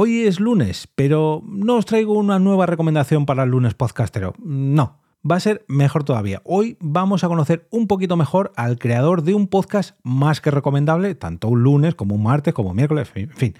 Hoy 0.00 0.28
es 0.28 0.38
lunes, 0.38 0.88
pero 0.94 1.42
no 1.44 1.74
os 1.74 1.84
traigo 1.84 2.12
una 2.12 2.38
nueva 2.38 2.66
recomendación 2.66 3.26
para 3.26 3.42
el 3.42 3.50
lunes 3.50 3.74
podcastero. 3.74 4.32
No, 4.38 5.00
va 5.28 5.34
a 5.34 5.40
ser 5.40 5.64
mejor 5.66 6.04
todavía. 6.04 6.40
Hoy 6.44 6.76
vamos 6.78 7.24
a 7.24 7.26
conocer 7.26 7.66
un 7.72 7.88
poquito 7.88 8.16
mejor 8.16 8.52
al 8.54 8.78
creador 8.78 9.24
de 9.24 9.34
un 9.34 9.48
podcast 9.48 9.98
más 10.04 10.40
que 10.40 10.52
recomendable, 10.52 11.16
tanto 11.16 11.48
un 11.48 11.64
lunes 11.64 11.96
como 11.96 12.14
un 12.14 12.22
martes, 12.22 12.54
como 12.54 12.70
un 12.70 12.76
miércoles, 12.76 13.10
en 13.16 13.30
fin. 13.30 13.54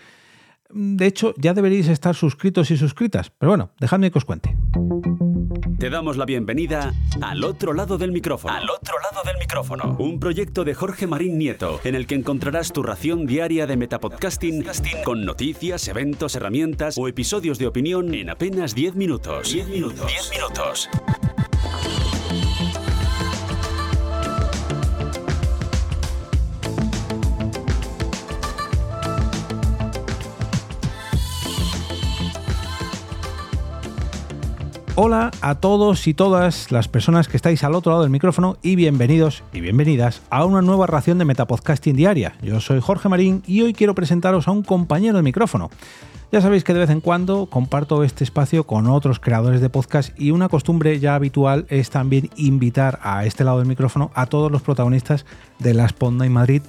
De 0.70 1.06
hecho, 1.06 1.34
ya 1.38 1.54
deberéis 1.54 1.88
estar 1.88 2.14
suscritos 2.14 2.70
y 2.70 2.76
suscritas, 2.76 3.30
pero 3.30 3.50
bueno, 3.50 3.70
dejadme 3.80 4.10
que 4.10 4.18
os 4.18 4.24
cuente. 4.24 4.54
Te 5.78 5.90
damos 5.90 6.16
la 6.16 6.24
bienvenida 6.24 6.92
al 7.22 7.44
otro 7.44 7.72
lado 7.72 7.98
del 7.98 8.12
micrófono. 8.12 8.52
Al 8.52 8.68
otro 8.68 8.94
lado 9.00 9.22
del 9.24 9.38
micrófono. 9.38 9.96
Un 9.98 10.18
proyecto 10.18 10.64
de 10.64 10.74
Jorge 10.74 11.06
Marín 11.06 11.38
Nieto, 11.38 11.80
en 11.84 11.94
el 11.94 12.06
que 12.06 12.16
encontrarás 12.16 12.72
tu 12.72 12.82
ración 12.82 13.26
diaria 13.26 13.66
de 13.66 13.76
metapodcasting 13.76 14.66
con 15.04 15.24
noticias, 15.24 15.86
eventos, 15.88 16.34
herramientas 16.34 16.96
o 16.98 17.08
episodios 17.08 17.58
de 17.58 17.68
opinión 17.68 18.12
en 18.14 18.28
apenas 18.28 18.74
10 18.74 18.96
minutos. 18.96 19.52
10 19.52 19.68
minutos. 19.68 20.06
10 20.06 20.30
minutos. 20.32 20.88
Hola 35.00 35.30
a 35.42 35.54
todos 35.54 36.08
y 36.08 36.12
todas 36.12 36.72
las 36.72 36.88
personas 36.88 37.28
que 37.28 37.36
estáis 37.36 37.62
al 37.62 37.76
otro 37.76 37.92
lado 37.92 38.02
del 38.02 38.10
micrófono 38.10 38.56
y 38.62 38.74
bienvenidos 38.74 39.44
y 39.52 39.60
bienvenidas 39.60 40.22
a 40.28 40.44
una 40.44 40.60
nueva 40.60 40.88
ración 40.88 41.18
de 41.18 41.24
Metapodcasting 41.24 41.94
Diaria. 41.94 42.34
Yo 42.42 42.58
soy 42.58 42.80
Jorge 42.80 43.08
Marín 43.08 43.44
y 43.46 43.62
hoy 43.62 43.74
quiero 43.74 43.94
presentaros 43.94 44.48
a 44.48 44.50
un 44.50 44.64
compañero 44.64 45.16
de 45.16 45.22
micrófono. 45.22 45.70
Ya 46.32 46.40
sabéis 46.40 46.64
que 46.64 46.74
de 46.74 46.80
vez 46.80 46.90
en 46.90 47.00
cuando 47.00 47.46
comparto 47.46 48.02
este 48.02 48.24
espacio 48.24 48.66
con 48.66 48.88
otros 48.88 49.20
creadores 49.20 49.60
de 49.60 49.70
podcast 49.70 50.20
y 50.20 50.32
una 50.32 50.48
costumbre 50.48 50.98
ya 50.98 51.14
habitual 51.14 51.66
es 51.68 51.90
también 51.90 52.28
invitar 52.34 52.98
a 53.00 53.24
este 53.24 53.44
lado 53.44 53.58
del 53.58 53.68
micrófono 53.68 54.10
a 54.14 54.26
todos 54.26 54.50
los 54.50 54.62
protagonistas 54.62 55.26
de 55.60 55.74
la 55.74 55.88
Sponda 55.88 56.26
en 56.26 56.32
Madrid 56.32 56.62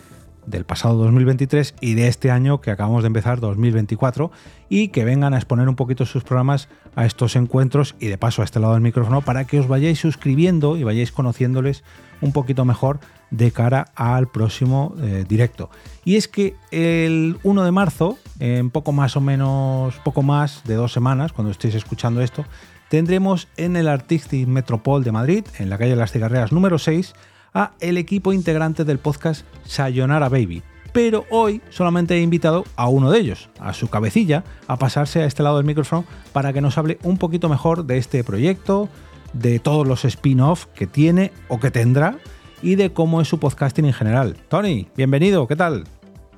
del 0.45 0.65
pasado 0.65 0.95
2023 0.95 1.75
y 1.81 1.93
de 1.93 2.07
este 2.07 2.31
año 2.31 2.61
que 2.61 2.71
acabamos 2.71 3.03
de 3.03 3.07
empezar 3.07 3.39
2024 3.39 4.31
y 4.69 4.89
que 4.89 5.05
vengan 5.05 5.33
a 5.33 5.37
exponer 5.37 5.69
un 5.69 5.75
poquito 5.75 6.05
sus 6.05 6.23
programas 6.23 6.69
a 6.95 7.05
estos 7.05 7.35
encuentros 7.35 7.95
y 7.99 8.07
de 8.07 8.17
paso 8.17 8.41
a 8.41 8.45
este 8.45 8.59
lado 8.59 8.73
del 8.73 8.81
micrófono 8.81 9.21
para 9.21 9.45
que 9.45 9.59
os 9.59 9.67
vayáis 9.67 9.99
suscribiendo 9.99 10.77
y 10.77 10.83
vayáis 10.83 11.11
conociéndoles 11.11 11.83
un 12.21 12.31
poquito 12.31 12.65
mejor 12.65 12.99
de 13.31 13.51
cara 13.51 13.87
al 13.95 14.27
próximo 14.27 14.95
eh, 14.99 15.25
directo. 15.27 15.69
Y 16.03 16.15
es 16.15 16.27
que 16.27 16.55
el 16.71 17.37
1 17.43 17.63
de 17.63 17.71
marzo, 17.71 18.17
en 18.39 18.69
poco 18.69 18.91
más 18.91 19.15
o 19.15 19.21
menos, 19.21 19.95
poco 20.03 20.23
más 20.23 20.63
de 20.65 20.75
dos 20.75 20.91
semanas, 20.91 21.33
cuando 21.33 21.51
estéis 21.51 21.75
escuchando 21.75 22.21
esto, 22.21 22.45
tendremos 22.89 23.47
en 23.57 23.75
el 23.75 23.87
Artistic 23.87 24.47
Metropol 24.47 25.03
de 25.03 25.11
Madrid, 25.11 25.45
en 25.59 25.69
la 25.69 25.77
calle 25.77 25.91
de 25.91 25.95
las 25.95 26.11
Cigarreras 26.11 26.51
número 26.51 26.79
6, 26.79 27.13
a 27.53 27.71
el 27.79 27.97
equipo 27.97 28.33
integrante 28.33 28.85
del 28.85 28.99
podcast 28.99 29.45
Sayonara 29.63 30.29
Baby. 30.29 30.63
Pero 30.91 31.25
hoy 31.29 31.61
solamente 31.69 32.15
he 32.15 32.21
invitado 32.21 32.63
a 32.75 32.87
uno 32.89 33.11
de 33.11 33.19
ellos, 33.19 33.49
a 33.59 33.73
su 33.73 33.89
cabecilla, 33.89 34.43
a 34.67 34.77
pasarse 34.77 35.21
a 35.21 35.25
este 35.25 35.43
lado 35.43 35.57
del 35.57 35.65
micrófono 35.65 36.05
para 36.33 36.51
que 36.53 36.61
nos 36.61 36.77
hable 36.77 36.97
un 37.03 37.17
poquito 37.17 37.47
mejor 37.47 37.85
de 37.85 37.97
este 37.97 38.23
proyecto, 38.23 38.89
de 39.33 39.59
todos 39.59 39.87
los 39.87 40.05
spin-off 40.05 40.65
que 40.73 40.87
tiene 40.87 41.31
o 41.47 41.59
que 41.59 41.69
tendrá 41.69 42.17
y 42.61 42.75
de 42.75 42.91
cómo 42.91 43.21
es 43.21 43.27
su 43.27 43.39
podcasting 43.39 43.85
en 43.85 43.93
general. 43.93 44.35
Tony, 44.47 44.87
bienvenido, 44.95 45.47
¿qué 45.47 45.55
tal? 45.55 45.83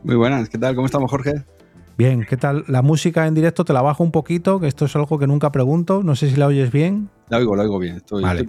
Muy 0.04 0.16
buenas, 0.16 0.50
¿qué 0.50 0.58
tal? 0.58 0.76
¿Cómo 0.76 0.86
estamos, 0.86 1.10
Jorge? 1.10 1.46
Bien, 1.98 2.26
¿qué 2.28 2.36
tal? 2.36 2.64
La 2.68 2.82
música 2.82 3.28
en 3.28 3.36
directo 3.36 3.64
te 3.64 3.74
la 3.74 3.82
bajo 3.82 4.04
un 4.04 4.12
poquito, 4.12 4.60
que 4.60 4.68
esto 4.68 4.86
es 4.86 4.96
algo 4.96 5.20
que 5.20 5.28
nunca 5.28 5.52
pregunto. 5.52 6.04
No 6.04 6.16
sé 6.16 6.30
si 6.30 6.36
la 6.36 6.48
oyes 6.48 6.72
bien. 6.72 7.10
La 7.30 7.38
oigo, 7.38 7.56
la 7.56 7.64
oigo 7.64 7.80
bien. 7.80 7.98
Estoy, 7.98 8.24
vale, 8.24 8.46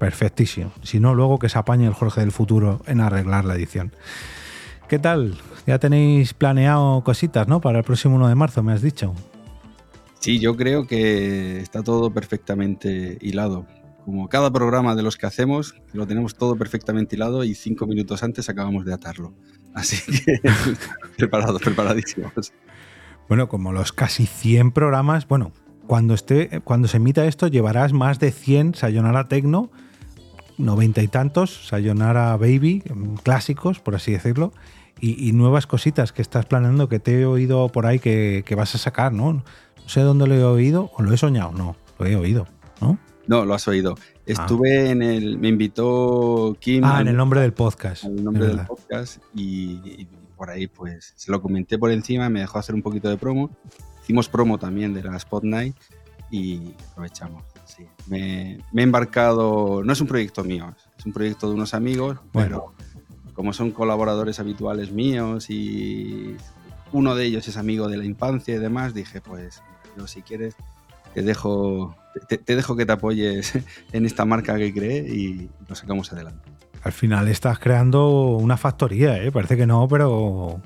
Perfectísimo. 0.00 0.72
Si 0.82 0.98
no, 0.98 1.14
luego 1.14 1.38
que 1.38 1.50
se 1.50 1.58
apañe 1.58 1.86
el 1.86 1.92
Jorge 1.92 2.22
del 2.22 2.32
futuro 2.32 2.80
en 2.86 3.02
arreglar 3.02 3.44
la 3.44 3.54
edición. 3.54 3.92
¿Qué 4.88 4.98
tal? 4.98 5.36
Ya 5.66 5.78
tenéis 5.78 6.32
planeado 6.32 7.04
cositas, 7.04 7.46
¿no? 7.48 7.60
Para 7.60 7.80
el 7.80 7.84
próximo 7.84 8.16
1 8.16 8.28
de 8.28 8.34
marzo, 8.34 8.62
me 8.62 8.72
has 8.72 8.80
dicho. 8.80 9.14
Sí, 10.18 10.38
yo 10.38 10.56
creo 10.56 10.86
que 10.86 11.60
está 11.60 11.82
todo 11.82 12.14
perfectamente 12.14 13.18
hilado. 13.20 13.66
Como 14.06 14.30
cada 14.30 14.50
programa 14.50 14.94
de 14.94 15.02
los 15.02 15.18
que 15.18 15.26
hacemos, 15.26 15.74
lo 15.92 16.06
tenemos 16.06 16.34
todo 16.34 16.56
perfectamente 16.56 17.16
hilado 17.16 17.44
y 17.44 17.54
cinco 17.54 17.86
minutos 17.86 18.22
antes 18.22 18.48
acabamos 18.48 18.86
de 18.86 18.94
atarlo. 18.94 19.34
Así 19.74 19.98
que 20.24 20.40
preparados, 21.18 21.60
preparadísimos. 21.60 22.54
Bueno, 23.28 23.50
como 23.50 23.70
los 23.70 23.92
casi 23.92 24.24
100 24.24 24.72
programas, 24.72 25.28
bueno, 25.28 25.52
cuando, 25.86 26.14
esté, 26.14 26.62
cuando 26.64 26.88
se 26.88 26.96
emita 26.96 27.26
esto 27.26 27.48
llevarás 27.48 27.92
más 27.92 28.18
de 28.18 28.32
100 28.32 28.76
Sayonara 28.76 29.28
Tecno 29.28 29.70
noventa 30.60 31.02
y 31.02 31.08
tantos, 31.08 31.68
Sayonara 31.68 32.36
Baby, 32.36 32.82
clásicos, 33.22 33.80
por 33.80 33.94
así 33.94 34.12
decirlo, 34.12 34.52
y, 35.00 35.32
nuevas 35.32 35.66
cositas 35.66 36.12
que 36.12 36.20
estás 36.20 36.46
planeando 36.46 36.88
que 36.88 36.98
te 36.98 37.20
he 37.20 37.24
oído 37.24 37.68
por 37.68 37.86
ahí 37.86 37.98
que, 37.98 38.54
vas 38.56 38.74
a 38.74 38.78
sacar, 38.78 39.12
¿no? 39.12 39.32
No 39.32 39.42
sé 39.86 40.00
dónde 40.02 40.26
lo 40.26 40.34
he 40.34 40.44
oído 40.44 40.90
o 40.94 41.02
lo 41.02 41.12
he 41.12 41.16
soñado, 41.16 41.52
no, 41.52 41.76
lo 41.98 42.06
he 42.06 42.16
oído, 42.16 42.46
¿no? 42.80 42.98
No, 43.26 43.44
lo 43.44 43.54
has 43.54 43.66
oído. 43.68 43.94
Ah. 43.98 44.02
Estuve 44.26 44.90
en 44.90 45.02
el. 45.02 45.38
Me 45.38 45.48
invitó 45.48 46.56
Kim. 46.60 46.84
Ah, 46.84 47.00
en 47.00 47.08
el 47.08 47.16
nombre 47.16 47.40
del 47.40 47.52
podcast. 47.52 48.04
En 48.04 48.18
el 48.18 48.24
nombre 48.24 48.46
del 48.46 48.66
podcast 48.66 49.22
y, 49.34 50.06
por 50.36 50.50
ahí, 50.50 50.66
pues 50.66 51.12
se 51.16 51.30
lo 51.30 51.40
comenté 51.40 51.78
por 51.78 51.90
encima, 51.90 52.28
me 52.28 52.40
dejó 52.40 52.58
hacer 52.58 52.74
un 52.74 52.82
poquito 52.82 53.08
de 53.08 53.16
promo. 53.16 53.50
Hicimos 54.02 54.28
promo 54.28 54.58
también 54.58 54.92
de 54.94 55.02
la 55.02 55.16
Spot 55.16 55.44
Night 55.44 55.76
y 56.30 56.74
aprovechamos 56.90 57.44
me, 58.06 58.54
he 58.74 58.82
embarcado, 58.82 59.82
no 59.84 59.92
es 59.92 60.00
un 60.00 60.06
proyecto 60.06 60.44
mío, 60.44 60.74
es 60.98 61.06
un 61.06 61.12
proyecto 61.12 61.48
de 61.48 61.54
unos 61.54 61.74
amigos, 61.74 62.18
pero 62.32 62.74
como 63.34 63.52
son 63.52 63.70
colaboradores 63.70 64.40
habituales 64.40 64.92
míos 64.92 65.50
y 65.50 66.36
uno 66.92 67.14
de 67.14 67.24
ellos 67.24 67.46
es 67.48 67.56
amigo 67.56 67.88
de 67.88 67.96
la 67.96 68.04
infancia 68.04 68.54
y 68.54 68.58
demás, 68.58 68.94
dije, 68.94 69.20
pues 69.20 69.62
yo 69.96 70.06
si 70.06 70.22
quieres 70.22 70.56
te 71.14 71.22
dejo, 71.22 71.96
te, 72.28 72.38
dejo 72.38 72.76
que 72.76 72.86
te 72.86 72.92
apoyes 72.92 73.58
en 73.92 74.06
esta 74.06 74.24
marca 74.24 74.56
que 74.56 74.72
creé 74.72 74.98
y 75.08 75.50
lo 75.68 75.74
sacamos 75.74 76.12
adelante. 76.12 76.50
Al 76.82 76.92
final 76.92 77.28
estás 77.28 77.58
creando 77.58 78.36
una 78.36 78.56
factoría, 78.56 79.22
¿eh? 79.22 79.30
parece 79.30 79.56
que 79.56 79.66
no, 79.66 79.86
pero 79.86 80.62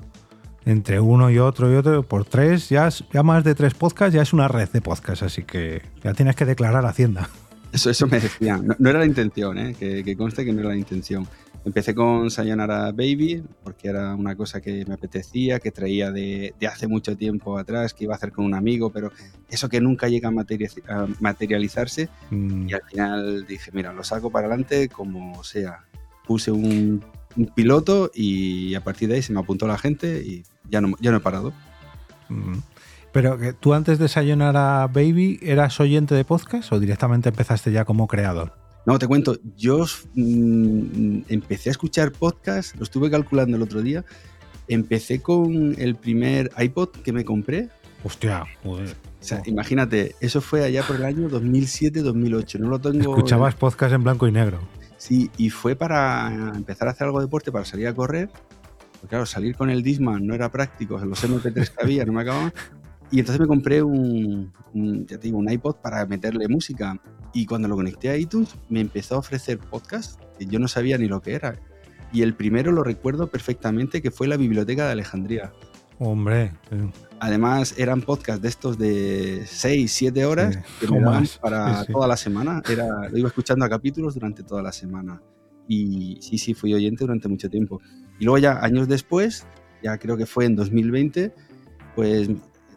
entre 0.65 0.99
uno 0.99 1.29
y 1.29 1.39
otro 1.39 1.71
y 1.71 1.75
otro, 1.75 2.03
por 2.03 2.25
tres, 2.25 2.69
ya, 2.69 2.89
ya 3.13 3.23
más 3.23 3.43
de 3.43 3.55
tres 3.55 3.73
podcasts, 3.73 4.13
ya 4.13 4.21
es 4.21 4.33
una 4.33 4.47
red 4.47 4.69
de 4.69 4.81
podcasts, 4.81 5.23
así 5.23 5.43
que 5.43 5.81
ya 6.03 6.13
tienes 6.13 6.35
que 6.35 6.45
declarar 6.45 6.85
Hacienda. 6.85 7.29
Eso, 7.71 7.89
eso 7.89 8.07
me 8.07 8.19
decían. 8.19 8.67
No, 8.79 8.89
era 8.89 8.99
la 8.99 9.05
intención, 9.05 9.57
¿eh? 9.57 9.75
que, 9.77 10.15
conste 10.15 10.45
que 10.45 10.53
no 10.53 10.61
era 10.61 10.69
la 10.69 10.77
intención. 10.77 11.27
Empecé 11.65 11.93
con 11.93 12.31
Sayonara 12.31 12.91
Baby, 12.91 13.43
porque 13.63 13.89
era 13.89 14.15
una 14.15 14.35
cosa 14.35 14.61
que 14.61 14.85
me 14.85 14.93
apetecía, 14.93 15.59
que 15.59 15.71
traía 15.71 16.11
de, 16.11 16.53
hace 16.69 16.87
mucho 16.87 17.17
tiempo 17.17 17.57
atrás, 17.57 17.93
que 17.93 18.05
iba 18.05 18.13
a 18.13 18.17
hacer 18.17 18.31
con 18.31 18.45
un 18.45 18.53
amigo, 18.53 18.91
pero 18.91 19.11
eso 19.49 19.67
que 19.67 19.81
nunca 19.81 20.07
llega 20.07 20.29
a, 20.29 21.07
materializarse. 21.19 22.07
Mm. 22.29 22.69
Y 22.69 22.73
al 22.73 22.83
final 22.83 23.45
dije, 23.45 23.71
mira, 23.73 23.91
lo 23.91 24.03
saco 24.03 24.29
para 24.29 24.47
adelante 24.47 24.87
como 24.89 25.43
sea. 25.43 25.83
Puse 26.25 26.51
un, 26.51 27.03
un 27.35 27.47
piloto 27.47 28.11
y 28.13 28.75
a 28.75 28.83
partir 28.83 29.09
de 29.09 29.15
ahí 29.15 29.21
se 29.21 29.33
me 29.33 29.39
apuntó 29.39 29.67
la 29.67 29.77
gente 29.77 30.21
y 30.25 30.43
ya 30.69 30.81
no, 30.81 30.95
ya 30.99 31.11
no 31.11 31.17
he 31.17 31.21
parado. 31.21 31.53
Mm. 32.29 32.57
Pero 33.11 33.37
que 33.37 33.53
tú 33.53 33.73
antes 33.73 33.97
de 33.97 34.09
a 34.43 34.87
Baby, 34.87 35.39
¿eras 35.41 35.79
oyente 35.79 36.15
de 36.15 36.25
podcast 36.25 36.71
o 36.73 36.79
directamente 36.79 37.29
empezaste 37.29 37.71
ya 37.71 37.85
como 37.85 38.07
creador? 38.07 38.53
No, 38.85 38.99
te 38.99 39.07
cuento, 39.07 39.37
yo 39.55 39.85
mm, 40.13 41.21
empecé 41.29 41.69
a 41.69 41.71
escuchar 41.71 42.11
podcast, 42.11 42.75
lo 42.75 42.83
estuve 42.83 43.09
calculando 43.09 43.57
el 43.57 43.63
otro 43.63 43.81
día, 43.81 44.03
empecé 44.67 45.21
con 45.21 45.75
el 45.79 45.95
primer 45.95 46.51
iPod 46.57 46.89
que 46.89 47.13
me 47.13 47.25
compré. 47.25 47.69
Hostia, 48.03 48.45
joder. 48.63 48.89
O 48.89 49.23
sea, 49.27 49.41
imagínate, 49.45 50.15
eso 50.19 50.39
fue 50.39 50.63
allá 50.63 50.83
por 50.83 50.97
el 50.97 51.05
año 51.05 51.29
2007-2008, 51.29 52.59
no 52.59 52.69
lo 52.69 52.79
tengo... 52.79 53.15
Escuchabas 53.15 53.55
podcast 53.55 53.93
en 53.93 54.03
blanco 54.03 54.27
y 54.27 54.31
negro. 54.31 54.59
Sí, 55.05 55.29
y 55.37 55.51
fue 55.51 55.75
para 55.75 56.33
empezar 56.55 56.87
a 56.87 56.91
hacer 56.91 57.05
algo 57.05 57.19
de 57.19 57.27
deporte, 57.27 57.51
para 57.51 57.63
salir 57.63 57.87
a 57.87 57.93
correr, 57.93 58.27
claro, 59.07 59.27
salir 59.27 59.55
con 59.55 59.69
el 59.69 59.83
Disman 59.83 60.25
no 60.25 60.33
era 60.33 60.51
práctico, 60.51 60.97
los 60.97 61.23
MP3 61.23 61.95
que 61.95 62.05
no 62.07 62.13
me 62.13 62.23
acababan. 62.23 62.51
Y 63.11 63.19
entonces 63.19 63.39
me 63.39 63.45
compré 63.45 63.83
un, 63.83 64.51
ya 64.73 65.19
te 65.19 65.27
digo, 65.27 65.37
un 65.37 65.47
iPod 65.47 65.75
para 65.75 66.07
meterle 66.07 66.47
música. 66.47 66.99
Y 67.33 67.45
cuando 67.45 67.67
lo 67.67 67.75
conecté 67.75 68.09
a 68.09 68.17
iTunes, 68.17 68.55
me 68.67 68.79
empezó 68.79 69.13
a 69.13 69.17
ofrecer 69.19 69.59
podcast 69.59 70.19
que 70.39 70.47
yo 70.47 70.57
no 70.57 70.67
sabía 70.67 70.97
ni 70.97 71.07
lo 71.07 71.21
que 71.21 71.33
era. 71.33 71.53
Y 72.11 72.23
el 72.23 72.33
primero 72.33 72.71
lo 72.71 72.83
recuerdo 72.83 73.27
perfectamente, 73.27 74.01
que 74.01 74.09
fue 74.09 74.27
la 74.27 74.37
Biblioteca 74.37 74.87
de 74.87 74.93
Alejandría. 74.93 75.53
Hombre. 75.99 76.51
Además, 77.19 77.75
eran 77.77 78.01
podcasts 78.01 78.41
de 78.41 78.49
estos 78.49 78.77
de 78.77 79.43
6, 79.45 79.91
7 79.91 80.25
horas 80.25 80.59
que 80.79 80.87
me 80.87 80.99
daban 80.99 81.25
para 81.41 81.85
toda 81.85 82.07
la 82.07 82.17
semana. 82.17 82.61
Era, 82.69 83.09
lo 83.09 83.17
iba 83.17 83.29
escuchando 83.29 83.65
a 83.65 83.69
capítulos 83.69 84.13
durante 84.13 84.43
toda 84.43 84.61
la 84.61 84.71
semana. 84.71 85.21
Y 85.67 86.17
sí, 86.21 86.37
sí, 86.37 86.53
fui 86.53 86.73
oyente 86.73 87.03
durante 87.03 87.27
mucho 87.27 87.49
tiempo. 87.49 87.81
Y 88.19 88.25
luego 88.25 88.37
ya 88.37 88.59
años 88.63 88.87
después, 88.87 89.47
ya 89.83 89.97
creo 89.97 90.17
que 90.17 90.25
fue 90.25 90.45
en 90.45 90.55
2020, 90.55 91.33
pues 91.95 92.29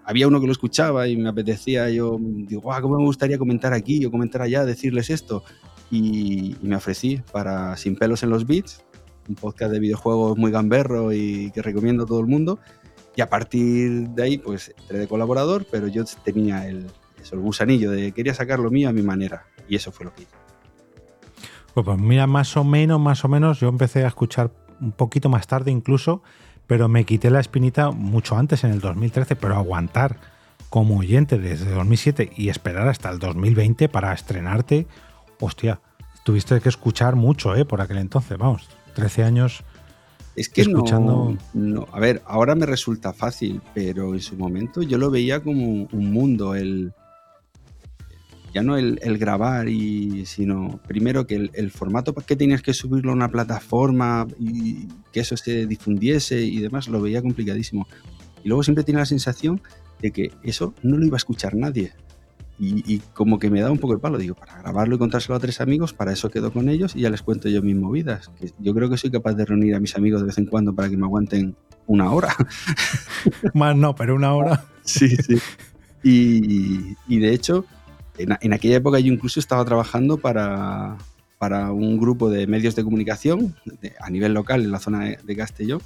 había 0.04 0.26
uno 0.26 0.40
que 0.40 0.46
lo 0.46 0.52
escuchaba 0.52 1.06
y 1.06 1.16
me 1.16 1.28
apetecía, 1.28 1.90
yo 1.90 2.18
digo, 2.18 2.62
guau, 2.62 2.80
¿cómo 2.80 2.96
me 2.96 3.04
gustaría 3.04 3.36
comentar 3.36 3.74
aquí 3.74 4.04
o 4.06 4.10
comentar 4.10 4.40
allá, 4.40 4.64
decirles 4.64 5.10
esto? 5.10 5.44
Y, 5.90 6.56
me 6.62 6.76
ofrecí 6.76 7.20
para 7.30 7.76
Sin 7.76 7.94
pelos 7.94 8.22
en 8.22 8.30
los 8.30 8.46
beats, 8.46 8.84
un 9.28 9.34
podcast 9.34 9.70
de 9.72 9.80
videojuegos 9.80 10.38
muy 10.38 10.50
gamberro 10.50 11.12
y 11.12 11.50
que 11.50 11.60
recomiendo 11.60 12.04
a 12.04 12.06
todo 12.06 12.20
el 12.20 12.26
mundo. 12.26 12.58
Y 13.18 13.20
a 13.20 13.28
partir 13.28 14.10
de 14.10 14.22
ahí, 14.22 14.38
pues 14.38 14.72
entré 14.78 14.96
de 15.00 15.08
colaborador, 15.08 15.66
pero 15.68 15.88
yo 15.88 16.04
tenía 16.22 16.68
el, 16.68 16.86
el 17.32 17.38
gusanillo 17.40 17.90
de 17.90 18.12
quería 18.12 18.32
sacar 18.32 18.60
lo 18.60 18.70
mío 18.70 18.88
a 18.88 18.92
mi 18.92 19.02
manera. 19.02 19.44
Y 19.68 19.74
eso 19.74 19.90
fue 19.90 20.06
lo 20.06 20.14
que 20.14 20.22
hice. 20.22 20.36
Pues, 21.74 21.84
pues 21.84 21.98
mira, 21.98 22.28
más 22.28 22.56
o 22.56 22.62
menos, 22.62 23.00
más 23.00 23.24
o 23.24 23.28
menos, 23.28 23.58
yo 23.58 23.70
empecé 23.70 24.04
a 24.04 24.06
escuchar 24.06 24.52
un 24.80 24.92
poquito 24.92 25.28
más 25.28 25.48
tarde 25.48 25.72
incluso, 25.72 26.22
pero 26.68 26.86
me 26.86 27.04
quité 27.04 27.28
la 27.28 27.40
espinita 27.40 27.90
mucho 27.90 28.36
antes, 28.36 28.62
en 28.62 28.70
el 28.70 28.78
2013, 28.78 29.34
pero 29.34 29.56
aguantar 29.56 30.20
como 30.70 30.98
oyente 30.98 31.38
desde 31.38 31.72
2007 31.72 32.30
y 32.36 32.50
esperar 32.50 32.86
hasta 32.86 33.10
el 33.10 33.18
2020 33.18 33.88
para 33.88 34.12
estrenarte, 34.12 34.86
hostia, 35.40 35.80
tuviste 36.22 36.60
que 36.60 36.68
escuchar 36.68 37.16
mucho, 37.16 37.56
¿eh? 37.56 37.64
Por 37.64 37.80
aquel 37.80 37.98
entonces, 37.98 38.38
vamos, 38.38 38.68
13 38.94 39.24
años. 39.24 39.64
Es 40.38 40.48
que 40.48 40.60
escuchando... 40.60 41.36
no, 41.52 41.86
a 41.90 41.98
ver, 41.98 42.22
ahora 42.24 42.54
me 42.54 42.64
resulta 42.64 43.12
fácil, 43.12 43.60
pero 43.74 44.14
en 44.14 44.20
su 44.20 44.36
momento 44.36 44.82
yo 44.82 44.96
lo 44.96 45.10
veía 45.10 45.42
como 45.42 45.88
un 45.90 46.12
mundo, 46.12 46.54
el, 46.54 46.92
ya 48.54 48.62
no 48.62 48.76
el, 48.76 49.18
grabar, 49.18 49.68
y, 49.68 50.26
sino 50.26 50.78
primero 50.86 51.26
que 51.26 51.34
el, 51.34 51.50
el, 51.54 51.72
formato 51.72 52.14
que 52.14 52.36
tenías 52.36 52.62
que 52.62 52.72
subirlo 52.72 53.10
a 53.10 53.16
una 53.16 53.32
plataforma 53.32 54.28
y 54.38 54.86
que 55.12 55.20
eso 55.20 55.36
se 55.36 55.66
difundiese 55.66 56.40
y 56.40 56.60
demás, 56.60 56.86
lo 56.86 57.02
veía 57.02 57.20
complicadísimo. 57.20 57.88
Y 58.44 58.48
luego 58.48 58.62
siempre 58.62 58.84
tenía 58.84 59.00
la 59.00 59.06
sensación 59.06 59.60
de 60.00 60.12
que 60.12 60.30
eso 60.44 60.72
no 60.84 60.98
lo 60.98 61.04
iba 61.04 61.16
a 61.16 61.18
escuchar 61.18 61.56
nadie. 61.56 61.94
Y, 62.60 62.98
como 63.14 63.38
que 63.38 63.50
me 63.50 63.60
da 63.60 63.70
un 63.70 63.78
poco 63.78 63.94
el 63.94 64.00
palo, 64.00 64.18
digo, 64.18 64.34
para 64.34 64.60
grabarlo 64.60 64.96
y 64.96 64.98
contárselo 64.98 65.36
a 65.36 65.38
tres 65.38 65.60
amigos, 65.60 65.92
para 65.92 66.12
eso 66.12 66.28
quedo 66.28 66.52
con 66.52 66.68
ellos 66.68 66.96
y 66.96 67.02
ya 67.02 67.10
les 67.10 67.22
cuento 67.22 67.48
yo 67.48 67.62
mis 67.62 67.76
movidas. 67.76 68.32
Que 68.40 68.50
yo 68.58 68.74
creo 68.74 68.90
que 68.90 68.96
soy 68.96 69.12
capaz 69.12 69.34
de 69.34 69.44
reunir 69.44 69.76
a 69.76 69.80
mis 69.80 69.94
amigos 69.96 70.22
de 70.22 70.26
vez 70.26 70.38
en 70.38 70.46
cuando 70.46 70.74
para 70.74 70.90
que 70.90 70.96
me 70.96 71.04
aguanten 71.04 71.54
una 71.86 72.10
hora. 72.10 72.34
Más 73.54 73.76
no, 73.76 73.94
pero 73.94 74.16
una 74.16 74.34
hora. 74.34 74.64
sí, 74.82 75.16
sí. 75.16 75.38
Y, 76.02 76.96
y 77.06 77.18
de 77.20 77.32
hecho, 77.32 77.64
en, 78.18 78.52
aquella 78.52 78.76
época 78.76 78.98
yo 78.98 79.12
incluso 79.12 79.40
estaba 79.40 79.64
trabajando 79.64 80.18
para, 80.18 80.96
para 81.38 81.72
un 81.72 81.98
grupo 81.98 82.30
de 82.30 82.46
medios 82.46 82.74
de 82.74 82.84
comunicación 82.84 83.54
a 84.00 84.10
nivel 84.10 84.34
local 84.34 84.62
en 84.62 84.72
la 84.72 84.80
zona 84.80 85.16
de, 85.22 85.36
Castellón 85.36 85.80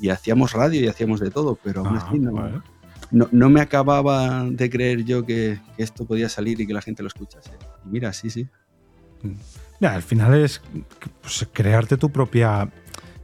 y 0.00 0.10
hacíamos 0.10 0.52
radio 0.52 0.80
y 0.80 0.88
hacíamos 0.88 1.20
de 1.20 1.30
todo, 1.30 1.58
pero 1.62 1.80
aún 1.80 1.96
ah, 1.96 2.06
así 2.06 2.18
no, 2.18 2.62
no, 3.10 3.50
me 3.50 3.60
acababa 3.60 4.44
de 4.44 4.70
creer 4.70 5.04
yo 5.04 5.24
que, 5.24 5.58
esto 5.78 6.04
podía 6.04 6.28
salir 6.28 6.60
y 6.60 6.66
que 6.66 6.74
la 6.74 6.82
gente 6.82 7.02
lo 7.02 7.08
escuchase. 7.08 7.50
Y 7.84 7.88
mira, 7.88 8.12
sí, 8.12 8.30
sí. 8.30 8.46
al 9.80 10.02
final 10.02 10.34
es 10.34 10.60
pues, 11.20 11.46
crearte 11.52 11.96
tu 11.96 12.10
propia, 12.10 12.70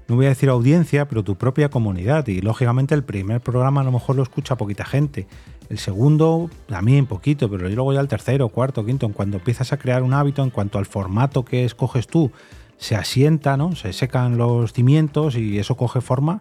no 0.09 0.17
voy 0.17 0.27
a 0.27 0.31
decir 0.31 0.49
audiencia, 0.49 1.09
pero 1.09 1.23
tu 1.25 1.37
propia 1.37 1.69
comunidad. 1.71 2.27
Y 2.29 2.41
lógicamente 2.41 2.94
el 2.94 3.05
primer 3.05 3.41
programa 3.41 3.81
a 3.81 3.85
lo 3.85 3.93
mejor 3.93 4.17
lo 4.17 4.23
escucha 4.23 4.56
poquita 4.56 4.85
gente. 4.85 5.27
El 5.69 5.79
segundo, 5.79 6.50
también 6.67 7.06
poquito, 7.06 7.49
pero 7.49 7.69
luego 7.69 7.93
ya 7.93 8.00
el 8.00 8.09
tercero, 8.09 8.49
cuarto, 8.49 8.85
quinto, 8.85 9.06
en 9.06 9.12
cuanto 9.12 9.37
empiezas 9.37 9.73
a 9.73 9.76
crear 9.76 10.03
un 10.03 10.15
hábito, 10.15 10.43
en 10.43 10.50
cuanto 10.50 10.79
al 10.79 10.87
formato 10.87 11.44
que 11.44 11.65
escoges 11.65 12.09
tú, 12.09 12.33
se 12.76 12.97
asienta, 12.97 13.56
¿no? 13.56 13.76
Se 13.76 13.93
secan 13.93 14.37
los 14.37 14.73
cimientos 14.73 15.37
y 15.37 15.59
eso 15.59 15.76
coge 15.76 16.00
forma. 16.00 16.41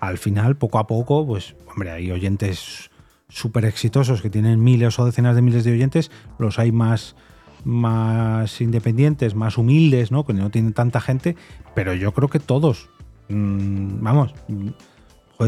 Al 0.00 0.18
final, 0.18 0.56
poco 0.56 0.78
a 0.78 0.86
poco, 0.86 1.26
pues, 1.26 1.56
hombre, 1.70 1.90
hay 1.90 2.10
oyentes 2.10 2.90
súper 3.28 3.64
exitosos 3.64 4.22
que 4.22 4.30
tienen 4.30 4.62
miles 4.62 4.98
o 4.98 5.04
decenas 5.04 5.34
de 5.36 5.42
miles 5.42 5.64
de 5.64 5.72
oyentes, 5.72 6.10
los 6.38 6.58
hay 6.58 6.72
más, 6.72 7.16
más 7.64 8.60
independientes, 8.60 9.34
más 9.34 9.58
humildes, 9.58 10.10
¿no? 10.10 10.24
Que 10.24 10.32
no 10.32 10.50
tienen 10.50 10.72
tanta 10.72 11.00
gente, 11.00 11.36
pero 11.74 11.94
yo 11.94 12.12
creo 12.12 12.28
que 12.28 12.38
todos, 12.38 12.88
mmm, 13.28 14.02
vamos, 14.02 14.34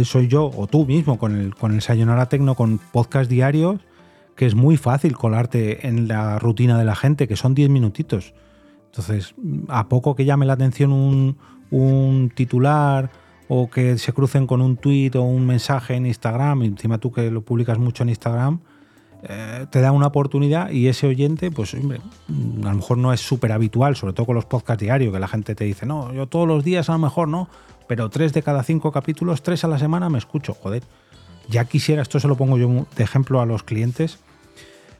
soy 0.04 0.28
yo 0.28 0.50
o 0.54 0.66
tú 0.66 0.86
mismo 0.86 1.18
con 1.18 1.36
el, 1.36 1.54
con 1.54 1.72
el 1.72 1.82
Sayonara 1.82 2.26
Tecno, 2.26 2.54
con 2.54 2.78
podcast 2.78 3.30
diarios, 3.30 3.80
que 4.36 4.46
es 4.46 4.54
muy 4.54 4.76
fácil 4.76 5.16
colarte 5.16 5.86
en 5.86 6.08
la 6.08 6.38
rutina 6.38 6.78
de 6.78 6.84
la 6.84 6.94
gente, 6.94 7.28
que 7.28 7.36
son 7.36 7.54
10 7.54 7.70
minutitos. 7.70 8.34
Entonces, 8.86 9.34
a 9.68 9.88
poco 9.88 10.16
que 10.16 10.24
llame 10.24 10.46
la 10.46 10.54
atención 10.54 10.92
un, 10.92 11.36
un 11.70 12.30
titular 12.34 13.10
o 13.52 13.68
que 13.68 13.98
se 13.98 14.12
crucen 14.12 14.46
con 14.46 14.62
un 14.62 14.76
tweet 14.76 15.10
o 15.16 15.22
un 15.22 15.44
mensaje 15.44 15.96
en 15.96 16.06
Instagram, 16.06 16.62
y 16.62 16.66
encima 16.66 16.98
tú 16.98 17.10
que 17.10 17.32
lo 17.32 17.42
publicas 17.42 17.80
mucho 17.80 18.04
en 18.04 18.10
Instagram, 18.10 18.60
eh, 19.24 19.66
te 19.70 19.80
da 19.80 19.90
una 19.90 20.06
oportunidad 20.06 20.70
y 20.70 20.86
ese 20.86 21.08
oyente, 21.08 21.50
pues 21.50 21.74
a 21.74 21.78
lo 21.78 22.74
mejor 22.74 22.96
no 22.96 23.12
es 23.12 23.20
súper 23.20 23.50
habitual, 23.50 23.96
sobre 23.96 24.12
todo 24.12 24.26
con 24.26 24.36
los 24.36 24.44
podcasts 24.44 24.80
diarios, 24.80 25.12
que 25.12 25.18
la 25.18 25.26
gente 25.26 25.56
te 25.56 25.64
dice, 25.64 25.84
no, 25.84 26.12
yo 26.12 26.28
todos 26.28 26.46
los 26.46 26.62
días 26.62 26.88
a 26.90 26.92
lo 26.92 27.00
mejor 27.00 27.26
no, 27.26 27.48
pero 27.88 28.08
tres 28.08 28.32
de 28.32 28.40
cada 28.44 28.62
cinco 28.62 28.92
capítulos, 28.92 29.42
tres 29.42 29.64
a 29.64 29.68
la 29.68 29.80
semana 29.80 30.08
me 30.08 30.18
escucho, 30.18 30.54
joder. 30.54 30.84
Ya 31.48 31.64
quisiera, 31.64 32.02
esto 32.02 32.20
se 32.20 32.28
lo 32.28 32.36
pongo 32.36 32.56
yo 32.56 32.86
de 32.96 33.02
ejemplo 33.02 33.40
a 33.40 33.46
los 33.46 33.64
clientes 33.64 34.20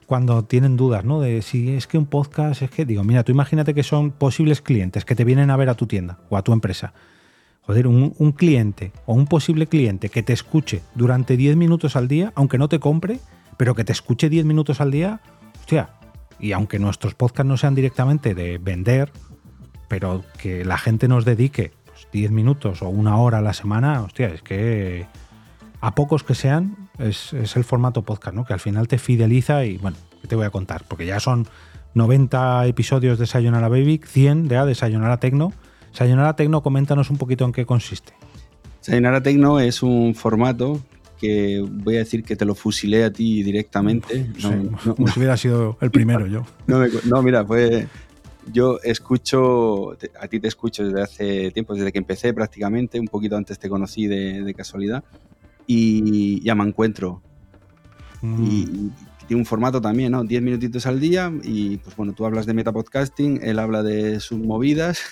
cuando 0.06 0.42
tienen 0.42 0.76
dudas, 0.76 1.04
¿no? 1.04 1.20
De 1.20 1.40
si 1.42 1.76
es 1.76 1.86
que 1.86 1.98
un 1.98 2.06
podcast, 2.06 2.62
es 2.62 2.70
que 2.72 2.84
digo, 2.84 3.04
mira, 3.04 3.22
tú 3.22 3.30
imagínate 3.30 3.74
que 3.74 3.84
son 3.84 4.10
posibles 4.10 4.60
clientes 4.60 5.04
que 5.04 5.14
te 5.14 5.24
vienen 5.24 5.50
a 5.50 5.56
ver 5.56 5.68
a 5.68 5.76
tu 5.76 5.86
tienda 5.86 6.18
o 6.30 6.36
a 6.36 6.42
tu 6.42 6.52
empresa. 6.52 6.92
Un, 7.70 8.32
cliente 8.32 8.92
o 9.06 9.14
un 9.14 9.26
posible 9.26 9.66
cliente 9.66 10.08
que 10.08 10.22
te 10.22 10.32
escuche 10.32 10.82
durante 10.94 11.36
10 11.36 11.56
minutos 11.56 11.94
al 11.94 12.08
día, 12.08 12.32
aunque 12.34 12.58
no 12.58 12.68
te 12.68 12.80
compre, 12.80 13.20
pero 13.56 13.74
que 13.74 13.84
te 13.84 13.92
escuche 13.92 14.28
10 14.28 14.44
minutos 14.44 14.80
al 14.80 14.90
día, 14.90 15.20
hostia, 15.60 15.90
y 16.40 16.52
aunque 16.52 16.78
nuestros 16.78 17.14
podcasts 17.14 17.48
no 17.48 17.56
sean 17.56 17.74
directamente 17.74 18.34
de 18.34 18.58
vender, 18.58 19.12
pero 19.88 20.24
que 20.38 20.64
la 20.64 20.78
gente 20.78 21.06
nos 21.06 21.24
dedique 21.24 21.72
10 22.12 22.30
minutos 22.32 22.82
o 22.82 22.88
una 22.88 23.16
hora 23.18 23.38
a 23.38 23.42
la 23.42 23.52
semana, 23.52 24.02
hostia, 24.02 24.28
es 24.28 24.42
que 24.42 25.06
a 25.80 25.94
pocos 25.94 26.24
que 26.24 26.34
sean, 26.34 26.76
es, 26.98 27.32
el 27.32 27.64
formato 27.64 28.02
podcast, 28.02 28.34
¿no? 28.34 28.44
Que 28.44 28.52
al 28.52 28.60
final 28.60 28.88
te 28.88 28.98
fideliza 28.98 29.64
y 29.64 29.78
bueno, 29.78 29.96
¿qué 30.20 30.28
te 30.28 30.36
voy 30.36 30.44
a 30.44 30.50
contar? 30.50 30.84
Porque 30.88 31.06
ya 31.06 31.20
son 31.20 31.46
90 31.94 32.66
episodios 32.66 33.18
de 33.18 33.26
Sayonara 33.26 33.68
Baby, 33.68 34.00
100 34.04 34.48
de, 34.48 34.64
de 34.64 34.74
Sayonara 34.74 35.18
Tecno. 35.18 35.52
Sayonara 35.92 36.36
Tecno, 36.36 36.62
coméntanos 36.62 37.10
un 37.10 37.16
poquito 37.16 37.44
en 37.44 37.52
qué 37.52 37.66
consiste. 37.66 38.12
Sayonara 38.80 39.22
Tecno 39.22 39.60
es 39.60 39.82
un 39.82 40.14
formato 40.14 40.80
que 41.20 41.62
voy 41.68 41.96
a 41.96 41.98
decir 41.98 42.24
que 42.24 42.34
te 42.34 42.44
lo 42.44 42.54
fusilé 42.54 43.04
a 43.04 43.12
ti 43.12 43.42
directamente. 43.42 44.26
No, 44.42 44.94
como 44.94 45.08
si 45.08 45.18
hubiera 45.18 45.36
sido 45.36 45.76
el 45.80 45.90
primero 45.90 46.26
yo. 46.26 46.44
No, 46.66 46.82
no, 47.04 47.22
mira, 47.22 47.44
fue, 47.44 47.86
yo 48.50 48.78
escucho, 48.82 49.92
a 50.18 50.28
ti 50.28 50.40
te 50.40 50.48
escucho 50.48 50.84
desde 50.84 51.02
hace 51.02 51.50
tiempo, 51.50 51.74
desde 51.74 51.92
que 51.92 51.98
empecé 51.98 52.32
prácticamente, 52.32 52.98
un 52.98 53.08
poquito 53.08 53.36
antes 53.36 53.58
te 53.58 53.68
conocí 53.68 54.06
de, 54.06 54.54
casualidad, 54.56 55.04
y 55.66 56.40
ya 56.42 56.54
me 56.54 56.64
encuentro. 56.64 57.22
Mm. 58.22 58.44
Y, 58.44 58.90
tiene 59.30 59.42
un 59.42 59.46
formato 59.46 59.80
también, 59.80 60.10
¿no? 60.10 60.24
10 60.24 60.42
minutitos 60.42 60.86
al 60.86 60.98
día 60.98 61.32
y 61.44 61.76
pues 61.76 61.94
bueno, 61.94 62.14
tú 62.14 62.26
hablas 62.26 62.46
de 62.46 62.52
metapodcasting, 62.52 63.38
él 63.44 63.60
habla 63.60 63.84
de 63.84 64.18
sus 64.18 64.40
movidas 64.40 65.02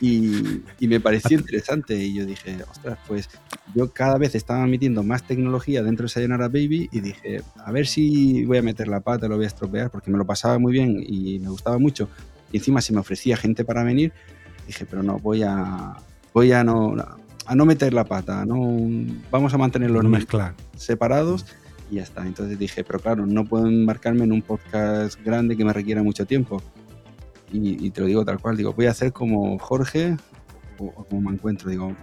y, 0.00 0.62
y, 0.80 0.88
me 0.88 1.00
pareció 1.00 1.38
interesante 1.38 1.96
y 1.96 2.14
yo 2.14 2.26
dije, 2.26 2.58
ostras, 2.70 2.98
pues 3.06 3.28
yo 3.74 3.92
cada 3.92 4.18
vez 4.18 4.34
estaba 4.34 4.66
metiendo 4.66 5.02
más 5.02 5.26
tecnología 5.26 5.82
dentro 5.82 6.04
de 6.04 6.08
Sayonara 6.08 6.48
Baby 6.48 6.88
y 6.92 7.00
dije, 7.00 7.42
a 7.64 7.72
ver 7.72 7.86
si 7.86 8.44
voy 8.44 8.58
a 8.58 8.62
meter 8.62 8.88
la 8.88 9.00
pata, 9.00 9.28
lo 9.28 9.36
voy 9.36 9.44
a 9.44 9.48
estropear 9.48 9.90
porque 9.90 10.10
me 10.10 10.18
lo 10.18 10.24
pasaba 10.24 10.58
muy 10.58 10.72
bien 10.72 11.04
y 11.06 11.38
me 11.38 11.48
gustaba 11.48 11.78
mucho, 11.78 12.08
y 12.52 12.58
encima 12.58 12.80
se 12.80 12.92
me 12.92 13.00
ofrecía 13.00 13.36
gente 13.36 13.64
para 13.64 13.82
venir, 13.82 14.12
dije, 14.66 14.86
pero 14.86 15.02
no, 15.02 15.18
voy 15.18 15.42
a, 15.42 15.94
voy 16.32 16.52
a 16.52 16.64
no, 16.64 16.94
a 17.46 17.54
no 17.54 17.66
meter 17.66 17.92
la 17.92 18.04
pata, 18.04 18.44
no, 18.44 18.78
vamos 19.30 19.52
a 19.54 19.58
mantenerlos 19.58 20.04
mezclar. 20.04 20.54
separados 20.76 21.46
y 21.90 21.96
ya 21.96 22.02
está. 22.02 22.26
Entonces 22.26 22.58
dije, 22.58 22.84
pero 22.84 22.98
claro, 22.98 23.26
no 23.26 23.44
puedo 23.44 23.66
embarcarme 23.66 24.24
en 24.24 24.32
un 24.32 24.42
podcast 24.42 25.22
grande 25.24 25.56
que 25.56 25.64
me 25.64 25.72
requiera 25.72 26.02
mucho 26.02 26.26
tiempo. 26.26 26.62
Y, 27.56 27.90
te 27.90 28.00
lo 28.00 28.08
digo 28.08 28.24
tal 28.24 28.40
cual, 28.40 28.56
digo, 28.56 28.72
voy 28.72 28.86
a 28.86 28.90
hacer 28.90 29.12
como 29.12 29.58
Jorge 29.60 30.16
o, 30.78 30.86
o 30.86 31.04
como 31.04 31.30
me 31.30 31.36
encuentro, 31.36 31.70
digo, 31.70 31.94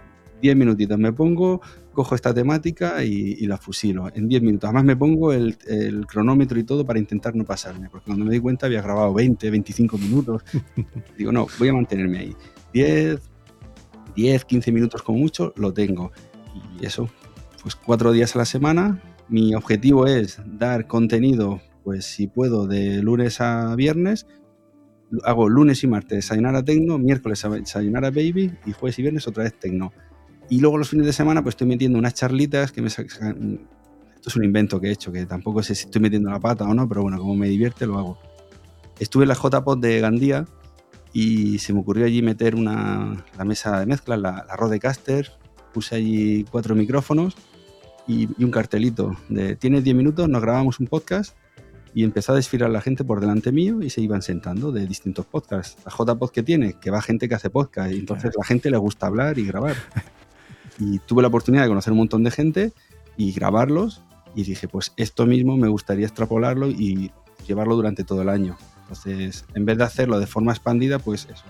10 0.42 0.56
minutitos 0.56 0.98
me 0.98 1.12
pongo, 1.12 1.60
cojo 1.92 2.14
esta 2.14 2.34
temática 2.34 3.02
y, 3.04 3.46
la 3.46 3.56
fusilo 3.56 4.10
en 4.14 4.28
10 4.28 4.42
minutos. 4.42 4.68
Además 4.68 4.84
me 4.84 4.96
pongo 4.96 5.32
el, 5.32 5.56
cronómetro 6.06 6.58
y 6.58 6.64
todo 6.64 6.84
para 6.84 6.98
intentar 6.98 7.34
no 7.34 7.44
pasarme, 7.44 7.88
porque 7.88 8.06
cuando 8.06 8.24
me 8.24 8.32
di 8.32 8.40
cuenta 8.40 8.66
había 8.66 8.82
grabado 8.82 9.14
20, 9.14 9.50
25 9.50 9.96
minutos. 9.98 10.42
Digo, 11.16 11.32
no, 11.32 11.46
voy 11.58 11.68
a 11.68 11.72
mantenerme 11.72 12.18
ahí. 12.18 12.36
10, 12.74 13.20
10, 14.16 14.44
15 14.44 14.72
minutos 14.72 15.02
como 15.02 15.18
mucho, 15.18 15.54
lo 15.56 15.72
tengo. 15.72 16.10
Y 16.80 16.84
eso, 16.84 17.08
pues 17.62 17.76
cuatro 17.76 18.12
días 18.12 18.34
a 18.34 18.40
la 18.40 18.44
semana. 18.44 19.00
Mi 19.28 19.54
objetivo 19.54 20.06
es 20.06 20.40
dar 20.44 20.86
contenido, 20.86 21.60
pues 21.84 22.04
si 22.04 22.26
puedo, 22.26 22.66
de 22.66 23.02
lunes 23.02 23.40
a 23.40 23.74
viernes. 23.76 24.26
Hago 25.24 25.48
lunes 25.48 25.82
y 25.84 25.86
martes 25.86 26.26
Sayonara 26.26 26.62
Tecno, 26.62 26.98
miércoles 26.98 27.46
Sayonara 27.64 28.10
Baby 28.10 28.52
y 28.66 28.72
jueves 28.72 28.98
y 28.98 29.02
viernes 29.02 29.28
otra 29.28 29.44
vez 29.44 29.54
Tecno. 29.58 29.92
Y 30.48 30.60
luego 30.60 30.78
los 30.78 30.88
fines 30.88 31.06
de 31.06 31.12
semana 31.12 31.42
pues 31.42 31.54
estoy 31.54 31.66
metiendo 31.66 31.98
unas 31.98 32.14
charlitas 32.14 32.72
que 32.72 32.82
me 32.82 32.88
esto 32.88 34.30
es 34.30 34.36
un 34.36 34.44
invento 34.44 34.80
que 34.80 34.88
he 34.88 34.92
hecho, 34.92 35.10
que 35.10 35.26
tampoco 35.26 35.64
sé 35.64 35.74
si 35.74 35.86
estoy 35.86 36.00
metiendo 36.00 36.30
la 36.30 36.38
pata 36.38 36.64
o 36.64 36.74
no, 36.74 36.88
pero 36.88 37.02
bueno, 37.02 37.18
como 37.18 37.34
me 37.34 37.48
divierte, 37.48 37.86
lo 37.86 37.98
hago. 37.98 38.18
Estuve 39.00 39.24
en 39.24 39.28
la 39.28 39.34
JPod 39.34 39.78
de 39.78 39.98
Gandía 40.00 40.46
y 41.12 41.58
se 41.58 41.72
me 41.72 41.80
ocurrió 41.80 42.06
allí 42.06 42.22
meter 42.22 42.54
una, 42.54 43.24
la 43.36 43.44
mesa 43.44 43.80
de 43.80 43.86
mezcla, 43.86 44.16
la, 44.16 44.44
la 44.46 44.56
Rodecaster, 44.56 45.32
puse 45.72 45.96
allí 45.96 46.44
cuatro 46.44 46.76
micrófonos 46.76 47.34
y, 48.06 48.28
un 48.42 48.50
cartelito 48.50 49.16
de 49.28 49.56
tienes 49.56 49.84
10 49.84 49.96
minutos, 49.96 50.28
nos 50.28 50.42
grabamos 50.42 50.80
un 50.80 50.86
podcast 50.86 51.36
y 51.94 52.04
empezó 52.04 52.32
a 52.32 52.36
desfilar 52.36 52.70
la 52.70 52.80
gente 52.80 53.04
por 53.04 53.20
delante 53.20 53.52
mío 53.52 53.82
y 53.82 53.90
se 53.90 54.00
iban 54.00 54.22
sentando 54.22 54.72
de 54.72 54.86
distintos 54.86 55.26
podcasts. 55.26 55.76
La 55.84 55.92
JPod 55.92 56.30
que 56.30 56.42
tiene, 56.42 56.74
que 56.74 56.90
va 56.90 57.02
gente 57.02 57.28
que 57.28 57.34
hace 57.34 57.50
podcast 57.50 57.92
y 57.92 57.98
entonces 57.98 58.32
la 58.36 58.44
gente 58.44 58.70
le 58.70 58.78
gusta 58.78 59.06
hablar 59.06 59.38
y 59.38 59.46
grabar. 59.46 59.76
Y 60.78 60.98
tuve 61.00 61.22
la 61.22 61.28
oportunidad 61.28 61.62
de 61.64 61.68
conocer 61.68 61.92
un 61.92 61.98
montón 61.98 62.24
de 62.24 62.30
gente 62.30 62.72
y 63.16 63.32
grabarlos 63.32 64.02
y 64.34 64.44
dije, 64.44 64.68
pues 64.68 64.92
esto 64.96 65.26
mismo 65.26 65.56
me 65.56 65.68
gustaría 65.68 66.06
extrapolarlo 66.06 66.68
y 66.68 67.12
llevarlo 67.46 67.76
durante 67.76 68.04
todo 68.04 68.22
el 68.22 68.28
año. 68.28 68.56
Entonces, 68.82 69.44
en 69.54 69.64
vez 69.64 69.78
de 69.78 69.84
hacerlo 69.84 70.18
de 70.18 70.26
forma 70.26 70.52
expandida, 70.52 70.98
pues 70.98 71.28
eso. 71.30 71.44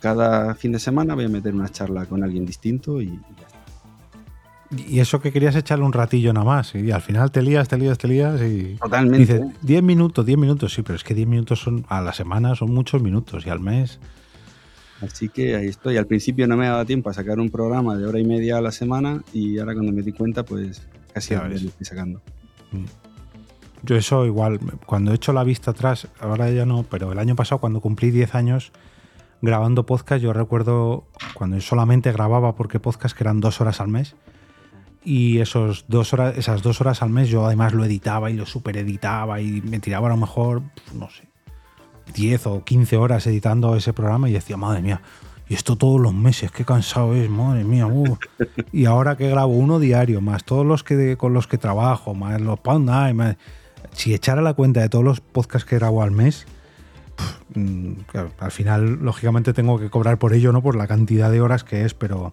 Cada 0.00 0.54
fin 0.54 0.72
de 0.72 0.78
semana 0.78 1.14
voy 1.14 1.26
a 1.26 1.28
meter 1.28 1.54
una 1.54 1.68
charla 1.68 2.06
con 2.06 2.24
alguien 2.24 2.46
distinto 2.46 3.00
y, 3.02 3.08
ya. 3.08 3.49
Y 4.76 5.00
eso 5.00 5.20
que 5.20 5.32
querías 5.32 5.56
echarle 5.56 5.84
un 5.84 5.92
ratillo 5.92 6.32
nada 6.32 6.46
más, 6.46 6.74
y 6.76 6.92
al 6.92 7.02
final 7.02 7.32
te 7.32 7.42
lías, 7.42 7.68
te 7.68 7.76
lías, 7.76 7.98
te 7.98 8.06
lías 8.06 8.40
y. 8.40 8.76
Totalmente. 8.76 9.18
Dices, 9.18 9.42
10 9.62 9.82
minutos, 9.82 10.24
10 10.24 10.38
minutos, 10.38 10.72
sí, 10.72 10.82
pero 10.82 10.94
es 10.94 11.02
que 11.02 11.14
10 11.14 11.26
minutos 11.26 11.60
son 11.60 11.84
a 11.88 12.00
la 12.00 12.12
semana 12.12 12.54
son 12.54 12.72
muchos 12.72 13.02
minutos 13.02 13.44
y 13.46 13.50
al 13.50 13.58
mes. 13.58 13.98
Así 15.00 15.28
que 15.28 15.56
ahí 15.56 15.66
estoy. 15.66 15.96
Al 15.96 16.06
principio 16.06 16.46
no 16.46 16.56
me 16.56 16.66
daba 16.66 16.84
tiempo 16.84 17.10
a 17.10 17.14
sacar 17.14 17.40
un 17.40 17.50
programa 17.50 17.96
de 17.96 18.06
hora 18.06 18.20
y 18.20 18.24
media 18.24 18.58
a 18.58 18.60
la 18.60 18.70
semana 18.70 19.22
y 19.32 19.58
ahora 19.58 19.74
cuando 19.74 19.92
me 19.92 20.02
di 20.02 20.12
cuenta, 20.12 20.44
pues 20.44 20.86
casi 21.12 21.34
lo 21.34 21.46
estoy 21.46 21.86
sacando. 21.86 22.20
Mm. 22.70 22.84
Yo 23.82 23.96
eso 23.96 24.26
igual, 24.26 24.60
cuando 24.84 25.10
he 25.10 25.14
hecho 25.14 25.32
la 25.32 25.42
vista 25.42 25.70
atrás, 25.70 26.06
ahora 26.20 26.50
ya 26.50 26.66
no, 26.66 26.82
pero 26.82 27.12
el 27.12 27.18
año 27.18 27.34
pasado 27.34 27.60
cuando 27.60 27.80
cumplí 27.80 28.10
10 28.10 28.34
años 28.34 28.72
grabando 29.40 29.86
podcast, 29.86 30.22
yo 30.22 30.34
recuerdo 30.34 31.06
cuando 31.32 31.56
yo 31.56 31.62
solamente 31.62 32.12
grababa 32.12 32.54
porque 32.54 32.78
podcast 32.78 33.16
que 33.16 33.24
eran 33.24 33.40
dos 33.40 33.60
horas 33.62 33.80
al 33.80 33.88
mes. 33.88 34.16
Y 35.02 35.38
esos 35.38 35.86
dos 35.88 36.12
horas, 36.12 36.36
esas 36.36 36.62
dos 36.62 36.80
horas 36.80 37.02
al 37.02 37.10
mes 37.10 37.28
yo 37.28 37.46
además 37.46 37.72
lo 37.72 37.84
editaba 37.84 38.30
y 38.30 38.34
lo 38.34 38.46
super 38.46 38.76
editaba 38.76 39.40
y 39.40 39.62
me 39.62 39.80
tiraba 39.80 40.08
a 40.08 40.10
lo 40.10 40.16
mejor, 40.16 40.62
no 40.94 41.08
sé, 41.08 41.28
10 42.14 42.46
o 42.46 42.64
15 42.64 42.96
horas 42.96 43.26
editando 43.26 43.74
ese 43.76 43.92
programa 43.92 44.28
y 44.28 44.32
decía, 44.32 44.56
madre 44.56 44.82
mía, 44.82 45.00
y 45.48 45.54
esto 45.54 45.76
todos 45.76 46.00
los 46.00 46.14
meses, 46.14 46.52
qué 46.52 46.64
cansado 46.64 47.14
es, 47.14 47.28
madre 47.28 47.64
mía. 47.64 47.86
Uh". 47.86 48.16
y 48.72 48.84
ahora 48.84 49.16
que 49.16 49.28
grabo 49.28 49.52
uno 49.52 49.78
diario, 49.78 50.20
más 50.20 50.44
todos 50.44 50.66
los 50.66 50.84
que 50.84 51.16
con 51.16 51.32
los 51.32 51.46
que 51.46 51.58
trabajo, 51.58 52.14
más 52.14 52.40
los 52.40 52.60
Pound 52.60 52.88
más 53.14 53.36
si 53.92 54.14
echara 54.14 54.42
la 54.42 54.54
cuenta 54.54 54.80
de 54.80 54.88
todos 54.88 55.04
los 55.04 55.20
podcasts 55.20 55.68
que 55.68 55.76
grabo 55.76 56.02
al 56.02 56.10
mes, 56.10 56.46
mm, 57.54 57.92
al 58.38 58.50
final, 58.50 59.00
lógicamente, 59.02 59.52
tengo 59.52 59.78
que 59.78 59.90
cobrar 59.90 60.18
por 60.18 60.34
ello, 60.34 60.52
¿no? 60.52 60.62
Por 60.62 60.76
la 60.76 60.86
cantidad 60.86 61.30
de 61.30 61.40
horas 61.40 61.64
que 61.64 61.84
es, 61.84 61.94
pero, 61.94 62.32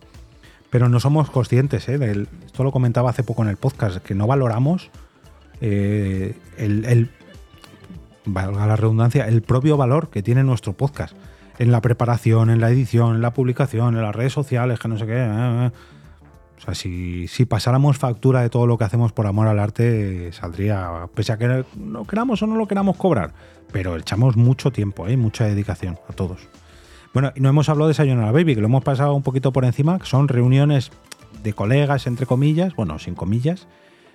pero 0.70 0.90
no 0.90 1.00
somos 1.00 1.30
conscientes, 1.30 1.88
¿eh? 1.90 2.28
esto 2.46 2.64
lo 2.64 2.72
comentaba 2.72 3.10
hace 3.10 3.24
poco 3.24 3.44
en 3.44 3.50
el 3.50 3.58
podcast, 3.58 3.98
que 3.98 4.16
no 4.16 4.28
valoramos 4.28 4.90
eh, 5.62 6.36
el, 6.58 7.10
la 8.26 8.76
redundancia, 8.76 9.28
el 9.28 9.42
propio 9.42 9.78
valor 9.78 10.10
que 10.10 10.22
tiene 10.22 10.44
nuestro 10.44 10.74
podcast. 10.74 11.16
En 11.60 11.72
la 11.72 11.82
preparación, 11.82 12.50
en 12.50 12.62
la 12.62 12.70
edición, 12.70 13.16
en 13.16 13.22
la 13.22 13.34
publicación, 13.34 13.96
en 13.96 14.04
las 14.04 14.16
redes 14.16 14.34
sociales, 14.34 14.80
que 14.80 14.88
no 14.88 14.98
sé 14.98 15.06
qué. 15.08 15.18
Eh, 15.18 15.66
eh. 15.66 15.72
O 16.58 16.62
sea, 16.62 16.76
si, 16.76 17.28
pasáramos 17.48 17.98
factura 17.98 18.42
de 18.42 18.50
todo 18.50 18.66
lo 18.66 18.78
que 18.78 18.84
hacemos 18.84 19.12
por 19.12 19.28
amor 19.28 19.48
al 19.48 19.60
arte, 19.60 20.32
saldría, 20.34 21.08
pese 21.14 21.32
a 21.32 21.38
que 21.38 21.66
no 21.76 22.06
queramos 22.06 22.42
o 22.42 22.48
no 22.48 22.56
lo 22.56 22.68
queramos 22.68 22.98
cobrar, 22.98 23.32
pero 23.72 23.96
echamos 23.96 24.36
mucho 24.36 24.72
tiempo, 24.72 25.08
¿eh? 25.08 25.18
mucha 25.18 25.46
dedicación 25.46 26.00
a 26.10 26.14
todos. 26.14 26.48
Bueno, 27.14 27.32
no 27.36 27.50
hemos 27.50 27.70
hablado 27.70 27.88
de 27.88 27.94
Sayonara 27.94 28.32
Baby, 28.32 28.56
que 28.56 28.62
lo 28.62 28.68
hemos 28.68 28.84
pasado 28.84 29.14
un 29.14 29.24
poquito 29.24 29.52
por 29.52 29.66
encima, 29.66 30.00
que 30.00 30.06
son 30.06 30.28
reuniones 30.28 30.92
de 31.44 31.54
colegas, 31.54 32.08
entre 32.08 32.26
comillas, 32.26 32.76
bueno, 32.76 33.00
sin 33.00 33.16
comillas, 33.16 33.68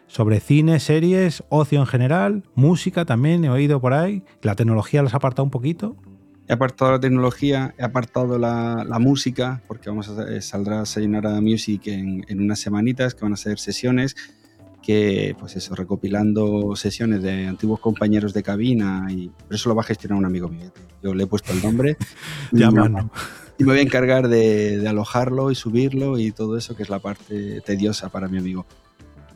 sobre 0.07 0.41
cine, 0.41 0.79
series, 0.79 1.43
ocio 1.49 1.81
en 1.81 1.87
general, 1.87 2.45
música 2.55 3.05
también, 3.05 3.45
he 3.45 3.51
oído 3.51 3.81
por 3.81 3.95
ahí, 3.95 4.25
la 4.43 4.55
tecnología 4.55 5.03
las 5.03 5.15
ha 5.15 5.19
apartado 5.19 5.45
un 5.45 5.51
poquito, 5.51 5.97
He 6.49 6.55
apartado 6.55 6.91
la 6.91 7.01
tecnología, 7.01 7.73
he 7.79 7.85
apartado 7.85 8.37
la, 8.37 8.99
música, 9.01 9.63
porque 9.69 9.89
vamos 9.89 10.09
a, 10.11 10.29
eh, 10.29 10.43
saldrá 10.43 10.85
Sayonara 10.85 11.41
Music 11.41 11.87
en, 11.87 12.27
en, 12.29 12.41
unas 12.43 12.59
semanitas, 12.59 13.15
que 13.15 13.25
van 13.25 13.33
a 13.33 13.37
ser 13.37 13.59
sesiones 13.61 14.17
que, 14.83 15.37
pues 15.39 15.57
eso, 15.57 15.75
recopilando 15.75 16.75
sesiones 16.77 17.23
de 17.23 17.47
antiguos 17.47 17.81
compañeros 17.81 18.35
de 18.35 18.43
cabina, 18.43 19.07
y 19.11 19.29
por 19.29 19.55
eso 19.55 19.69
lo 19.69 19.75
va 19.75 19.83
a 19.83 19.87
gestionar 19.87 20.19
un 20.19 20.25
amigo 20.25 20.49
mío. 20.49 20.73
Yo 21.03 21.15
le 21.15 21.25
he 21.25 21.27
puesto 21.27 21.53
el 21.53 21.63
nombre. 21.63 21.97
y, 22.53 22.57
me, 22.57 23.07
y, 23.59 23.65
me 23.65 23.73
voy 23.73 23.79
a 23.79 23.83
encargar 23.83 24.29
de, 24.29 24.79
de, 24.79 24.89
alojarlo 24.89 25.51
y 25.51 25.55
subirlo 25.55 26.19
y 26.19 26.33
todo 26.33 26.57
eso, 26.57 26.77
que 26.77 26.83
es 26.83 26.91
la 26.91 26.99
parte 26.99 27.61
tediosa 27.61 28.09
para 28.09 28.29
mi 28.29 28.39
amigo. 28.39 28.67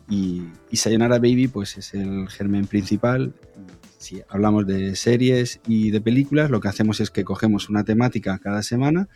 Y, 0.08 0.42
y 0.70 0.76
Sayonara 0.76 1.18
Baby, 1.18 1.48
pues 1.48 1.76
es 1.78 1.94
el 1.94 2.28
germen 2.28 2.66
principal 2.66 3.34
si 4.06 4.22
hablamos 4.28 4.66
de 4.66 4.94
series 4.94 5.60
y 5.66 5.90
de 5.90 6.00
películas, 6.00 6.50
lo 6.50 6.60
que 6.60 6.68
hacemos 6.68 7.00
es 7.00 7.10
que 7.10 7.24
cogemos 7.24 7.68
una 7.68 7.82
temática 7.84 8.38
cada 8.38 8.62
semana. 8.62 9.08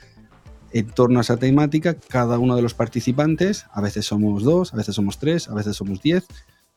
En 0.73 0.87
torno 0.87 1.19
a 1.19 1.23
esa 1.23 1.37
temática, 1.37 1.95
cada 1.95 2.39
uno 2.39 2.57
de 2.57 2.63
los 2.63 2.75
participantes, 2.75 3.67
a 3.73 3.81
veces 3.81 4.07
somos 4.07 4.45
dos, 4.45 4.73
a 4.73 4.77
veces 4.77 4.95
somos 4.95 5.19
tres, 5.19 5.49
a 5.49 5.55
veces 5.55 5.77
somos 5.77 6.01
diez, 6.01 6.27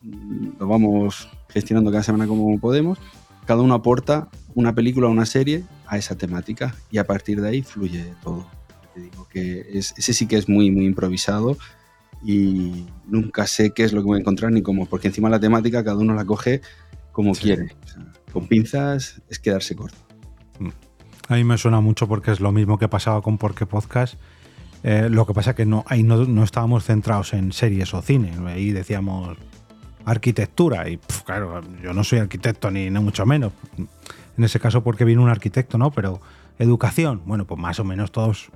mm, 0.01 0.59
lo 0.59 0.67
vamos 0.67 1.29
gestionando 1.49 1.91
cada 1.91 2.03
semana 2.03 2.27
como 2.27 2.59
podemos. 2.59 2.97
Cada 3.45 3.61
uno 3.61 3.73
aporta 3.73 4.29
una 4.55 4.73
película 4.73 5.07
o 5.07 5.11
una 5.11 5.25
serie 5.25 5.63
a 5.87 5.97
esa 5.97 6.15
temática 6.15 6.75
y 6.91 6.97
a 6.97 7.05
partir 7.05 7.41
de 7.41 7.49
ahí 7.49 7.61
fluye 7.61 8.13
todo. 8.23 8.47
Te 8.93 9.01
digo 9.01 9.27
que 9.29 9.65
ese 9.73 10.13
sí 10.13 10.27
que 10.27 10.37
es 10.37 10.47
muy, 10.47 10.71
muy 10.71 10.85
improvisado 10.85 11.57
y 12.23 12.85
nunca 13.05 13.47
sé 13.47 13.71
qué 13.71 13.83
es 13.83 13.91
lo 13.91 14.01
que 14.01 14.05
voy 14.05 14.17
a 14.17 14.21
encontrar 14.21 14.51
ni 14.51 14.61
cómo, 14.61 14.85
porque 14.85 15.07
encima 15.07 15.29
la 15.29 15.39
temática 15.39 15.83
cada 15.83 15.97
uno 15.97 16.13
la 16.13 16.25
coge 16.25 16.61
como 17.11 17.33
quiere. 17.33 17.75
con 18.31 18.47
pinzas 18.47 19.21
es 19.29 19.39
quedarse 19.39 19.75
corto. 19.75 19.97
Mm. 20.59 20.69
A 21.29 21.35
mí 21.35 21.43
me 21.43 21.57
suena 21.57 21.79
mucho 21.79 22.07
porque 22.07 22.31
es 22.31 22.39
lo 22.39 22.51
mismo 22.51 22.77
que 22.77 22.87
pasaba 22.87 23.21
con 23.21 23.37
Porque 23.37 23.65
Podcast. 23.65 24.15
Eh, 24.83 25.07
lo 25.09 25.25
que 25.25 25.33
pasa 25.33 25.51
es 25.51 25.55
que 25.55 25.65
no, 25.65 25.85
ahí 25.87 26.03
no, 26.03 26.43
estábamos 26.43 26.83
centrados 26.83 27.33
en 27.33 27.53
series 27.53 27.93
o 27.93 28.01
cine. 28.01 28.33
Ahí 28.47 28.71
decíamos 28.71 29.37
arquitectura. 30.05 30.89
Y 30.89 30.99
claro, 31.25 31.61
yo 31.81 31.93
no 31.93 32.03
soy 32.03 32.19
arquitecto 32.19 32.69
ni, 32.69 32.89
ni, 32.89 32.99
mucho 32.99 33.25
menos. 33.25 33.53
En 34.37 34.43
ese 34.43 34.59
caso 34.59 34.83
porque 34.83 35.05
vino 35.05 35.23
un 35.23 35.29
arquitecto, 35.29 35.77
¿no? 35.77 35.91
Pero 35.91 36.19
educación, 36.59 37.21
bueno, 37.25 37.45
pues 37.45 37.59
más 37.59 37.79
o 37.79 37.83
menos 37.83 38.11
todos 38.11 38.51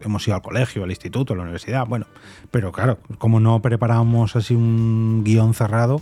hemos 0.00 0.26
ido 0.26 0.36
al 0.36 0.42
colegio, 0.42 0.84
al 0.84 0.90
instituto, 0.90 1.34
a 1.34 1.36
la 1.36 1.42
universidad, 1.42 1.86
bueno. 1.86 2.06
Pero 2.50 2.72
claro, 2.72 2.98
como 3.18 3.40
no 3.40 3.60
preparábamos 3.60 4.36
así 4.36 4.54
un 4.54 5.22
guion 5.24 5.54
cerrado, 5.54 6.00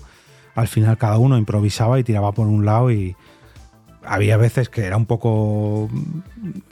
al 0.54 0.68
final 0.68 0.96
cada 0.98 1.18
uno 1.18 1.38
improvisaba 1.38 1.98
y 1.98 2.04
tiraba 2.04 2.32
por 2.32 2.46
un 2.46 2.64
lado 2.64 2.90
y 2.90 3.16
había 4.06 4.36
veces 4.36 4.68
que 4.68 4.84
era 4.84 4.96
un 4.96 5.06
poco 5.06 5.88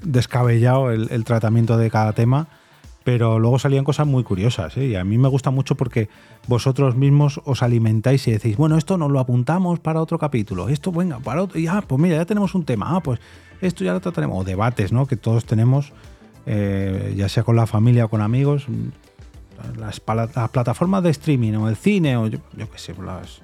descabellado 0.02 0.90
el, 0.90 1.24
tratamiento 1.24 1.76
de 1.76 1.90
cada 1.90 2.12
tema, 2.12 2.48
pero 3.02 3.38
luego 3.38 3.58
salían 3.58 3.84
cosas 3.84 4.06
muy 4.06 4.24
curiosas 4.24 4.76
¿eh? 4.76 4.86
y 4.86 4.94
a 4.94 5.04
mí 5.04 5.18
me 5.18 5.28
gusta 5.28 5.50
mucho 5.50 5.74
porque 5.74 6.08
vosotros 6.46 6.96
mismos 6.96 7.40
os 7.44 7.62
alimentáis 7.62 8.26
y 8.28 8.32
decís, 8.32 8.56
bueno, 8.56 8.78
esto 8.78 8.96
nos 8.96 9.10
lo 9.10 9.20
apuntamos 9.20 9.80
para 9.80 10.00
otro 10.00 10.18
capítulo, 10.18 10.68
esto 10.68 10.92
venga, 10.92 11.18
para 11.18 11.42
otro, 11.42 11.58
y 11.58 11.66
ah, 11.66 11.82
pues 11.86 12.00
mira, 12.00 12.16
ya 12.16 12.24
tenemos 12.24 12.54
un 12.54 12.64
tema, 12.64 12.96
ah, 12.96 13.00
pues 13.00 13.20
esto 13.60 13.84
ya 13.84 13.92
lo 13.92 14.00
trataremos, 14.00 14.38
o 14.38 14.44
debates, 14.44 14.92
¿no? 14.92 15.06
Que 15.06 15.16
todos 15.16 15.44
tenemos, 15.44 15.92
eh, 16.46 17.14
ya 17.16 17.28
sea 17.28 17.42
con 17.42 17.56
la 17.56 17.66
familia 17.66 18.06
o 18.06 18.08
con 18.08 18.20
amigos, 18.20 18.66
las, 19.78 20.00
plataformas 20.00 21.02
de 21.02 21.10
streaming 21.10 21.54
o 21.54 21.68
el 21.68 21.76
cine 21.76 22.16
o 22.16 22.26
yo, 22.26 22.38
yo 22.56 22.70
qué 22.70 22.78
sé, 22.78 22.94
las 23.02 23.40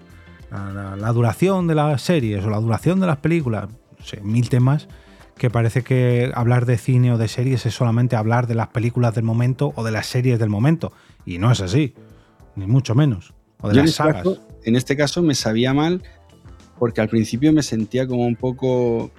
la, 0.51 1.13
duración 1.13 1.67
de 1.67 1.75
las 1.75 2.03
series 2.03 2.45
o 2.45 2.51
la 2.51 2.59
duración 2.59 3.01
de 3.01 3.07
las 3.07 3.19
películas, 3.19 3.69
sé, 4.04 4.21
mil 4.21 4.49
temas 4.49 4.88
que 5.37 5.49
parece 5.49 5.83
que 5.83 6.30
hablar 6.35 6.66
de 6.66 6.76
cine 6.76 7.12
o 7.12 7.19
de 7.19 7.26
series 7.26 7.64
es 7.64 7.75
solamente 7.75 8.14
hablar 8.14 8.47
de 8.47 8.54
las 8.54 8.69
películas 8.69 9.14
del 9.14 9.25
momento 9.25 9.73
o 9.75 9.83
de 9.83 9.90
las 9.90 10.07
series 10.07 10.38
del 10.38 10.50
momento. 10.50 10.92
Y 11.25 11.38
no 11.38 11.50
es 11.50 11.62
así, 11.62 11.95
ni 12.57 12.66
mucho 12.66 12.95
menos. 12.95 13.33
O 13.62 13.69
de 13.69 13.75
las 13.75 13.83
en 13.83 13.88
este 13.88 13.97
sagas. 13.97 14.26
en 14.64 14.76
este 14.76 14.97
caso 14.97 15.23
me 15.23 15.35
sabía 15.35 15.73
mal 15.73 16.02
porque 16.78 17.00
al 17.00 17.09
principio 17.09 17.52
me 17.52 17.62
sentía 17.62 18.07
como 18.07 18.26
un 18.26 18.37
poco 18.37 19.11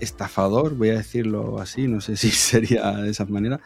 estafador, 0.00 0.76
voy 0.76 0.90
a 0.90 0.96
decirlo 0.96 1.60
así, 1.60 1.88
no 1.88 2.00
sé 2.00 2.16
si 2.18 2.30
sería 2.30 2.92
de 2.92 3.10
esa 3.10 3.24
manera, 3.24 3.60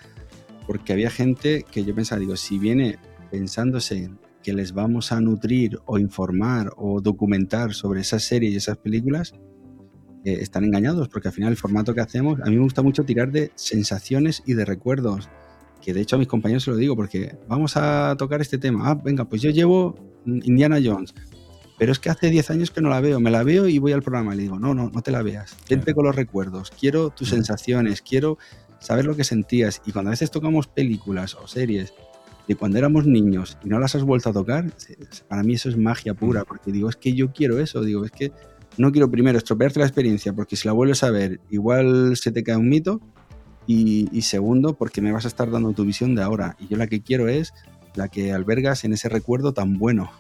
porque 0.66 0.92
había 0.92 1.10
gente 1.10 1.64
que 1.70 1.84
yo 1.84 1.94
pensaba, 1.94 2.20
digo, 2.20 2.36
si 2.36 2.58
viene 2.58 2.98
pensándose 3.30 4.10
que 4.42 4.52
les 4.52 4.72
vamos 4.72 5.12
a 5.12 5.20
nutrir 5.20 5.78
o 5.86 5.98
informar 5.98 6.72
o 6.76 7.00
documentar 7.00 7.74
sobre 7.74 8.00
esas 8.00 8.24
series 8.24 8.52
y 8.52 8.56
esas 8.56 8.76
películas, 8.76 9.34
eh, 10.24 10.38
están 10.40 10.64
engañados, 10.64 11.08
porque 11.08 11.28
al 11.28 11.34
final 11.34 11.50
el 11.50 11.56
formato 11.56 11.94
que 11.94 12.00
hacemos, 12.00 12.40
a 12.40 12.46
mí 12.46 12.56
me 12.56 12.62
gusta 12.62 12.82
mucho 12.82 13.04
tirar 13.04 13.32
de 13.32 13.52
sensaciones 13.54 14.42
y 14.46 14.54
de 14.54 14.64
recuerdos, 14.64 15.28
que 15.80 15.92
de 15.92 16.00
hecho 16.00 16.16
a 16.16 16.18
mis 16.18 16.28
compañeros 16.28 16.64
se 16.64 16.70
lo 16.70 16.76
digo, 16.76 16.94
porque 16.96 17.36
vamos 17.48 17.76
a 17.76 18.14
tocar 18.16 18.40
este 18.40 18.58
tema, 18.58 18.90
ah, 18.90 18.94
venga, 18.94 19.24
pues 19.24 19.42
yo 19.42 19.50
llevo 19.50 19.96
Indiana 20.26 20.78
Jones, 20.82 21.14
pero 21.78 21.90
es 21.90 21.98
que 21.98 22.10
hace 22.10 22.30
10 22.30 22.50
años 22.50 22.70
que 22.70 22.80
no 22.80 22.88
la 22.88 23.00
veo, 23.00 23.18
me 23.18 23.30
la 23.30 23.42
veo 23.42 23.66
y 23.66 23.78
voy 23.78 23.92
al 23.92 24.02
programa 24.02 24.34
y 24.34 24.36
le 24.36 24.42
digo, 24.44 24.58
no, 24.58 24.74
no, 24.74 24.90
no 24.90 25.02
te 25.02 25.10
la 25.10 25.22
veas, 25.22 25.56
vente 25.68 25.94
con 25.94 26.04
los 26.04 26.14
recuerdos, 26.14 26.70
quiero 26.78 27.10
tus 27.10 27.30
sensaciones, 27.30 28.02
quiero 28.02 28.38
saber 28.82 29.04
lo 29.04 29.16
que 29.16 29.24
sentías. 29.24 29.80
Y 29.86 29.92
cuando 29.92 30.10
a 30.10 30.12
veces 30.12 30.30
tocamos 30.30 30.66
películas 30.66 31.34
o 31.34 31.46
series 31.46 31.94
de 32.46 32.56
cuando 32.56 32.78
éramos 32.78 33.06
niños 33.06 33.56
y 33.64 33.68
no 33.68 33.78
las 33.78 33.94
has 33.94 34.02
vuelto 34.02 34.30
a 34.30 34.32
tocar, 34.32 34.72
para 35.28 35.42
mí 35.42 35.54
eso 35.54 35.68
es 35.68 35.76
magia 35.76 36.14
pura, 36.14 36.44
porque 36.44 36.72
digo, 36.72 36.88
es 36.88 36.96
que 36.96 37.14
yo 37.14 37.32
quiero 37.32 37.60
eso, 37.60 37.82
digo, 37.82 38.04
es 38.04 38.10
que 38.10 38.32
no 38.76 38.92
quiero 38.92 39.10
primero 39.10 39.38
estropearte 39.38 39.80
la 39.80 39.86
experiencia, 39.86 40.32
porque 40.32 40.56
si 40.56 40.68
la 40.68 40.72
vuelves 40.72 41.02
a 41.02 41.10
ver, 41.10 41.40
igual 41.50 42.16
se 42.16 42.32
te 42.32 42.42
cae 42.42 42.56
un 42.56 42.68
mito, 42.68 43.00
y, 43.66 44.22
segundo, 44.22 44.74
porque 44.74 45.00
me 45.00 45.12
vas 45.12 45.24
a 45.24 45.28
estar 45.28 45.50
dando 45.50 45.72
tu 45.72 45.84
visión 45.84 46.14
de 46.14 46.22
ahora, 46.22 46.56
y 46.58 46.68
yo 46.68 46.76
la 46.76 46.88
que 46.88 47.00
quiero 47.00 47.28
es 47.28 47.54
la 47.94 48.08
que 48.08 48.32
albergas 48.32 48.84
en 48.84 48.92
ese 48.92 49.08
recuerdo 49.08 49.52
tan 49.52 49.78
bueno. 49.78 50.10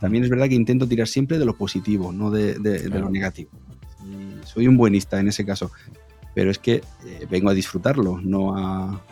También 0.00 0.24
es 0.24 0.30
verdad 0.30 0.48
que 0.48 0.54
intento 0.54 0.88
tirar 0.88 1.06
siempre 1.06 1.38
de 1.38 1.44
lo 1.44 1.56
positivo, 1.56 2.12
no 2.12 2.30
de, 2.30 2.58
lo 2.88 3.10
negativo. 3.10 3.50
soy 4.44 4.66
un 4.66 4.76
buenista 4.76 5.20
en 5.20 5.28
ese 5.28 5.44
caso, 5.44 5.70
pero 6.34 6.50
es 6.50 6.58
que 6.58 6.82
eh, 7.06 7.26
vengo 7.30 7.50
a 7.50 7.54
disfrutarlo, 7.54 8.20
no 8.20 8.56
a, 8.56 9.02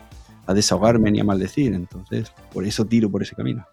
a 0.45 0.53
desahogarme 0.53 1.11
ni 1.11 1.19
a 1.19 1.23
maldecir. 1.23 1.73
Entonces, 1.73 2.31
por 2.51 2.65
eso 2.65 2.85
tiro 2.85 3.09
por 3.09 3.21
ese 3.21 3.35
camino. 3.35 3.65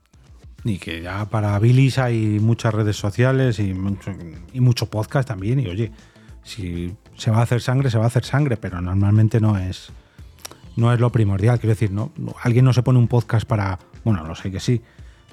Y 0.68 0.78
que 0.78 1.00
ya 1.00 1.26
para 1.26 1.56
Bilis 1.60 1.98
hay 1.98 2.40
muchas 2.40 2.74
redes 2.74 2.96
sociales 2.96 3.60
y 3.60 3.72
mucho, 3.72 4.86
podcast 4.86 5.28
también. 5.28 5.60
Y 5.60 5.68
oye, 5.68 5.92
si 6.42 6.92
se 7.16 7.30
va 7.30 7.38
a 7.38 7.42
hacer 7.42 7.60
sangre, 7.60 7.88
se 7.88 7.98
va 7.98 8.04
a 8.04 8.08
hacer 8.08 8.24
sangre, 8.24 8.56
pero 8.56 8.80
normalmente 8.80 9.40
no 9.40 9.56
es, 9.58 9.90
no 10.74 10.92
es 10.92 10.98
lo 10.98 11.10
primordial. 11.12 11.60
Quiero 11.60 11.74
decir, 11.74 11.92
no, 11.92 12.10
alguien 12.42 12.64
no 12.64 12.72
se 12.72 12.82
pone 12.82 12.98
un 12.98 13.06
podcast 13.06 13.46
para, 13.46 13.78
bueno, 14.04 14.24
lo 14.24 14.34
sé 14.34 14.50
que 14.50 14.58
sí, 14.58 14.82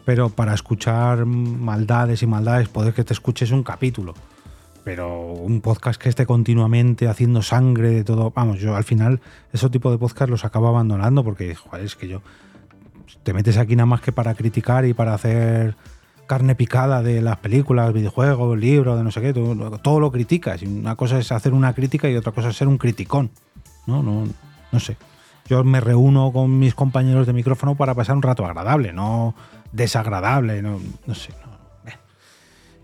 pero 0.05 0.29
para 0.29 0.53
escuchar 0.53 1.25
maldades 1.25 2.21
y 2.21 2.27
maldades, 2.27 2.69
poder 2.69 2.93
que 2.93 3.03
te 3.03 3.13
escuches 3.13 3.49
un 3.49 3.63
capítulo. 3.63 4.13
Pero 4.83 5.31
un 5.31 5.61
podcast 5.61 5.99
que 5.99 6.09
esté 6.09 6.27
continuamente 6.27 7.07
haciendo 7.07 7.41
sangre 7.41 7.89
de 7.89 8.03
todo, 8.03 8.31
vamos, 8.35 8.59
yo 8.59 8.75
al 8.75 8.83
final 8.83 9.19
ese 9.51 9.69
tipo 9.69 9.89
de 9.89 9.97
podcast 9.97 10.29
los 10.29 10.45
acabo 10.45 10.67
abandonando 10.67 11.23
porque, 11.23 11.55
joder, 11.55 11.85
es 11.85 11.95
que 11.95 12.07
yo 12.07 12.21
te 13.23 13.33
metes 13.33 13.57
aquí 13.57 13.75
nada 13.75 13.85
más 13.85 14.01
que 14.01 14.11
para 14.11 14.33
criticar 14.35 14.85
y 14.85 14.93
para 14.93 15.13
hacer 15.13 15.75
carne 16.27 16.55
picada 16.55 17.03
de 17.03 17.21
las 17.21 17.37
películas, 17.37 17.93
videojuegos, 17.93 18.57
libros, 18.57 18.97
de 18.97 19.03
no 19.03 19.11
sé 19.11 19.21
qué, 19.21 19.33
todo, 19.33 19.99
lo 19.99 20.11
criticas. 20.11 20.63
Y 20.63 20.65
una 20.65 20.95
cosa 20.95 21.19
es 21.19 21.31
hacer 21.31 21.53
una 21.53 21.73
crítica 21.73 22.09
y 22.09 22.15
otra 22.15 22.31
cosa 22.31 22.49
es 22.49 22.55
ser 22.55 22.67
un 22.67 22.77
criticón. 22.77 23.31
¿no? 23.85 24.01
No, 24.01 24.27
no 24.71 24.79
sé. 24.79 24.97
Yo 25.49 25.63
me 25.63 25.81
reúno 25.81 26.31
con 26.31 26.57
mis 26.57 26.73
compañeros 26.73 27.27
de 27.27 27.33
micrófono 27.33 27.75
para 27.75 27.93
pasar 27.93 28.15
un 28.15 28.21
rato 28.21 28.45
agradable, 28.45 28.93
no 28.93 29.35
desagradable, 29.71 30.61
no, 30.61 30.79
no 31.05 31.15
sé. 31.15 31.33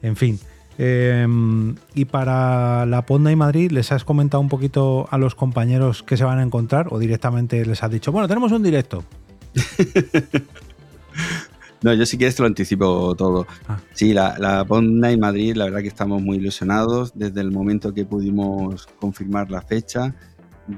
En 0.02 0.16
fin. 0.16 0.40
Em, 0.78 1.76
y 1.94 2.06
para 2.06 2.86
la 2.86 3.06
Ponda 3.06 3.32
y 3.32 3.36
Madrid, 3.36 3.72
¿les 3.72 3.92
has 3.92 4.06
comentado 4.06 4.40
un 4.40 4.48
poquito 4.48 5.08
a 5.12 5.18
los 5.18 5.36
compañeros 5.36 6.04
que 6.04 6.16
se 6.16 6.24
van 6.24 6.40
a 6.40 6.44
encontrar 6.44 6.88
o 6.92 7.00
directamente 7.00 7.66
les 7.66 7.84
has 7.84 7.92
dicho, 7.92 8.14
bueno, 8.14 8.30
tenemos 8.30 8.52
un 8.54 8.64
directo? 8.64 9.04
no, 11.82 11.94
yo 11.94 12.06
sí 12.06 12.18
que 12.18 12.28
esto 12.28 12.44
lo 12.44 12.48
anticipo 12.48 13.16
todo. 13.16 13.48
Ah. 13.68 13.80
Sí, 13.94 14.14
la, 14.14 14.38
la 14.38 14.66
y 15.12 15.18
Madrid, 15.18 15.56
la 15.56 15.66
verdad 15.66 15.82
que 15.82 15.88
estamos 15.88 16.22
muy 16.22 16.38
ilusionados 16.38 17.12
desde 17.16 17.42
el 17.42 17.52
momento 17.52 17.94
que 17.94 18.06
pudimos 18.06 18.88
confirmar 19.00 19.52
la 19.52 19.62
fecha, 19.62 20.16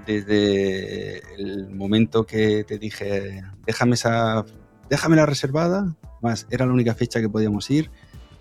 desde 0.06 1.22
el 1.36 1.70
momento 1.70 2.26
que 2.26 2.64
te 2.64 2.78
dije, 2.78 3.44
déjame 3.66 3.96
esa, 3.96 4.46
déjame 4.90 5.16
la 5.16 5.26
reservada, 5.26 5.96
más 6.22 6.48
era 6.50 6.66
la 6.66 6.74
única 6.74 6.94
fecha 6.94 7.20
que 7.20 7.30
podíamos 7.30 7.70
ir 7.70 7.90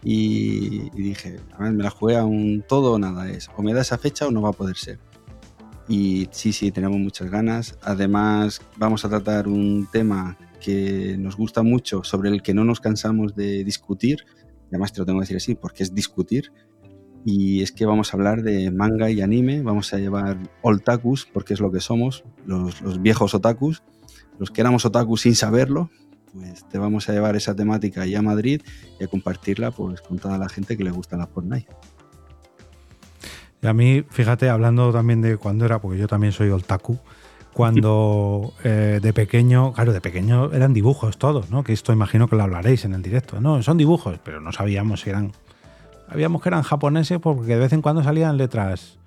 y, 0.02 0.90
dije, 0.90 1.40
a 1.56 1.64
ver, 1.64 1.72
me 1.72 1.82
la 1.82 1.90
jugué 1.90 2.16
a 2.16 2.24
un 2.24 2.64
todo 2.66 2.92
o 2.92 2.98
nada, 2.98 3.28
es 3.28 3.50
o 3.56 3.62
me 3.62 3.74
da 3.74 3.82
esa 3.82 3.98
fecha 3.98 4.26
o 4.26 4.30
no 4.30 4.42
va 4.42 4.50
a 4.50 4.52
poder 4.52 4.76
ser. 4.76 4.98
Y 5.90 6.28
sí, 6.30 6.52
sí, 6.52 6.70
tenemos 6.70 7.00
muchas 7.00 7.32
ganas. 7.32 7.76
Además, 7.82 8.60
vamos 8.76 9.04
a 9.04 9.08
tratar 9.08 9.48
un 9.48 9.88
tema 9.90 10.38
que 10.60 11.16
nos 11.18 11.36
gusta 11.36 11.64
mucho, 11.64 12.04
sobre 12.04 12.30
el 12.30 12.42
que 12.42 12.54
no 12.54 12.64
nos 12.64 12.78
cansamos 12.78 13.34
de 13.34 13.64
discutir. 13.64 14.24
Además, 14.68 14.92
te 14.92 15.00
lo 15.00 15.06
tengo 15.06 15.18
que 15.18 15.24
decir 15.24 15.38
así, 15.38 15.56
porque 15.56 15.82
es 15.82 15.92
discutir. 15.92 16.52
Y 17.24 17.62
es 17.62 17.72
que 17.72 17.86
vamos 17.86 18.14
a 18.14 18.16
hablar 18.16 18.44
de 18.44 18.70
manga 18.70 19.10
y 19.10 19.20
anime. 19.20 19.62
Vamos 19.62 19.92
a 19.92 19.98
llevar 19.98 20.38
otakus, 20.62 21.26
porque 21.26 21.54
es 21.54 21.60
lo 21.60 21.72
que 21.72 21.80
somos, 21.80 22.22
los, 22.46 22.80
los 22.82 23.02
viejos 23.02 23.34
otakus, 23.34 23.82
los 24.38 24.52
que 24.52 24.60
éramos 24.60 24.84
otakus 24.84 25.22
sin 25.22 25.34
saberlo, 25.34 25.90
pues 26.32 26.68
te 26.68 26.78
vamos 26.78 27.08
a 27.08 27.12
llevar 27.12 27.34
esa 27.34 27.56
temática 27.56 28.02
allá 28.02 28.20
a 28.20 28.22
Madrid 28.22 28.62
y 29.00 29.02
a 29.02 29.08
compartirla 29.08 29.72
pues, 29.72 30.00
con 30.02 30.20
toda 30.20 30.38
la 30.38 30.48
gente 30.48 30.76
que 30.76 30.84
le 30.84 30.92
gusta 30.92 31.16
la 31.16 31.26
Fortnite. 31.26 31.66
Y 33.62 33.66
a 33.66 33.72
mí, 33.72 34.04
fíjate, 34.08 34.48
hablando 34.48 34.92
también 34.92 35.20
de 35.20 35.36
cuando 35.36 35.64
era, 35.64 35.80
porque 35.80 35.98
yo 35.98 36.08
también 36.08 36.32
soy 36.32 36.50
otaku, 36.50 36.98
cuando 37.52 38.52
eh, 38.64 39.00
de 39.02 39.12
pequeño, 39.12 39.72
claro, 39.72 39.92
de 39.92 40.00
pequeño 40.00 40.52
eran 40.52 40.72
dibujos 40.72 41.18
todos, 41.18 41.50
¿no? 41.50 41.62
Que 41.62 41.72
esto 41.72 41.92
imagino 41.92 42.28
que 42.28 42.36
lo 42.36 42.42
hablaréis 42.42 42.84
en 42.84 42.94
el 42.94 43.02
directo. 43.02 43.40
No, 43.40 43.62
son 43.62 43.76
dibujos, 43.76 44.18
pero 44.24 44.40
no 44.40 44.52
sabíamos 44.52 45.02
si 45.02 45.10
eran. 45.10 45.32
Sabíamos 46.08 46.42
que 46.42 46.48
eran 46.48 46.62
japoneses 46.62 47.18
porque 47.20 47.54
de 47.54 47.58
vez 47.58 47.72
en 47.72 47.82
cuando 47.82 48.02
salían 48.02 48.36
letras, 48.36 48.98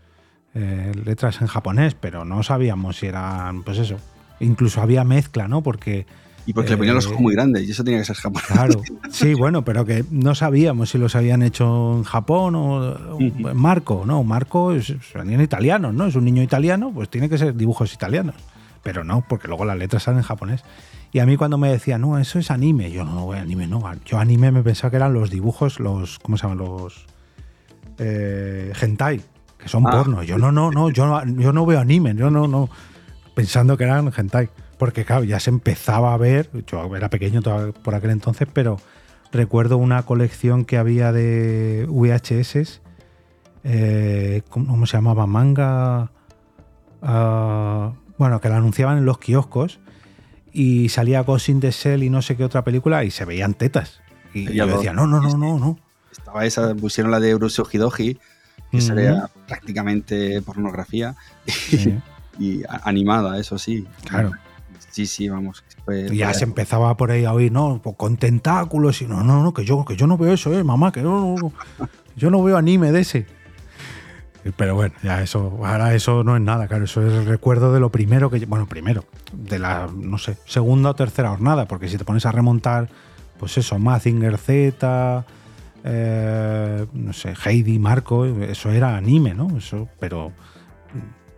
eh, 0.54 0.92
letras 1.04 1.42
en 1.42 1.48
japonés, 1.48 1.96
pero 1.96 2.24
no 2.24 2.44
sabíamos 2.44 2.98
si 2.98 3.08
eran, 3.08 3.64
pues 3.64 3.78
eso. 3.80 3.98
Incluso 4.40 4.82
había 4.82 5.04
mezcla, 5.04 5.48
¿no? 5.48 5.62
Porque 5.64 6.06
y 6.46 6.54
porque 6.54 6.72
le 6.72 6.78
ponían 6.78 6.96
los 6.96 7.08
ojos 7.08 7.20
muy 7.20 7.34
grandes 7.34 7.68
y 7.68 7.72
eso 7.72 7.84
tenía 7.84 8.00
que 8.00 8.06
ser 8.06 8.18
japonés. 8.18 8.48
Claro, 8.48 8.82
sí, 9.10 9.34
bueno, 9.34 9.64
pero 9.64 9.86
que 9.86 10.04
no 10.12 10.36
sabíamos 10.36 10.90
si 10.90 10.98
los 10.98 11.16
habían 11.16 11.42
hecho 11.42 11.96
en 11.98 12.04
Japón 12.04 12.56
o, 12.56 13.20
Marco, 13.54 14.04
¿no? 14.06 14.24
Marco 14.24 14.74
es, 14.74 14.94
en 15.16 15.42
italiano, 15.42 15.94
¿no? 15.94 16.08
Es 16.08 16.16
un 16.16 16.26
niño 16.26 16.42
italiano, 16.42 16.92
pues 16.94 17.10
tiene 17.10 17.30
que 17.30 17.38
ser 17.38 17.56
dibujos 17.56 17.94
italianos. 17.94 18.36
Pero 18.82 19.06
no, 19.06 19.24
porque 19.28 19.48
luego 19.48 19.64
las 19.64 19.78
letras 19.78 20.04
salen 20.04 20.20
en 20.20 20.26
japonés. 20.26 20.64
Y 21.14 21.20
a 21.20 21.26
mí 21.26 21.38
cuando 21.38 21.58
me 21.58 21.72
decían, 21.72 22.02
no, 22.02 22.18
eso 22.18 22.40
es 22.40 22.52
anime, 22.52 22.92
yo 22.92 23.06
no, 23.06 23.14
no 23.14 23.32
anime, 23.32 23.68
no. 23.68 23.82
Yo 24.06 24.18
anime 24.18 24.52
me 24.52 24.64
pensaba 24.64 24.90
que 24.90 24.98
eran 24.98 25.14
los 25.14 25.30
dibujos, 25.30 25.80
los, 25.80 26.20
¿cómo 26.20 26.38
se 26.38 26.44
llaman? 26.44 26.58
Los 26.58 27.06
eh, 28.00 28.74
hentai, 28.82 29.22
que 29.58 29.70
son 29.70 29.88
ah. 29.88 29.92
porno. 29.92 30.24
Yo 30.24 30.38
no, 30.38 30.52
no, 30.52 30.72
no, 30.72 30.90
yo 30.90 31.22
yo 31.26 31.54
no 31.54 31.66
veo 31.66 31.80
anime, 31.80 32.14
yo 32.16 32.30
no, 32.30 32.48
no, 32.48 32.70
pensando 33.34 33.78
que 33.78 33.86
eran 33.86 34.12
hentai 34.16 34.50
porque 34.78 35.06
claro, 35.06 35.24
ya 35.24 35.40
se 35.40 35.50
empezaba 35.50 36.14
a 36.14 36.18
ver, 36.18 36.50
yo 36.68 36.96
era 36.96 37.10
pequeño 37.10 37.42
por 37.84 37.96
aquel 37.96 38.12
entonces, 38.12 38.48
pero 38.52 38.80
recuerdo 39.32 39.78
una 39.78 40.04
colección 40.04 40.66
que 40.66 40.78
había 40.78 41.12
de 41.12 41.86
VHS, 41.90 42.82
eh, 43.64 44.42
¿cómo 44.50 44.86
se 44.86 44.98
llamaba? 44.98 45.26
Manga, 45.26 46.12
ah, 47.02 47.94
bueno, 48.18 48.42
que 48.42 48.50
la 48.50 48.58
anunciaban 48.58 48.98
en 48.98 49.06
los 49.06 49.18
kioscos 49.18 49.80
y 50.52 50.90
salía 50.90 51.22
Ghost 51.22 51.50
in 51.50 51.60
the 51.60 51.72
Shell 51.72 52.04
y 52.04 52.10
no 52.10 52.22
sé 52.22 52.38
qué 52.38 52.44
otra 52.44 52.64
película 52.64 53.04
y 53.04 53.12
se 53.12 53.26
veían 53.26 53.54
tetas. 53.54 54.02
Y 54.34 54.54
yo 54.54 54.68
decía, 54.68 54.94
no, 54.94 55.08
no, 55.08 55.22
no, 55.22 55.38
no, 55.38 55.60
no. 55.60 55.80
Estaba 56.12 56.46
esa, 56.46 56.74
pusieron 56.76 57.12
la 57.12 57.20
de 57.20 57.30
Euroseo 57.30 57.68
Hidoji, 57.72 58.20
que 58.72 58.82
sería 58.82 59.30
prácticamente 59.48 60.42
pornografía. 60.42 61.16
y 62.40 62.64
animada, 62.84 63.40
eso 63.40 63.58
sí. 63.58 63.88
Claro. 64.06 64.32
Sí, 64.90 65.06
sí, 65.06 65.30
vamos. 65.30 65.64
ya 66.12 66.34
se 66.34 66.44
empezaba 66.44 66.96
por 66.98 67.12
ahí 67.12 67.26
a 67.26 67.34
oír, 67.34 67.52
¿no? 67.52 67.82
Pues 67.84 67.96
con 67.96 68.18
tentáculos 68.18 69.02
y 69.02 69.08
no, 69.08 69.24
no, 69.24 69.42
no, 69.42 69.54
que 69.54 69.66
yo, 69.66 69.84
que 69.86 69.96
yo 69.96 70.08
no 70.08 70.18
veo 70.18 70.34
eso, 70.34 70.54
¿eh? 70.54 70.64
Mamá, 70.64 70.92
que 70.92 71.02
no, 71.02 71.36
yo 72.16 72.30
no 72.30 72.44
veo 72.44 72.58
anime 72.58 72.92
de 72.92 73.02
ese. 73.02 73.26
Pero 74.58 74.76
bueno, 74.76 74.94
ya 75.02 75.22
eso, 75.22 75.58
ahora 75.64 75.94
eso 75.96 76.24
no 76.24 76.36
es 76.36 76.42
nada, 76.42 76.68
claro, 76.68 76.84
eso 76.84 77.06
es 77.06 77.14
el 77.14 77.26
recuerdo 77.26 77.74
de 77.74 77.80
lo 77.80 77.90
primero 77.90 78.30
que, 78.30 78.46
bueno, 78.46 78.68
primero, 78.68 79.06
de 79.32 79.58
la, 79.58 79.90
no 79.96 80.18
sé, 80.18 80.38
segunda 80.46 80.90
o 80.90 80.96
tercera 80.96 81.30
jornada, 81.30 81.66
porque 81.66 81.88
si 81.88 81.98
te 81.98 82.04
pones 82.04 82.26
a 82.26 82.32
remontar, 82.34 82.90
pues 83.40 83.58
eso, 83.58 83.80
Mazinger 83.80 84.38
Z, 84.38 85.26
eh, 85.86 86.86
no 86.92 87.14
sé, 87.14 87.34
Heidi, 87.46 87.80
Marco, 87.80 88.26
eso 88.26 88.70
era 88.70 88.98
anime, 88.98 89.34
¿no? 89.34 89.58
Eso, 89.58 89.88
pero 89.98 90.34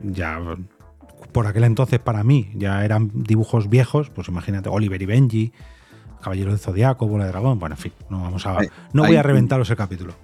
ya 0.02 0.40
por 1.36 1.48
aquel 1.48 1.66
entonces 1.66 2.00
para 2.00 2.24
mí 2.24 2.50
ya 2.56 2.86
eran 2.86 3.12
dibujos 3.14 3.70
viejos, 3.70 4.10
pues 4.10 4.30
imagínate 4.30 4.70
Oliver 4.70 5.02
y 5.02 5.06
Benji, 5.06 5.52
Caballero 6.22 6.52
del 6.52 6.60
Zodiaco, 6.60 7.10
Bola 7.10 7.26
de 7.26 7.32
Dragón, 7.32 7.60
bueno, 7.60 7.76
en 7.76 7.82
fin, 7.82 7.92
no 8.10 8.22
vamos 8.22 8.46
a 8.46 8.60
no 8.94 9.04
voy 9.04 9.18
a 9.18 9.22
reventaros 9.22 9.70
el 9.70 9.76
capítulo. 9.76 10.16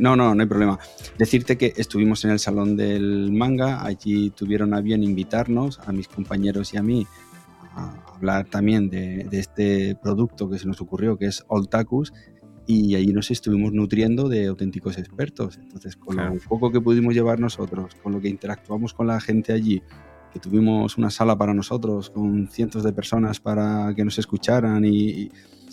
no, 0.00 0.16
no, 0.16 0.34
no 0.34 0.42
hay 0.42 0.46
problema. 0.46 0.78
Decirte 1.16 1.56
que 1.56 1.72
estuvimos 1.78 2.26
en 2.26 2.32
el 2.32 2.38
salón 2.38 2.76
del 2.76 3.32
manga, 3.32 3.82
allí 3.86 4.28
tuvieron 4.36 4.74
a 4.74 4.82
bien 4.82 5.02
invitarnos 5.02 5.80
a 5.86 5.92
mis 5.92 6.08
compañeros 6.08 6.74
y 6.74 6.76
a 6.76 6.82
mí 6.82 7.06
a 7.74 7.94
hablar 8.14 8.44
también 8.44 8.90
de, 8.90 9.26
este 9.32 9.96
producto 10.02 10.50
que 10.50 10.58
se 10.58 10.66
nos 10.66 10.82
ocurrió, 10.82 11.16
que 11.16 11.24
es 11.24 11.42
Oltakus, 11.48 12.12
y 12.66 12.96
allí 12.96 13.14
nos 13.14 13.30
estuvimos 13.30 13.72
nutriendo 13.72 14.28
de 14.28 14.48
auténticos 14.48 14.98
expertos. 14.98 15.56
Entonces, 15.56 15.96
con 15.96 16.16
lo 16.16 16.36
poco 16.46 16.70
que 16.70 16.82
pudimos 16.82 17.14
llevar 17.14 17.40
nosotros, 17.40 17.94
con 18.02 18.12
lo 18.12 18.20
que 18.20 18.28
interactuamos 18.28 18.92
con 18.92 19.06
la 19.06 19.22
gente 19.22 19.54
allí, 19.54 19.82
que 20.32 20.40
tuvimos 20.40 20.98
una 20.98 21.10
sala 21.10 21.36
para 21.36 21.54
nosotros 21.54 22.10
con 22.10 22.48
cientos 22.48 22.84
de 22.84 22.92
personas 22.92 23.40
para 23.40 23.92
que 23.94 24.04
nos 24.04 24.18
escucharan 24.18 24.84
y, 24.84 25.30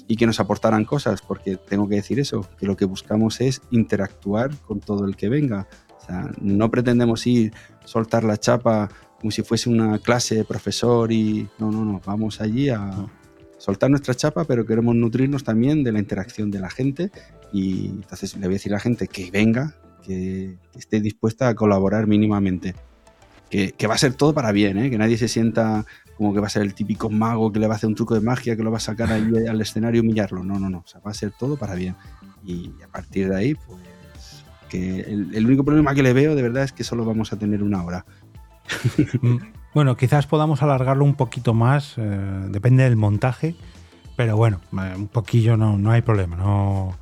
y 0.08 0.15
que 0.15 0.26
nos 0.26 0.39
aportaran 0.39 0.86
cosas, 0.86 1.22
porque 1.22 1.58
tengo 1.58 1.88
que 1.88 1.96
decir 1.96 2.20
eso, 2.20 2.48
que 2.58 2.65
lo 2.65 2.76
que 2.76 2.86
buscamos 2.86 3.41
es 3.41 3.62
interactuar 3.72 4.56
con 4.67 4.80
todo 4.80 5.06
el 5.06 5.15
que 5.15 5.30
venga. 5.30 5.67
O 5.98 6.06
sea, 6.06 6.32
no 6.41 6.72
pretendemos 6.72 7.28
ir, 7.28 7.54
soltar 7.86 8.24
la 8.24 8.38
chapa 8.38 8.89
como 9.20 9.32
si 9.32 9.41
fuese 9.41 9.70
una 9.70 10.00
clase 10.00 10.36
de 10.36 10.43
profesor 10.43 11.12
y 11.12 11.48
no, 11.58 11.72
no, 11.72 11.84
no, 11.84 12.02
vamos 12.06 12.39
allí 12.39 12.70
a 12.70 13.08
soltar 13.58 13.89
nuestra 13.89 14.13
chapa, 14.13 14.46
pero 14.46 14.65
queremos 14.65 14.96
nutrirnos 14.96 15.43
también 15.43 15.84
de 15.84 15.91
la 15.91 16.00
interacción 16.00 16.52
de 16.52 16.60
la 16.60 16.70
gente 16.70 17.12
y 17.52 17.88
entonces 17.88 18.36
le 18.36 18.41
voy 18.41 18.54
a 18.54 18.58
decir 18.58 18.72
a 18.74 18.76
la 18.76 18.80
gente 18.80 19.08
que 19.08 19.32
venga, 19.32 19.76
que, 20.04 20.58
esté 20.76 21.02
dispuesta 21.02 21.48
a 21.48 21.56
colaborar 21.56 22.06
mínimamente. 22.08 22.76
Que, 23.49 23.88
va 23.88 23.95
a 23.95 23.97
ser 23.97 24.13
todo 24.13 24.33
para 24.33 24.51
bien, 24.51 24.77
¿eh? 24.77 24.89
que 24.89 24.97
nadie 24.97 25.17
se 25.17 25.27
sienta 25.27 25.86
como 26.17 26.33
que 26.33 26.39
va 26.39 26.47
a 26.47 26.49
ser 26.49 26.63
el 26.63 26.73
típico 26.73 27.10
mago 27.10 27.51
que 27.51 27.60
le 27.60 27.67
va 27.67 27.75
a 27.75 27.77
hacer 27.77 27.88
un 27.88 27.95
truco 27.95 28.15
de 28.15 28.21
magia, 28.21 28.55
que 28.55 28.63
lo 28.63 28.71
va 28.71 28.77
a 28.77 28.81
sacar 28.81 29.12
ahí 29.12 29.29
al 29.49 29.62
escenario 29.62 30.01
y 30.01 30.05
humillarlo. 30.05 30.43
No, 30.43 30.60
no, 30.60 30.69
no, 30.69 30.79
o 30.79 30.88
sea, 30.88 30.99
va 30.99 31.12
a 31.12 31.13
ser 31.13 31.31
todo 31.31 31.57
para 31.57 31.75
bien. 31.75 31.95
Y 32.43 32.71
a 32.83 32.88
partir 32.88 33.29
de 33.29 33.36
ahí, 33.36 33.55
pues, 33.55 33.79
que 34.67 34.99
el, 35.01 35.45
único 35.45 35.63
problema 35.63 35.93
que 35.93 36.03
le 36.03 36.13
veo 36.13 36.36
de 36.36 36.41
verdad 36.41 36.63
es 36.63 36.71
que 36.71 36.83
solo 36.83 37.05
vamos 37.05 37.31
a 37.33 37.39
tener 37.39 37.63
una 37.63 37.83
hora. 37.83 38.05
Mm, 39.21 39.38
bueno, 39.73 39.95
quizás 39.95 40.27
podamos 40.27 40.62
alargarlo 40.62 41.05
un 41.05 41.15
poquito 41.15 41.53
más, 41.53 41.93
eh, 41.97 42.47
depende 42.49 42.83
del 42.83 42.95
montaje, 42.95 43.55
pero 44.15 44.36
bueno, 44.36 44.60
eh, 44.73 44.93
un 44.95 45.07
poquillo 45.07 45.55
no, 45.55 45.77
no 45.77 45.91
hay 45.91 46.01
problema. 46.01 46.36
No, 46.36 46.97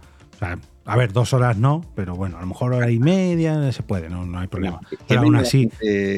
a 0.86 0.96
ver, 0.96 1.14
dos 1.14 1.34
horas 1.34 1.58
no, 1.58 1.82
pero 1.96 2.16
bueno, 2.16 2.38
a 2.38 2.42
lo 2.42 2.48
mejor 2.48 2.74
hora 2.74 2.92
y 2.92 3.00
media 3.00 3.72
se 3.72 3.84
puede, 3.84 4.10
no, 4.10 4.26
no 4.26 4.40
hay 4.40 4.48
problema. 4.48 4.80
pero 5.08 5.22
aún 5.22 5.36
así. 5.36 5.70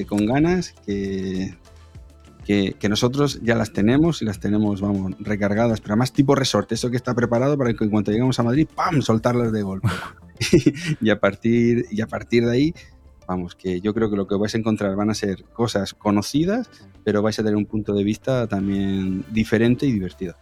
con 0.07 0.25
ganas, 0.25 0.75
que, 0.85 1.55
que, 2.47 2.89
nosotros 2.89 3.39
ya 3.43 3.55
las 3.55 3.73
tenemos 3.73 4.21
y 4.21 4.25
las 4.25 4.39
tenemos, 4.39 4.79
vamos, 4.79 5.13
recargadas, 5.19 5.81
pero 5.81 5.93
además 5.93 6.13
tipo 6.13 6.33
resorte, 6.33 6.75
eso 6.75 6.89
que 6.89 6.95
está 6.95 7.13
preparado 7.13 7.57
para 7.57 7.73
que 7.73 7.83
en 7.83 7.89
cuanto 7.89 8.11
lleguemos 8.11 8.39
a 8.39 8.43
Madrid, 8.43 8.67
¡pam! 8.73 9.01
soltarlas 9.01 9.51
de 9.51 9.63
golpe. 9.63 9.89
y, 11.01 11.09
a 11.09 11.19
partir, 11.19 11.85
y 11.91 12.01
a 12.01 12.07
partir 12.07 12.45
de 12.45 12.51
ahí, 12.51 12.73
vamos, 13.27 13.55
que 13.55 13.81
yo 13.81 13.93
creo 13.93 14.09
que 14.09 14.15
lo 14.15 14.27
que 14.27 14.35
vais 14.35 14.55
a 14.55 14.57
encontrar 14.57 14.95
van 14.95 15.09
a 15.09 15.13
ser 15.13 15.43
cosas 15.45 15.93
conocidas, 15.93 16.69
pero 17.03 17.21
vais 17.21 17.37
a 17.37 17.43
tener 17.43 17.57
un 17.57 17.65
punto 17.65 17.93
de 17.93 18.03
vista 18.05 18.47
también 18.47 19.25
diferente 19.31 19.85
y 19.85 19.91
divertido. 19.91 20.35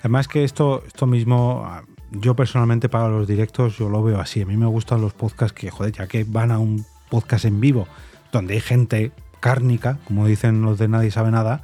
Además 0.00 0.26
que 0.26 0.42
esto, 0.42 0.82
esto 0.86 1.06
mismo, 1.06 1.68
yo 2.10 2.34
personalmente 2.34 2.88
para 2.88 3.08
los 3.08 3.26
directos 3.26 3.78
yo 3.78 3.88
lo 3.88 4.02
veo 4.02 4.20
así. 4.20 4.42
A 4.42 4.46
mí 4.46 4.56
me 4.56 4.66
gustan 4.66 5.00
los 5.00 5.12
podcasts 5.12 5.52
que, 5.52 5.70
joder, 5.70 5.92
ya 5.92 6.06
que 6.06 6.24
van 6.24 6.50
a 6.50 6.58
un 6.58 6.84
podcast 7.08 7.44
en 7.44 7.60
vivo 7.60 7.86
donde 8.32 8.54
hay 8.54 8.60
gente 8.60 9.12
cárnica, 9.40 9.98
como 10.04 10.26
dicen 10.26 10.62
los 10.62 10.78
de 10.78 10.88
Nadie 10.88 11.10
sabe 11.10 11.30
nada, 11.30 11.62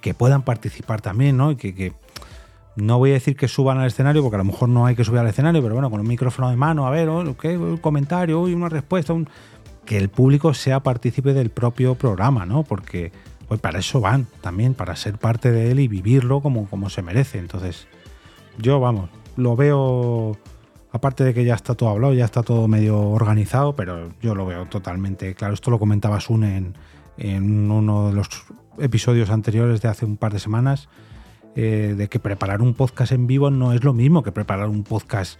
que 0.00 0.14
puedan 0.14 0.42
participar 0.42 1.00
también, 1.00 1.36
¿no? 1.36 1.52
Y 1.52 1.56
que, 1.56 1.92
no 2.76 2.98
voy 2.98 3.10
a 3.10 3.14
decir 3.14 3.36
que 3.36 3.48
suban 3.48 3.78
al 3.78 3.88
escenario, 3.88 4.22
porque 4.22 4.36
a 4.36 4.38
lo 4.38 4.44
mejor 4.44 4.68
no 4.68 4.86
hay 4.86 4.94
que 4.94 5.04
subir 5.04 5.18
al 5.18 5.26
escenario, 5.26 5.60
pero 5.62 5.74
bueno, 5.74 5.90
con 5.90 6.00
un 6.00 6.06
micrófono 6.06 6.48
de 6.48 6.56
mano, 6.56 6.86
a 6.86 6.90
ver, 6.90 7.08
¿qué? 7.40 7.58
un 7.58 7.76
comentario, 7.78 8.46
y 8.48 8.54
una 8.54 8.68
respuesta, 8.68 9.14
que 9.84 9.96
el 9.96 10.08
público 10.08 10.54
sea 10.54 10.80
partícipe 10.80 11.32
del 11.32 11.50
propio 11.50 11.96
programa, 11.96 12.46
¿no? 12.46 12.62
Porque 12.62 13.10
pues 13.48 13.60
para 13.60 13.78
eso 13.78 14.00
van 14.00 14.26
también, 14.42 14.74
para 14.74 14.94
ser 14.94 15.18
parte 15.18 15.50
de 15.50 15.70
él 15.70 15.80
y 15.80 15.88
vivirlo 15.88 16.40
como, 16.40 16.68
como 16.68 16.90
se 16.90 17.02
merece. 17.02 17.38
Entonces, 17.38 17.88
yo, 18.58 18.78
vamos, 18.78 19.08
lo 19.38 19.54
veo, 19.54 20.36
aparte 20.90 21.22
de 21.22 21.32
que 21.32 21.44
ya 21.44 21.54
está 21.54 21.74
todo 21.74 21.90
hablado, 21.90 22.12
ya 22.12 22.24
está 22.24 22.42
todo 22.42 22.66
medio 22.66 22.98
organizado, 22.98 23.76
pero 23.76 24.08
yo 24.20 24.34
lo 24.34 24.44
veo 24.44 24.66
totalmente 24.66 25.34
claro. 25.34 25.54
Esto 25.54 25.70
lo 25.70 25.78
comentaba 25.78 26.20
Sun 26.20 26.44
en, 27.16 27.70
uno 27.70 28.08
de 28.08 28.14
los 28.14 28.28
episodios 28.78 29.30
anteriores 29.30 29.80
de 29.80 29.88
hace 29.88 30.04
un 30.04 30.16
par 30.16 30.32
de 30.32 30.40
semanas, 30.40 30.88
eh, 31.54 31.94
de 31.96 32.08
que 32.08 32.18
preparar 32.18 32.62
un 32.62 32.74
podcast 32.74 33.12
en 33.12 33.28
vivo 33.28 33.50
no 33.50 33.72
es 33.72 33.84
lo 33.84 33.92
mismo 33.92 34.24
que 34.24 34.32
preparar 34.32 34.68
un 34.68 34.82
podcast, 34.82 35.38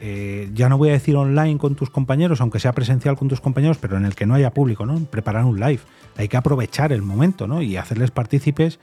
eh, 0.00 0.50
ya 0.52 0.68
no 0.68 0.76
voy 0.76 0.90
a 0.90 0.92
decir 0.92 1.16
online 1.16 1.56
con 1.56 1.74
tus 1.74 1.88
compañeros, 1.88 2.42
aunque 2.42 2.60
sea 2.60 2.72
presencial 2.72 3.16
con 3.16 3.28
tus 3.28 3.40
compañeros, 3.40 3.78
pero 3.80 3.96
en 3.96 4.04
el 4.04 4.14
que 4.14 4.26
no 4.26 4.34
haya 4.34 4.52
público, 4.52 4.84
¿no? 4.84 4.98
Preparar 5.06 5.44
un 5.46 5.58
live. 5.58 5.80
Hay 6.16 6.28
que 6.28 6.36
aprovechar 6.36 6.92
el 6.92 7.02
momento, 7.02 7.46
¿no? 7.46 7.62
Y 7.62 7.76
hacerles 7.78 8.10
partícipes 8.10 8.78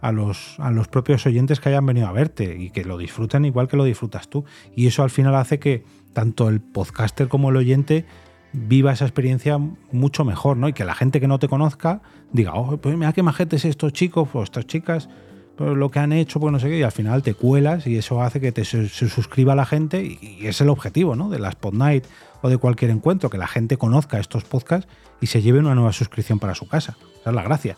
a 0.00 0.12
los, 0.12 0.58
a 0.58 0.70
los 0.70 0.88
propios 0.88 1.26
oyentes 1.26 1.60
que 1.60 1.68
hayan 1.68 1.86
venido 1.86 2.06
a 2.06 2.12
verte 2.12 2.56
y 2.58 2.70
que 2.70 2.84
lo 2.84 2.98
disfruten 2.98 3.44
igual 3.44 3.68
que 3.68 3.76
lo 3.76 3.84
disfrutas 3.84 4.28
tú. 4.28 4.44
Y 4.74 4.86
eso 4.86 5.02
al 5.02 5.10
final 5.10 5.34
hace 5.34 5.58
que 5.58 5.84
tanto 6.12 6.48
el 6.48 6.60
podcaster 6.60 7.28
como 7.28 7.50
el 7.50 7.56
oyente 7.56 8.04
viva 8.52 8.92
esa 8.92 9.04
experiencia 9.04 9.58
mucho 9.92 10.24
mejor, 10.24 10.56
¿no? 10.56 10.68
Y 10.68 10.72
que 10.72 10.84
la 10.84 10.94
gente 10.94 11.20
que 11.20 11.28
no 11.28 11.38
te 11.38 11.48
conozca 11.48 12.00
diga, 12.32 12.54
oh, 12.54 12.76
pues 12.78 12.96
mira 12.96 13.12
qué 13.12 13.22
majetes 13.22 13.64
estos 13.64 13.92
chicos 13.92 14.28
o 14.32 14.42
estas 14.42 14.66
chicas, 14.66 15.08
pues 15.56 15.76
lo 15.76 15.90
que 15.90 15.98
han 15.98 16.12
hecho, 16.12 16.40
pues 16.40 16.52
no 16.52 16.58
sé 16.58 16.68
qué, 16.68 16.78
y 16.78 16.82
al 16.82 16.92
final 16.92 17.22
te 17.22 17.34
cuelas 17.34 17.86
y 17.86 17.96
eso 17.96 18.22
hace 18.22 18.40
que 18.40 18.52
te 18.52 18.64
se, 18.64 18.88
suscriba 18.88 19.54
la 19.54 19.66
gente 19.66 20.02
y, 20.04 20.46
es 20.46 20.60
el 20.60 20.68
objetivo, 20.68 21.16
¿no? 21.16 21.28
De 21.28 21.38
la 21.38 21.48
Spot 21.50 21.74
Night 21.74 22.04
o 22.42 22.48
de 22.48 22.58
cualquier 22.58 22.90
encuentro, 22.90 23.30
que 23.30 23.38
la 23.38 23.46
gente 23.46 23.76
conozca 23.76 24.18
estos 24.18 24.44
podcasts 24.44 24.88
y 25.20 25.26
se 25.26 25.42
lleve 25.42 25.58
una 25.58 25.74
nueva 25.74 25.92
suscripción 25.92 26.38
para 26.38 26.54
su 26.54 26.68
casa. 26.68 26.96
Esa 27.20 27.30
es 27.30 27.36
la 27.36 27.42
gracia. 27.42 27.76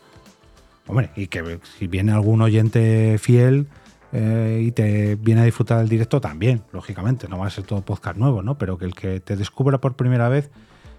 Hombre, 0.89 1.11
y 1.15 1.29
que 1.29 1.61
si 1.79 1.87
viene 1.87 2.13
algún 2.13 2.41
oyente 2.41 3.19
fiel 3.19 3.67
eh, 4.13 4.63
y 4.65 4.73
te 4.73 5.17
viene 5.17 5.43
a 5.43 5.45
disfrutar 5.45 5.79
del 5.79 5.89
directo 5.89 6.21
también, 6.21 6.63
lógicamente, 6.73 7.29
no 7.29 7.39
va 7.39 7.47
a 7.47 7.51
ser 7.51 7.65
todo 7.65 7.83
podcast 7.83 8.17
nuevo, 8.17 8.43
¿no? 8.43 8.57
Pero 8.57 8.79
que 8.79 8.87
el 8.87 8.95
que 8.95 9.21
te 9.21 9.37
descubra 9.37 9.79
por 9.79 9.95
primera 9.95 10.29
vez 10.29 10.51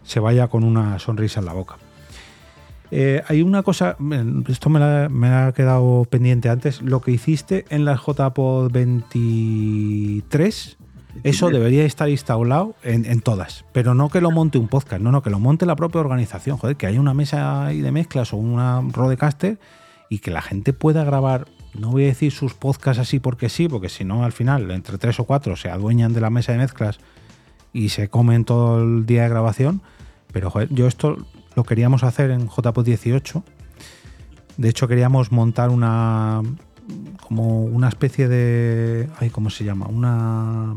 se 0.03 0.19
vaya 0.19 0.47
con 0.47 0.63
una 0.63 0.99
sonrisa 0.99 1.39
en 1.39 1.47
la 1.47 1.53
boca. 1.53 1.77
Eh, 2.91 3.23
hay 3.27 3.41
una 3.41 3.63
cosa, 3.63 3.97
esto 4.47 4.69
me, 4.69 5.27
ha 5.27 5.51
quedado 5.53 6.05
pendiente 6.05 6.49
antes, 6.49 6.81
lo 6.81 7.01
que 7.01 7.11
hiciste 7.11 7.65
en 7.69 7.85
la 7.85 7.95
JPod 7.95 8.71
23, 8.71 10.77
eso 11.23 11.49
debería 11.49 11.85
estar 11.85 12.09
instalado 12.09 12.75
en, 12.83 13.05
en, 13.05 13.21
todas, 13.21 13.65
pero 13.71 13.93
no 13.93 14.09
que 14.09 14.21
lo 14.21 14.31
monte 14.31 14.57
un 14.57 14.67
podcast, 14.67 15.01
no, 15.01 15.11
no, 15.11 15.21
que 15.21 15.29
lo 15.29 15.39
monte 15.39 15.65
la 15.65 15.75
propia 15.75 16.01
organización, 16.01 16.57
joder, 16.57 16.75
que 16.75 16.87
haya 16.87 16.99
una 16.99 17.13
mesa 17.13 17.65
ahí 17.65 17.81
de 17.81 17.91
mezclas 17.91 18.33
o 18.33 18.37
una 18.37 18.81
rodecaster 18.91 19.59
y 20.09 20.19
que 20.19 20.31
la 20.31 20.41
gente 20.41 20.73
pueda 20.73 21.03
grabar, 21.03 21.47
no 21.73 21.91
voy 21.91 22.03
a 22.03 22.07
decir 22.07 22.31
sus 22.31 22.53
podcasts 22.53 22.99
así 22.99 23.19
porque 23.19 23.49
sí, 23.49 23.67
porque 23.67 23.89
si 23.89 24.03
no 24.03 24.23
al 24.23 24.31
final 24.31 24.69
entre 24.71 24.97
tres 24.97 25.19
o 25.19 25.25
cuatro 25.25 25.55
se 25.55 25.69
adueñan 25.69 26.13
de 26.13 26.21
la 26.21 26.29
mesa 26.29 26.51
de 26.51 26.57
mezclas 26.57 26.99
y 27.73 27.89
se 27.89 28.09
comen 28.09 28.45
todo 28.45 28.81
el 28.81 29.05
día 29.05 29.23
de 29.23 29.29
grabación, 29.29 29.81
pero 30.31 30.49
joder, 30.49 30.69
yo 30.73 30.87
esto 30.87 31.17
lo 31.55 31.63
queríamos 31.63 32.03
hacer 32.03 32.31
en 32.31 32.47
JPod 32.47 32.85
18. 32.85 33.43
De 34.57 34.69
hecho 34.69 34.87
queríamos 34.87 35.31
montar 35.31 35.69
una 35.69 36.41
como 37.21 37.63
una 37.63 37.87
especie 37.87 38.27
de 38.27 39.09
ay, 39.19 39.29
¿cómo 39.29 39.49
se 39.49 39.63
llama? 39.63 39.87
Una 39.87 40.75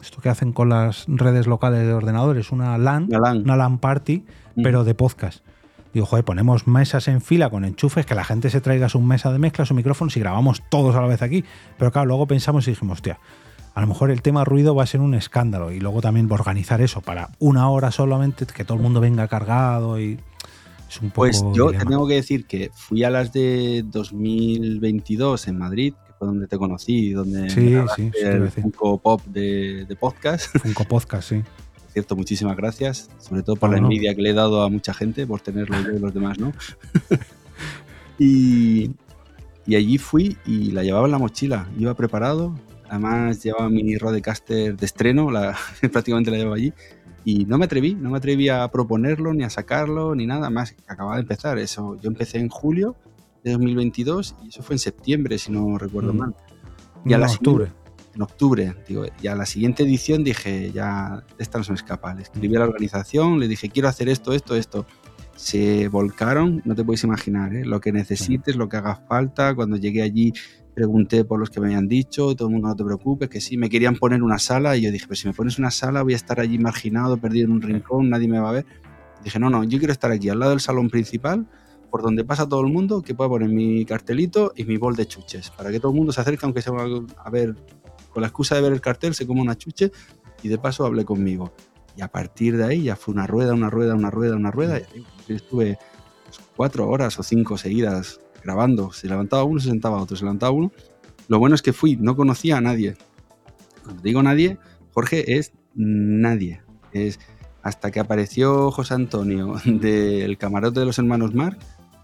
esto 0.00 0.20
que 0.20 0.28
hacen 0.28 0.52
con 0.52 0.68
las 0.68 1.04
redes 1.08 1.46
locales 1.46 1.86
de 1.86 1.92
ordenadores, 1.92 2.52
una 2.52 2.76
LAN, 2.78 3.08
una 3.10 3.56
LAN 3.56 3.78
party, 3.78 4.24
mm. 4.54 4.62
pero 4.62 4.84
de 4.84 4.94
podcast. 4.94 5.44
Digo, 5.94 6.06
joder, 6.06 6.24
ponemos 6.24 6.66
mesas 6.66 7.08
en 7.08 7.20
fila 7.20 7.50
con 7.50 7.64
enchufes, 7.64 8.04
que 8.04 8.14
la 8.14 8.24
gente 8.24 8.50
se 8.50 8.60
traiga 8.60 8.88
su 8.88 9.00
mesa 9.00 9.32
de 9.32 9.38
mezcla, 9.38 9.64
su 9.64 9.74
micrófono 9.74 10.10
y 10.14 10.20
grabamos 10.20 10.62
todos 10.68 10.94
a 10.94 11.00
la 11.00 11.06
vez 11.06 11.22
aquí. 11.22 11.44
Pero 11.78 11.90
claro, 11.90 12.06
luego 12.08 12.26
pensamos 12.26 12.66
y 12.68 12.72
dijimos, 12.72 12.98
hostia, 12.98 13.18
a 13.74 13.80
lo 13.80 13.86
mejor 13.86 14.10
el 14.10 14.22
tema 14.22 14.44
ruido 14.44 14.74
va 14.74 14.82
a 14.82 14.86
ser 14.86 15.00
un 15.00 15.14
escándalo 15.14 15.72
y 15.72 15.80
luego 15.80 16.00
también 16.00 16.30
organizar 16.30 16.80
eso 16.80 17.00
para 17.00 17.30
una 17.38 17.70
hora 17.70 17.90
solamente, 17.90 18.44
que 18.46 18.64
todo 18.64 18.76
el 18.76 18.82
mundo 18.82 19.00
venga 19.00 19.28
cargado 19.28 20.00
y 20.00 20.18
es 20.88 21.00
un 21.00 21.10
poco... 21.10 21.22
Pues 21.22 21.42
yo 21.54 21.70
tengo 21.70 22.06
que 22.06 22.14
decir 22.14 22.46
que 22.46 22.70
fui 22.74 23.04
a 23.04 23.10
las 23.10 23.32
de 23.32 23.84
2022 23.86 25.48
en 25.48 25.58
Madrid, 25.58 25.94
fue 26.18 26.28
donde 26.28 26.46
te 26.46 26.58
conocí, 26.58 27.12
donde 27.12 27.48
sí, 27.50 27.76
sí, 27.96 28.10
el 28.20 28.50
Funko 28.50 28.98
Pop 28.98 29.22
de, 29.26 29.86
de 29.86 29.96
podcast. 29.96 30.56
Funko 30.62 30.84
Podcast, 30.84 31.28
sí 31.28 31.42
cierto, 31.98 32.14
muchísimas 32.14 32.56
gracias, 32.56 33.10
sobre 33.18 33.42
todo 33.42 33.56
por 33.56 33.70
la 33.70 33.78
envidia 33.78 34.14
que 34.14 34.22
le 34.22 34.30
he 34.30 34.34
dado 34.34 34.62
a 34.62 34.68
mucha 34.68 34.94
gente 34.94 35.26
por 35.26 35.40
tenerlo 35.40 35.80
yo 35.80 35.96
y 35.96 35.98
los 35.98 36.14
demás, 36.14 36.38
¿no? 36.38 36.52
y, 38.18 38.92
y, 39.66 39.74
allí 39.74 39.98
fui 39.98 40.36
y 40.46 40.70
la 40.70 40.84
llevaba 40.84 41.06
en 41.06 41.12
la 41.12 41.18
mochila, 41.18 41.66
iba 41.76 41.94
preparado, 41.94 42.54
además 42.88 43.42
llevaba 43.42 43.68
mi 43.68 43.96
Rodecaster 43.96 44.76
de 44.76 44.86
estreno, 44.86 45.30
la, 45.30 45.56
prácticamente 45.92 46.30
la 46.30 46.36
llevaba 46.36 46.56
allí, 46.56 46.72
y 47.24 47.44
no 47.46 47.58
me 47.58 47.64
atreví, 47.64 47.94
no 47.94 48.10
me 48.10 48.18
atreví 48.18 48.48
a 48.48 48.68
proponerlo, 48.68 49.34
ni 49.34 49.42
a 49.42 49.50
sacarlo, 49.50 50.14
ni 50.14 50.26
nada 50.26 50.50
más, 50.50 50.76
acababa 50.86 51.16
de 51.16 51.22
empezar, 51.22 51.58
eso, 51.58 51.96
yo 52.00 52.08
empecé 52.08 52.38
en 52.38 52.48
julio 52.48 52.94
de 53.44 53.52
2022 53.52 54.36
y 54.44 54.48
eso 54.48 54.62
fue 54.62 54.74
en 54.74 54.80
septiembre, 54.80 55.38
si 55.38 55.52
no 55.52 55.78
recuerdo 55.78 56.12
mm. 56.12 56.16
mal. 56.16 56.34
Y 57.04 57.12
a 57.12 57.18
la 57.18 57.28
octubre 57.28 57.72
en 58.18 58.22
octubre. 58.22 58.74
Digo, 58.88 59.04
ya 59.22 59.36
la 59.36 59.46
siguiente 59.46 59.84
edición 59.84 60.24
dije, 60.24 60.72
ya, 60.72 61.22
esta 61.38 61.58
no 61.58 61.64
se 61.64 61.70
me 61.70 61.76
escapa. 61.76 62.14
Le 62.14 62.22
escribí 62.22 62.56
a 62.56 62.58
la 62.58 62.64
organización, 62.66 63.38
le 63.38 63.46
dije, 63.46 63.70
quiero 63.70 63.88
hacer 63.88 64.08
esto, 64.08 64.32
esto, 64.32 64.56
esto. 64.56 64.86
Se 65.36 65.86
volcaron, 65.86 66.60
no 66.64 66.74
te 66.74 66.82
puedes 66.82 67.04
imaginar, 67.04 67.54
¿eh? 67.54 67.64
lo 67.64 67.80
que 67.80 67.92
necesites, 67.92 68.56
lo 68.56 68.68
que 68.68 68.76
haga 68.76 68.96
falta. 68.96 69.54
Cuando 69.54 69.76
llegué 69.76 70.02
allí 70.02 70.32
pregunté 70.74 71.24
por 71.24 71.38
los 71.38 71.50
que 71.50 71.60
me 71.60 71.68
habían 71.68 71.88
dicho, 71.88 72.34
todo 72.34 72.48
el 72.48 72.54
mundo 72.54 72.68
no 72.68 72.76
te 72.76 72.84
preocupes, 72.84 73.28
que 73.28 73.40
sí, 73.40 73.56
me 73.56 73.68
querían 73.68 73.96
poner 73.96 74.22
una 74.22 74.38
sala 74.38 74.76
y 74.76 74.82
yo 74.82 74.92
dije, 74.92 75.06
pues 75.08 75.20
si 75.20 75.26
me 75.26 75.34
pones 75.34 75.58
una 75.58 75.72
sala 75.72 76.02
voy 76.02 76.12
a 76.12 76.16
estar 76.16 76.38
allí 76.38 76.56
marginado, 76.58 77.16
perdido 77.16 77.46
en 77.46 77.52
un 77.52 77.62
rincón, 77.62 78.10
nadie 78.10 78.28
me 78.28 78.38
va 78.38 78.50
a 78.50 78.52
ver. 78.52 78.66
Dije, 79.24 79.38
no, 79.38 79.50
no, 79.50 79.64
yo 79.64 79.78
quiero 79.78 79.92
estar 79.92 80.10
aquí 80.10 80.28
al 80.28 80.38
lado 80.38 80.50
del 80.52 80.60
salón 80.60 80.88
principal 80.88 81.46
por 81.90 82.02
donde 82.02 82.24
pasa 82.24 82.48
todo 82.48 82.60
el 82.60 82.72
mundo, 82.72 83.02
que 83.02 83.14
pueda 83.14 83.30
poner 83.30 83.48
mi 83.48 83.84
cartelito 83.84 84.52
y 84.56 84.64
mi 84.64 84.76
bol 84.76 84.96
de 84.96 85.06
chuches, 85.06 85.50
para 85.50 85.70
que 85.70 85.80
todo 85.80 85.92
el 85.92 85.96
mundo 85.98 86.12
se 86.12 86.20
acerque, 86.20 86.44
aunque 86.44 86.62
sea 86.62 86.72
a 87.16 87.30
ver 87.30 87.54
con 88.10 88.22
la 88.22 88.28
excusa 88.28 88.54
de 88.54 88.62
ver 88.62 88.72
el 88.72 88.80
cartel 88.80 89.14
se 89.14 89.26
come 89.26 89.40
una 89.40 89.56
chuche 89.56 89.92
y 90.42 90.48
de 90.48 90.58
paso 90.58 90.84
hablé 90.84 91.04
conmigo. 91.04 91.52
Y 91.96 92.02
a 92.02 92.08
partir 92.08 92.56
de 92.56 92.64
ahí 92.64 92.82
ya 92.84 92.96
fue 92.96 93.12
una 93.12 93.26
rueda, 93.26 93.54
una 93.54 93.70
rueda, 93.70 93.94
una 93.94 94.10
rueda, 94.10 94.36
una 94.36 94.50
rueda. 94.50 94.80
Y 95.28 95.32
estuve 95.32 95.78
cuatro 96.56 96.88
horas 96.88 97.18
o 97.18 97.22
cinco 97.22 97.58
seguidas 97.58 98.20
grabando. 98.42 98.92
Se 98.92 99.08
levantaba 99.08 99.44
uno, 99.44 99.60
se 99.60 99.68
sentaba 99.68 100.00
otro, 100.00 100.16
se 100.16 100.24
levantaba 100.24 100.52
uno. 100.52 100.72
Lo 101.26 101.38
bueno 101.38 101.54
es 101.54 101.62
que 101.62 101.72
fui, 101.72 101.96
no 101.96 102.16
conocía 102.16 102.56
a 102.56 102.60
nadie. 102.60 102.96
Cuando 103.82 104.02
digo 104.02 104.22
nadie, 104.22 104.58
Jorge 104.94 105.38
es 105.38 105.52
nadie. 105.74 106.62
Es 106.92 107.18
hasta 107.62 107.90
que 107.90 108.00
apareció 108.00 108.70
José 108.70 108.94
Antonio 108.94 109.54
del 109.64 110.38
camarote 110.38 110.80
de 110.80 110.86
los 110.86 110.98
hermanos 110.98 111.34
Mark, 111.34 111.58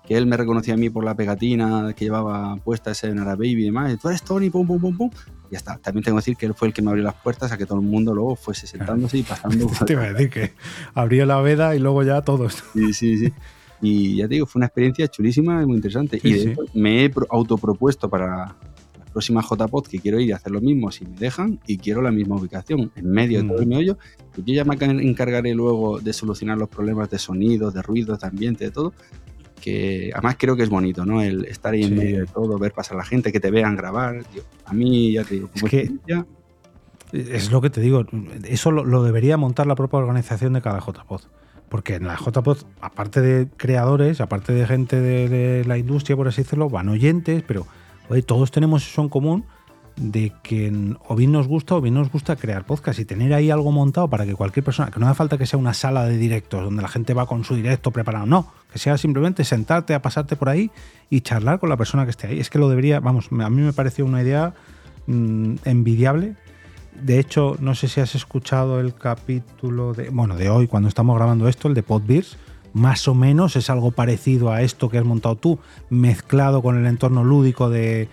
que 0.07 0.17
él 0.17 0.27
me 0.27 0.37
reconocía 0.37 0.75
a 0.75 0.77
mí 0.77 0.91
por 0.91 1.05
la 1.05 1.15
pegatina 1.15 1.95
que 1.95 2.05
llevaba 2.05 2.57
puesta 2.57 2.91
ese 2.91 3.13
Nara 3.15 3.37
Baby 3.37 3.63
y 3.63 3.65
demás. 3.65 3.99
Tú 3.99 4.09
eres 4.09 4.23
Tony, 4.23 4.51
pum, 4.51 4.67
pum, 4.67 4.81
pum, 4.81 4.97
pum. 4.97 5.11
Y 5.49 5.53
ya 5.53 5.59
está. 5.59 5.79
También 5.79 6.05
tengo 6.05 6.17
que 6.17 6.21
decir 6.21 6.37
que 6.37 6.47
él 6.47 6.55
fue 6.55 6.69
el 6.69 6.75
que 6.75 6.83
me 6.83 6.91
abrió 6.91 7.05
las 7.05 7.15
puertas 7.15 7.53
a 7.53 7.57
que 7.57 7.65
todo 7.65 7.79
el 7.79 7.87
mundo 7.87 8.15
luego 8.15 8.37
fuese 8.37 8.67
sentándose 8.67 9.19
y 9.19 9.23
pasando. 9.23 9.67
Te 9.87 9.95
iba 9.95 10.03
a 10.03 10.13
decir 10.13 10.31
que 10.31 10.53
abrió 10.95 11.25
la 11.25 11.41
veda 11.41 11.75
y 11.75 11.79
luego 11.79 12.03
ya 12.03 12.21
todos. 12.21 12.63
Sí, 12.75 12.93
sí, 12.93 13.19
sí. 13.19 13.33
Y 13.81 14.17
ya 14.17 14.29
te 14.29 14.35
digo, 14.35 14.47
fue 14.47 14.61
una 14.61 14.67
experiencia 14.67 15.07
chulísima 15.09 15.63
y 15.63 15.67
muy 15.67 15.77
interesante. 15.77 16.19
y 16.23 16.33
de 16.33 16.53
hecho, 16.53 16.63
me 16.73 17.05
he 17.05 17.13
autopropuesto 17.29 18.09
para 18.09 18.27
la 18.99 19.05
próxima 19.13 19.43
JPod 19.43 19.87
que 19.87 19.99
quiero 19.99 20.19
ir 20.21 20.33
a 20.33 20.37
hacer 20.37 20.53
lo 20.53 20.63
mismo 20.63 20.91
si 20.91 21.05
me 21.05 21.17
dejan 21.19 21.61
y 21.67 21.77
quiero 21.77 22.01
la 22.01 22.11
misma 22.11 22.37
ubicación, 22.37 22.93
en 22.97 23.11
medio 23.11 23.43
de 23.43 23.49
todo 23.49 23.59
el 23.59 23.67
mm. 23.67 23.69
meollo. 23.69 23.99
Yo 24.39 24.55
ya 24.55 24.65
me 24.65 24.75
encargaré 24.75 25.55
luego 25.55 26.01
de 26.01 26.15
solucionar 26.15 26.57
los 26.57 26.71
problemas 26.71 27.11
de 27.11 27.19
sonido, 27.19 27.71
de 27.71 27.83
ruido, 27.83 28.17
de 28.17 28.27
ambiente, 28.27 28.65
de 28.65 28.71
todo 28.71 28.95
que 29.65 30.11
además 30.13 30.37
creo 30.39 30.57
que 30.57 30.63
es 30.63 30.69
bonito, 30.69 31.07
¿no? 31.07 31.23
El 31.23 31.47
estar 31.47 31.73
ahí 31.73 31.85
en 31.85 31.97
medio 31.97 32.21
de 32.21 32.27
todo, 32.27 32.59
ver 32.59 32.73
pasar 32.73 32.97
a 32.97 32.99
la 32.99 33.07
gente, 33.07 33.33
que 33.33 33.41
te 33.41 33.51
vean 33.51 33.75
grabar. 33.77 34.23
a 34.67 34.73
mí, 34.75 35.13
ya 35.13 35.25
te 35.25 35.37
digo, 35.37 35.49
es 35.55 35.63
que 35.63 35.91
es 37.13 37.51
lo 37.51 37.63
que 37.63 37.71
te 37.71 37.81
digo, 37.81 38.05
eso 38.47 38.71
lo, 38.73 39.03
debería 39.03 39.39
montar 39.39 39.67
la 39.67 39.75
propia 39.75 40.01
organización 40.01 40.53
de 40.53 40.61
cada 40.61 40.81
JPod. 40.81 41.23
Porque 41.71 41.95
en 41.95 42.07
la 42.07 42.17
JPod, 42.17 42.59
aparte 42.83 43.23
de 43.23 43.49
creadores, 43.57 44.21
aparte 44.21 44.53
de 44.53 44.67
gente 44.67 45.01
de, 45.01 45.65
la 45.65 45.79
industria, 45.79 46.15
por 46.15 46.29
así 46.29 46.43
decirlo, 46.43 46.69
van 46.69 46.91
oyentes, 46.91 47.43
pero 47.47 47.67
todos 48.27 48.51
tenemos 48.51 48.87
eso 48.87 49.01
en 49.01 49.09
común 49.09 49.47
de 49.97 50.33
que 50.43 50.73
o 51.07 51.15
bien 51.15 51.31
nos 51.31 51.47
gusta 51.47 51.77
o 51.77 51.81
bien 51.81 51.95
nos 51.95 52.11
gusta 52.11 52.35
crear 52.37 52.67
podcast 52.67 52.99
y 52.99 53.05
tener 53.05 53.33
ahí 53.33 53.51
algo 53.51 53.71
montado 53.71 54.09
para 54.09 54.27
que 54.27 54.35
cualquier 54.35 54.65
persona, 54.65 54.91
que 54.91 54.99
no 54.99 55.07
hace 55.07 55.15
falta 55.15 55.39
que 55.39 55.47
sea 55.47 55.59
una 55.59 55.75
sala 55.75 56.05
de 56.05 56.19
directos 56.19 56.65
donde 56.65 56.83
la 56.83 56.89
gente 56.89 57.15
va 57.15 57.27
con 57.27 57.45
su 57.45 57.55
directo 57.55 57.93
preparado, 57.93 58.27
no, 58.27 58.53
que 58.73 58.79
sea 58.79 58.99
simplemente 58.99 59.45
sentarte 59.45 59.95
a 59.95 60.03
pasarte 60.03 60.37
por 60.37 60.49
ahí 60.49 60.71
y 61.11 61.21
charlar 61.21 61.61
con 61.61 61.69
la 61.69 61.77
persona 61.77 62.05
que 62.05 62.11
esté 62.11 62.27
ahí. 62.27 62.41
Es 62.41 62.51
que 62.51 62.59
lo 62.59 62.69
debería, 62.69 63.01
vamos, 63.01 63.29
a 63.31 63.51
mí 63.51 63.63
me 63.63 63.73
pareció 63.73 64.05
una 64.05 64.23
idea 64.23 64.55
mm, 65.07 65.57
envidiable. 65.65 66.35
De 67.01 67.19
hecho, 67.19 67.57
no 67.61 67.75
sé 67.75 67.89
si 67.89 68.01
has 68.01 68.15
escuchado 68.15 68.81
el 68.81 68.95
capítulo 68.95 69.95
de, 69.95 70.11
bueno, 70.11 70.37
de 70.37 70.49
hoy 70.49 70.67
cuando 70.67 70.89
estamos 70.89 71.17
grabando 71.17 71.49
esto, 71.49 71.69
el 71.69 71.75
de 71.75 71.83
Podbeers, 71.83 72.37
más 72.73 73.07
o 73.07 73.15
menos 73.15 73.55
es 73.55 73.71
algo 73.71 73.93
parecido 73.93 74.51
a 74.51 74.63
esto 74.63 74.89
que 74.89 74.99
has 74.99 75.05
montado 75.05 75.37
tú, 75.37 75.61
mezclado 75.91 76.63
con 76.63 76.77
el 76.77 76.87
entorno 76.87 77.23
lúdico 77.23 77.71
de, 77.71 78.09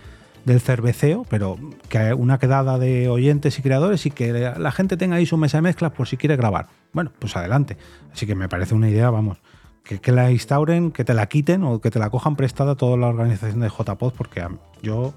del 0.46 0.62
cerveceo, 0.62 1.26
pero 1.30 1.58
que 1.90 2.14
una 2.14 2.40
quedada 2.40 2.80
de 2.80 3.10
oyentes 3.10 3.58
y 3.60 3.62
creadores 3.62 4.06
y 4.06 4.12
que 4.12 4.54
la 4.58 4.72
gente 4.72 4.98
tenga 4.98 5.18
ahí 5.18 5.26
su 5.26 5.38
mesa 5.38 5.58
de 5.58 5.62
mezclas 5.62 5.92
por 5.92 6.08
si 6.08 6.18
quiere 6.18 6.36
grabar. 6.36 6.68
Bueno, 6.94 7.12
pues 7.20 7.36
adelante. 7.36 7.78
Así 8.12 8.26
que 8.26 8.36
me 8.36 8.50
parece 8.50 8.74
una 8.74 8.90
idea, 8.90 9.10
vamos, 9.10 9.38
que, 9.84 10.12
la 10.12 10.32
instauren, 10.32 10.92
que 10.92 11.04
te 11.04 11.14
la 11.14 11.28
quiten 11.28 11.64
o 11.64 11.82
que 11.82 11.92
te 11.92 12.00
la 12.00 12.10
cojan 12.10 12.36
prestada 12.36 12.76
toda 12.76 12.98
la 12.98 13.08
organización 13.08 13.60
de 13.60 13.70
JPod, 13.70 14.14
porque 14.14 14.46
yo, 14.82 15.14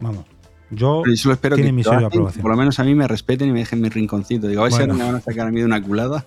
vamos, 0.00 0.24
yo 0.70 1.02
solo 1.16 1.34
espero 1.34 1.56
que 1.56 1.72
mi 1.72 1.82
aprobación. 1.82 2.42
Por 2.42 2.50
lo 2.50 2.56
menos 2.56 2.78
a 2.78 2.84
mí 2.84 2.94
me 2.94 3.08
respeten 3.08 3.48
y 3.48 3.52
me 3.52 3.60
dejen 3.60 3.80
mi 3.80 3.88
rinconcito. 3.88 4.46
Digo, 4.48 4.62
a 4.62 4.64
ver 4.64 4.72
si 4.72 4.86
me 4.86 5.04
van 5.04 5.16
a 5.16 5.20
sacar 5.20 5.48
a 5.48 5.50
mí 5.50 5.60
de 5.60 5.66
una 5.66 5.82
culada. 5.82 6.26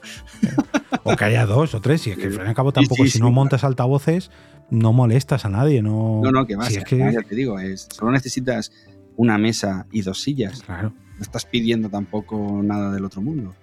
O 1.04 1.16
que 1.16 1.26
haya 1.26 1.46
dos 1.46 1.74
o 1.74 1.82
tres. 1.82 2.06
Y 2.08 2.12
es 2.12 2.18
que 2.18 2.26
al 2.26 2.32
fin 2.32 2.42
y 2.46 2.48
al 2.48 2.56
cabo 2.56 2.72
tampoco, 2.72 3.06
si 3.06 3.20
no 3.20 3.32
montas 3.32 3.64
altavoces, 3.64 4.32
no 4.70 4.94
molestas 4.94 5.46
a 5.46 5.50
nadie. 5.50 5.82
No, 5.82 6.22
no, 6.24 6.32
no 6.32 6.46
que 6.46 6.58
más. 6.58 6.76
es 6.76 6.84
que... 6.84 6.98
ya 6.98 7.22
te 7.22 7.36
digo, 7.36 7.60
es, 7.60 7.88
solo 7.92 8.12
necesitas 8.12 8.72
una 9.16 9.38
mesa 9.38 9.88
y 9.92 10.02
dos 10.02 10.22
sillas. 10.22 10.62
Claro. 10.62 10.94
No 11.18 11.22
estás 11.22 11.46
pidiendo 11.46 11.90
tampoco 11.90 12.62
nada 12.64 12.92
del 12.92 13.06
otro 13.06 13.22
mundo. 13.22 13.54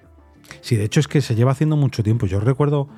Sí, 0.61 0.77
de 0.77 0.85
hecho 0.85 1.01
es 1.01 1.09
que 1.09 1.21
se 1.21 1.35
lleva 1.35 1.53
haciendo 1.53 1.77
mucho 1.77 2.03
tiempo. 2.03 2.27
Yo 2.27 2.41
recuerdo 2.41 2.89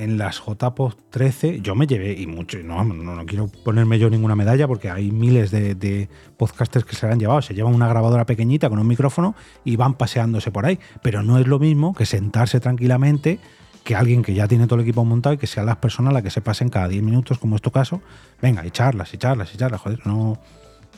en 0.00 0.16
las 0.16 0.40
JPOD 0.40 0.94
13, 1.10 1.60
yo 1.60 1.74
me 1.74 1.86
llevé, 1.86 2.18
y 2.18 2.26
mucho, 2.26 2.56
no, 2.64 2.82
no, 2.82 3.26
quiero 3.26 3.48
ponerme 3.48 3.98
yo 3.98 4.08
ninguna 4.08 4.34
medalla 4.34 4.66
porque 4.66 4.88
hay 4.88 5.10
miles 5.10 5.50
de, 5.50 6.08
podcasters 6.38 6.86
que 6.86 6.96
se 6.96 7.06
la 7.06 7.12
han 7.12 7.20
llevado. 7.20 7.42
Se 7.42 7.52
llevan 7.52 7.74
una 7.74 7.86
grabadora 7.86 8.24
pequeñita 8.24 8.70
con 8.70 8.78
un 8.78 8.86
micrófono 8.86 9.34
y 9.62 9.76
van 9.76 9.94
paseándose 9.94 10.50
por 10.50 10.64
ahí. 10.64 10.78
Pero 11.02 11.22
no 11.22 11.38
es 11.38 11.46
lo 11.46 11.58
mismo 11.58 11.94
que 11.94 12.06
sentarse 12.06 12.60
tranquilamente 12.60 13.40
que 13.84 13.94
alguien 13.94 14.22
que 14.22 14.32
ya 14.32 14.48
tiene 14.48 14.66
todo 14.66 14.76
el 14.76 14.82
equipo 14.82 15.04
montado 15.04 15.34
y 15.34 15.38
que 15.38 15.46
sea 15.46 15.64
las 15.64 15.76
personas 15.76 16.14
las 16.14 16.22
que 16.22 16.30
se 16.30 16.40
pasen 16.40 16.70
cada 16.70 16.88
10 16.88 17.02
minutos, 17.02 17.38
como 17.38 17.56
es 17.56 17.62
tu 17.62 17.70
caso, 17.70 18.00
venga, 18.40 18.64
y 18.64 18.70
charlas, 18.70 19.12
y 19.12 19.18
charlas, 19.18 19.54
y 19.54 19.58
charlas, 19.58 19.80
joder, 19.80 20.06
no, 20.06 20.38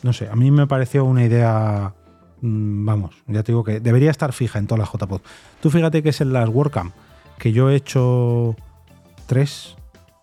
no 0.02 0.12
sé, 0.12 0.28
a 0.28 0.34
mí 0.34 0.50
me 0.50 0.66
pareció 0.66 1.04
una 1.04 1.24
idea, 1.24 1.94
mm, 2.40 2.84
vamos, 2.84 3.14
ya 3.28 3.42
te 3.44 3.52
digo 3.52 3.62
que 3.62 3.78
debería 3.78 4.10
estar 4.10 4.32
fija 4.32 4.58
en 4.58 4.66
todas 4.66 4.80
las 4.80 4.92
JPod. 4.92 5.20
Tú 5.60 5.70
fíjate 5.70 6.02
que 6.02 6.08
es 6.08 6.20
en 6.20 6.32
las 6.32 6.48
WordCamp, 6.48 6.92
que 7.38 7.52
yo 7.52 7.70
he 7.70 7.76
hecho 7.76 8.56
tres, 9.32 9.76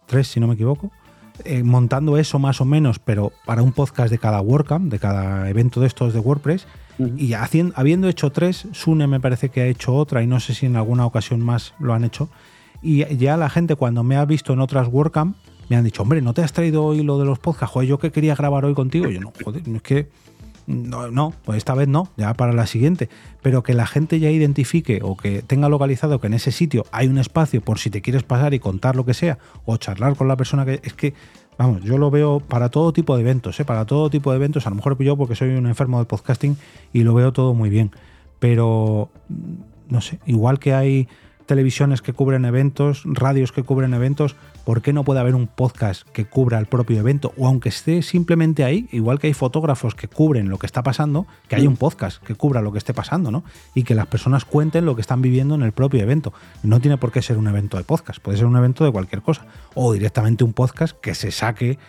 tres 0.05 0.27
si 0.27 0.39
no 0.39 0.45
me 0.45 0.53
equivoco, 0.53 0.91
eh, 1.43 1.63
montando 1.63 2.15
eso 2.15 2.37
más 2.37 2.61
o 2.61 2.65
menos, 2.65 2.99
pero 2.99 3.31
para 3.43 3.63
un 3.63 3.71
podcast 3.71 4.11
de 4.11 4.19
cada 4.19 4.39
WordCamp, 4.39 4.91
de 4.91 4.99
cada 4.99 5.49
evento 5.49 5.81
de 5.81 5.87
estos 5.87 6.13
de 6.13 6.19
WordPress, 6.19 6.67
y 7.17 7.33
haciendo, 7.33 7.73
habiendo 7.75 8.07
hecho 8.07 8.29
tres, 8.29 8.67
Sune 8.71 9.07
me 9.07 9.19
parece 9.19 9.49
que 9.49 9.61
ha 9.61 9.65
hecho 9.65 9.95
otra 9.95 10.21
y 10.21 10.27
no 10.27 10.39
sé 10.39 10.53
si 10.53 10.67
en 10.67 10.75
alguna 10.75 11.07
ocasión 11.07 11.39
más 11.39 11.73
lo 11.79 11.95
han 11.95 12.03
hecho. 12.03 12.29
Y 12.83 13.03
ya 13.15 13.35
la 13.35 13.49
gente 13.49 13.75
cuando 13.75 14.03
me 14.03 14.15
ha 14.15 14.25
visto 14.25 14.53
en 14.53 14.59
otras 14.59 14.89
WordCamp 14.89 15.35
me 15.69 15.75
han 15.75 15.83
dicho, 15.83 16.03
hombre, 16.03 16.21
¿no 16.21 16.35
te 16.35 16.43
has 16.43 16.53
traído 16.53 16.83
hoy 16.83 17.01
lo 17.01 17.17
de 17.17 17.25
los 17.25 17.39
podcasts? 17.39 17.73
Joder, 17.73 17.89
yo 17.89 17.97
que 17.97 18.11
quería 18.11 18.35
grabar 18.35 18.63
hoy 18.65 18.75
contigo. 18.75 19.09
yo 19.09 19.21
no, 19.21 19.33
joder, 19.43 19.63
es 19.67 19.81
que 19.81 20.09
no, 20.69 21.09
no, 21.09 21.33
pues 21.43 21.57
esta 21.57 21.73
vez 21.73 21.87
no, 21.87 22.09
ya 22.15 22.35
para 22.35 22.53
la 22.53 22.67
siguiente. 22.67 23.09
Pero 23.41 23.63
que 23.63 23.73
la 23.73 23.87
gente 23.87 24.19
ya 24.19 24.29
identifique 24.29 24.99
o 25.01 25.17
que 25.17 25.41
tenga 25.41 25.67
localizado 25.67 26.21
que 26.21 26.27
en 26.27 26.35
ese 26.35 26.51
sitio 26.51 26.85
hay 26.91 27.07
un 27.07 27.17
espacio 27.17 27.61
por 27.61 27.79
si 27.79 27.89
te 27.89 28.03
quieres 28.03 28.21
pasar 28.21 28.53
y 28.53 28.59
contar 28.59 28.95
lo 28.95 29.03
que 29.03 29.15
sea 29.15 29.39
o 29.65 29.77
charlar 29.77 30.15
con 30.15 30.27
la 30.27 30.37
persona 30.37 30.65
que 30.65 30.79
es 30.83 30.93
que, 30.93 31.15
vamos, 31.57 31.81
yo 31.81 31.97
lo 31.97 32.11
veo 32.11 32.39
para 32.39 32.69
todo 32.69 32.93
tipo 32.93 33.15
de 33.15 33.21
eventos, 33.21 33.59
¿eh? 33.59 33.65
para 33.65 33.85
todo 33.85 34.11
tipo 34.11 34.29
de 34.29 34.37
eventos. 34.37 34.67
A 34.67 34.69
lo 34.69 34.75
mejor 34.75 34.95
yo 35.01 35.17
porque 35.17 35.35
soy 35.35 35.49
un 35.49 35.65
enfermo 35.65 35.97
del 35.97 36.05
podcasting 36.05 36.55
y 36.93 37.01
lo 37.01 37.15
veo 37.15 37.33
todo 37.33 37.55
muy 37.55 37.71
bien. 37.71 37.89
Pero, 38.37 39.09
no 39.89 40.01
sé, 40.01 40.19
igual 40.27 40.59
que 40.59 40.75
hay 40.75 41.07
televisiones 41.47 42.03
que 42.03 42.13
cubren 42.13 42.45
eventos, 42.45 43.01
radios 43.05 43.51
que 43.51 43.63
cubren 43.63 43.95
eventos, 43.95 44.35
¿por 44.69 44.83
qué 44.83 44.93
no 44.93 45.03
puede 45.03 45.19
haber 45.19 45.33
un 45.33 45.47
podcast 45.47 46.07
que 46.09 46.25
cubra 46.25 46.59
el 46.59 46.67
propio 46.67 46.99
evento? 46.99 47.33
O 47.37 47.47
aunque 47.47 47.69
esté 47.69 48.03
simplemente 48.03 48.63
ahí, 48.63 48.87
igual 48.91 49.17
que 49.17 49.25
hay 49.25 49.33
fotógrafos 49.33 49.95
que 49.95 50.07
cubren 50.07 50.47
lo 50.47 50.59
que 50.59 50.67
está 50.67 50.83
pasando, 50.83 51.25
que 51.47 51.55
haya 51.55 51.67
un 51.67 51.75
podcast 51.75 52.21
que 52.21 52.35
cubra 52.35 52.61
lo 52.61 52.71
que 52.71 52.77
esté 52.77 52.93
pasando, 52.93 53.31
¿no? 53.31 53.43
Y 53.73 53.81
que 53.81 53.95
las 53.95 54.05
personas 54.05 54.45
cuenten 54.45 54.85
lo 54.85 54.93
que 54.93 55.01
están 55.01 55.23
viviendo 55.23 55.55
en 55.55 55.63
el 55.63 55.71
propio 55.71 56.03
evento. 56.03 56.33
No 56.61 56.79
tiene 56.79 56.97
por 56.97 57.11
qué 57.11 57.23
ser 57.23 57.39
un 57.39 57.47
evento 57.47 57.77
de 57.77 57.83
podcast, 57.83 58.21
puede 58.21 58.37
ser 58.37 58.45
un 58.45 58.57
evento 58.57 58.85
de 58.85 58.91
cualquier 58.91 59.23
cosa. 59.23 59.47
O 59.73 59.91
directamente 59.91 60.43
un 60.43 60.53
podcast 60.53 60.95
que 61.01 61.15
se 61.15 61.31
saque 61.31 61.79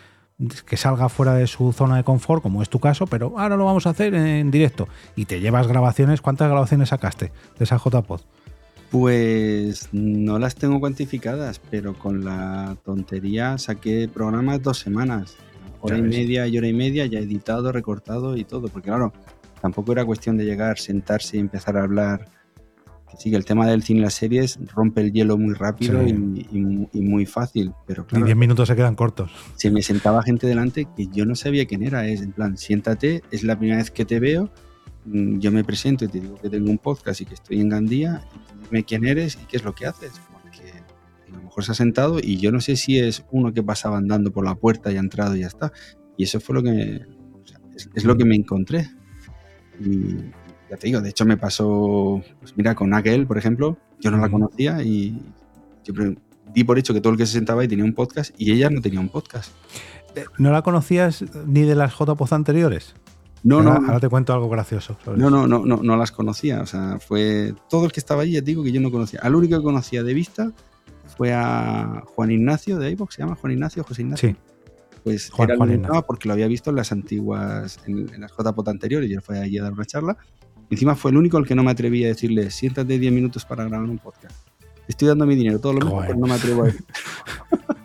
que 0.65 0.75
salga 0.75 1.07
fuera 1.07 1.35
de 1.35 1.45
su 1.45 1.73
zona 1.73 1.97
de 1.97 2.03
confort, 2.03 2.41
como 2.41 2.63
es 2.63 2.69
tu 2.69 2.79
caso, 2.79 3.05
pero 3.05 3.37
ahora 3.37 3.57
lo 3.57 3.65
vamos 3.65 3.85
a 3.85 3.91
hacer 3.91 4.15
en 4.15 4.49
directo. 4.49 4.87
Y 5.15 5.25
te 5.25 5.39
llevas 5.39 5.67
grabaciones, 5.67 6.21
¿cuántas 6.21 6.49
grabaciones 6.49 6.89
sacaste 6.89 7.31
de 7.59 7.63
esa 7.63 7.77
JPod? 7.77 8.21
Pues 8.91 9.87
no 9.93 10.37
las 10.37 10.55
tengo 10.55 10.81
cuantificadas, 10.81 11.61
pero 11.71 11.93
con 11.93 12.25
la 12.25 12.75
tontería 12.83 13.57
saqué 13.57 14.09
programas 14.13 14.61
dos 14.61 14.79
semanas. 14.79 15.37
Hora 15.79 15.97
y 15.97 16.01
media 16.01 16.45
y 16.45 16.57
hora 16.57 16.67
y 16.67 16.73
media, 16.73 17.05
ya 17.05 17.19
editado, 17.19 17.71
recortado 17.71 18.35
y 18.35 18.43
todo. 18.43 18.67
Porque 18.67 18.89
claro, 18.89 19.13
tampoco 19.61 19.93
era 19.93 20.03
cuestión 20.03 20.35
de 20.35 20.43
llegar, 20.43 20.77
sentarse 20.77 21.37
y 21.37 21.39
empezar 21.39 21.77
a 21.77 21.83
hablar. 21.83 22.29
sí, 23.17 23.31
que 23.31 23.37
el 23.37 23.45
tema 23.45 23.65
del 23.65 23.81
cine 23.81 24.01
y 24.01 24.03
las 24.03 24.13
series 24.13 24.59
rompe 24.75 24.99
el 24.99 25.13
hielo 25.13 25.37
muy 25.37 25.53
rápido 25.53 26.05
y, 26.05 26.99
muy 27.01 27.25
fácil. 27.25 27.71
Pero 27.87 28.05
claro, 28.05 28.25
y 28.25 28.27
10 28.27 28.37
minutos 28.37 28.67
se 28.67 28.75
quedan 28.75 28.95
cortos. 28.95 29.31
Se 29.55 29.71
me 29.71 29.81
sentaba 29.83 30.21
gente 30.21 30.47
delante 30.47 30.85
que 30.97 31.07
yo 31.07 31.25
no 31.25 31.35
sabía 31.35 31.65
quién 31.65 31.83
era. 31.83 32.05
Es 32.05 32.21
en 32.21 32.33
plan, 32.33 32.57
siéntate, 32.57 33.23
es 33.31 33.43
la 33.43 33.57
primera 33.57 33.77
vez 33.77 33.89
que 33.89 34.03
te 34.03 34.19
veo, 34.19 34.51
yo 35.05 35.51
me 35.51 35.63
presento 35.63 36.05
y 36.05 36.07
te 36.07 36.19
digo 36.19 36.35
que 36.35 36.49
tengo 36.49 36.69
un 36.69 36.77
podcast 36.77 37.21
y 37.21 37.25
que 37.25 37.33
estoy 37.33 37.59
en 37.59 37.69
Gandía 37.69 38.23
dime 38.71 38.83
quién 38.83 39.05
eres 39.05 39.37
y 39.41 39.45
qué 39.45 39.57
es 39.57 39.63
lo 39.63 39.73
que 39.73 39.85
haces. 39.85 40.13
Porque 40.41 40.71
a 41.27 41.35
lo 41.35 41.43
mejor 41.43 41.63
se 41.63 41.71
ha 41.71 41.75
sentado 41.75 42.19
y 42.19 42.37
yo 42.37 42.51
no 42.51 42.61
sé 42.61 42.75
si 42.75 42.99
es 42.99 43.25
uno 43.31 43.53
que 43.53 43.63
pasaba 43.63 43.97
andando 43.97 44.31
por 44.31 44.45
la 44.45 44.55
puerta 44.55 44.91
y 44.91 44.97
ha 44.97 44.99
entrado 44.99 45.35
y 45.35 45.41
ya 45.41 45.47
está. 45.47 45.71
Y 46.17 46.23
eso 46.23 46.39
fue 46.39 46.55
lo 46.55 46.63
que 46.63 47.01
es, 47.95 48.03
lo 48.03 48.17
que 48.17 48.25
me 48.25 48.35
encontré. 48.35 48.89
Y 49.79 50.17
ya 50.69 50.77
te 50.77 50.87
digo, 50.87 51.01
de 51.01 51.09
hecho 51.09 51.25
me 51.25 51.37
pasó, 51.37 52.21
pues 52.39 52.55
mira, 52.55 52.75
con 52.75 52.93
aquel, 52.93 53.27
por 53.27 53.37
ejemplo, 53.37 53.77
yo 53.99 54.11
no 54.11 54.17
la 54.17 54.29
conocía 54.29 54.81
y 54.83 55.19
yo 55.83 55.93
di 56.53 56.63
por 56.63 56.77
hecho 56.77 56.93
que 56.93 57.01
todo 57.01 57.13
el 57.13 57.17
que 57.17 57.25
se 57.25 57.33
sentaba 57.33 57.61
ahí 57.61 57.67
tenía 57.67 57.85
un 57.85 57.93
podcast 57.93 58.33
y 58.37 58.51
ella 58.51 58.69
no 58.69 58.81
tenía 58.81 58.99
un 58.99 59.09
podcast. 59.09 59.51
Eh, 60.15 60.25
¿No 60.37 60.51
la 60.51 60.61
conocías 60.61 61.23
ni 61.45 61.61
de 61.61 61.75
las 61.75 61.93
JPOZ 61.93 62.33
anteriores? 62.33 62.93
No, 63.43 63.63
no, 63.63 63.71
ahora, 63.71 63.99
te 63.99 64.07
cuento 64.07 64.33
algo 64.33 64.49
gracioso. 64.49 64.97
no, 65.05 65.29
no, 65.29 65.47
no, 65.47 65.65
no, 65.65 65.77
no 65.77 65.97
las 65.97 66.11
conocía. 66.11 66.61
O 66.61 66.65
sea, 66.65 66.99
fue 66.99 67.53
todo 67.69 67.85
el 67.85 67.91
que 67.91 67.99
estaba 67.99 68.21
allí, 68.21 68.33
ya 68.33 68.41
digo 68.41 68.63
que 68.63 68.71
yo 68.71 68.81
no 68.81 68.91
conocía. 68.91 69.19
Al 69.23 69.35
único 69.35 69.57
que 69.57 69.63
conocía 69.63 70.03
de 70.03 70.13
vista 70.13 70.51
fue 71.17 71.33
a 71.33 72.03
Juan 72.15 72.31
Ignacio 72.31 72.77
de 72.77 72.91
iVox, 72.91 73.15
se 73.15 73.21
llama 73.23 73.35
Juan 73.35 73.53
Ignacio, 73.53 73.83
José 73.83 74.03
Ignacio. 74.03 74.29
Sí. 74.29 74.35
Pues 75.03 75.31
Juan, 75.31 75.49
era 75.49 75.87
Juan 75.87 76.03
porque 76.05 76.27
lo 76.27 76.33
había 76.33 76.47
visto 76.47 76.69
en 76.69 76.75
las 76.75 76.91
antiguas, 76.91 77.79
en, 77.87 78.21
las 78.21 78.31
JPOT 78.31 78.67
anteriores, 78.67 79.09
y 79.09 79.13
él 79.13 79.21
fue 79.21 79.39
allí 79.39 79.57
a 79.57 79.63
dar 79.63 79.73
una 79.73 79.85
charla. 79.85 80.17
Encima 80.69 80.95
fue 80.95 81.11
el 81.11 81.17
único 81.17 81.37
al 81.37 81.45
que 81.45 81.55
no 81.55 81.63
me 81.63 81.71
atreví 81.71 82.05
a 82.05 82.09
decirle, 82.09 82.51
siéntate 82.51 82.99
10 82.99 83.11
minutos 83.11 83.43
para 83.43 83.65
grabar 83.65 83.89
un 83.89 83.97
podcast. 83.97 84.35
Estoy 84.87 85.07
dando 85.07 85.25
mi 85.25 85.35
dinero, 85.35 85.59
todo 85.59 85.73
lo 85.73 85.79
mismo, 85.79 86.01
pero 86.01 86.15
no 86.15 86.27
me 86.27 86.33
atrevo 86.33 86.63
a 86.63 86.65
decir. 86.67 86.85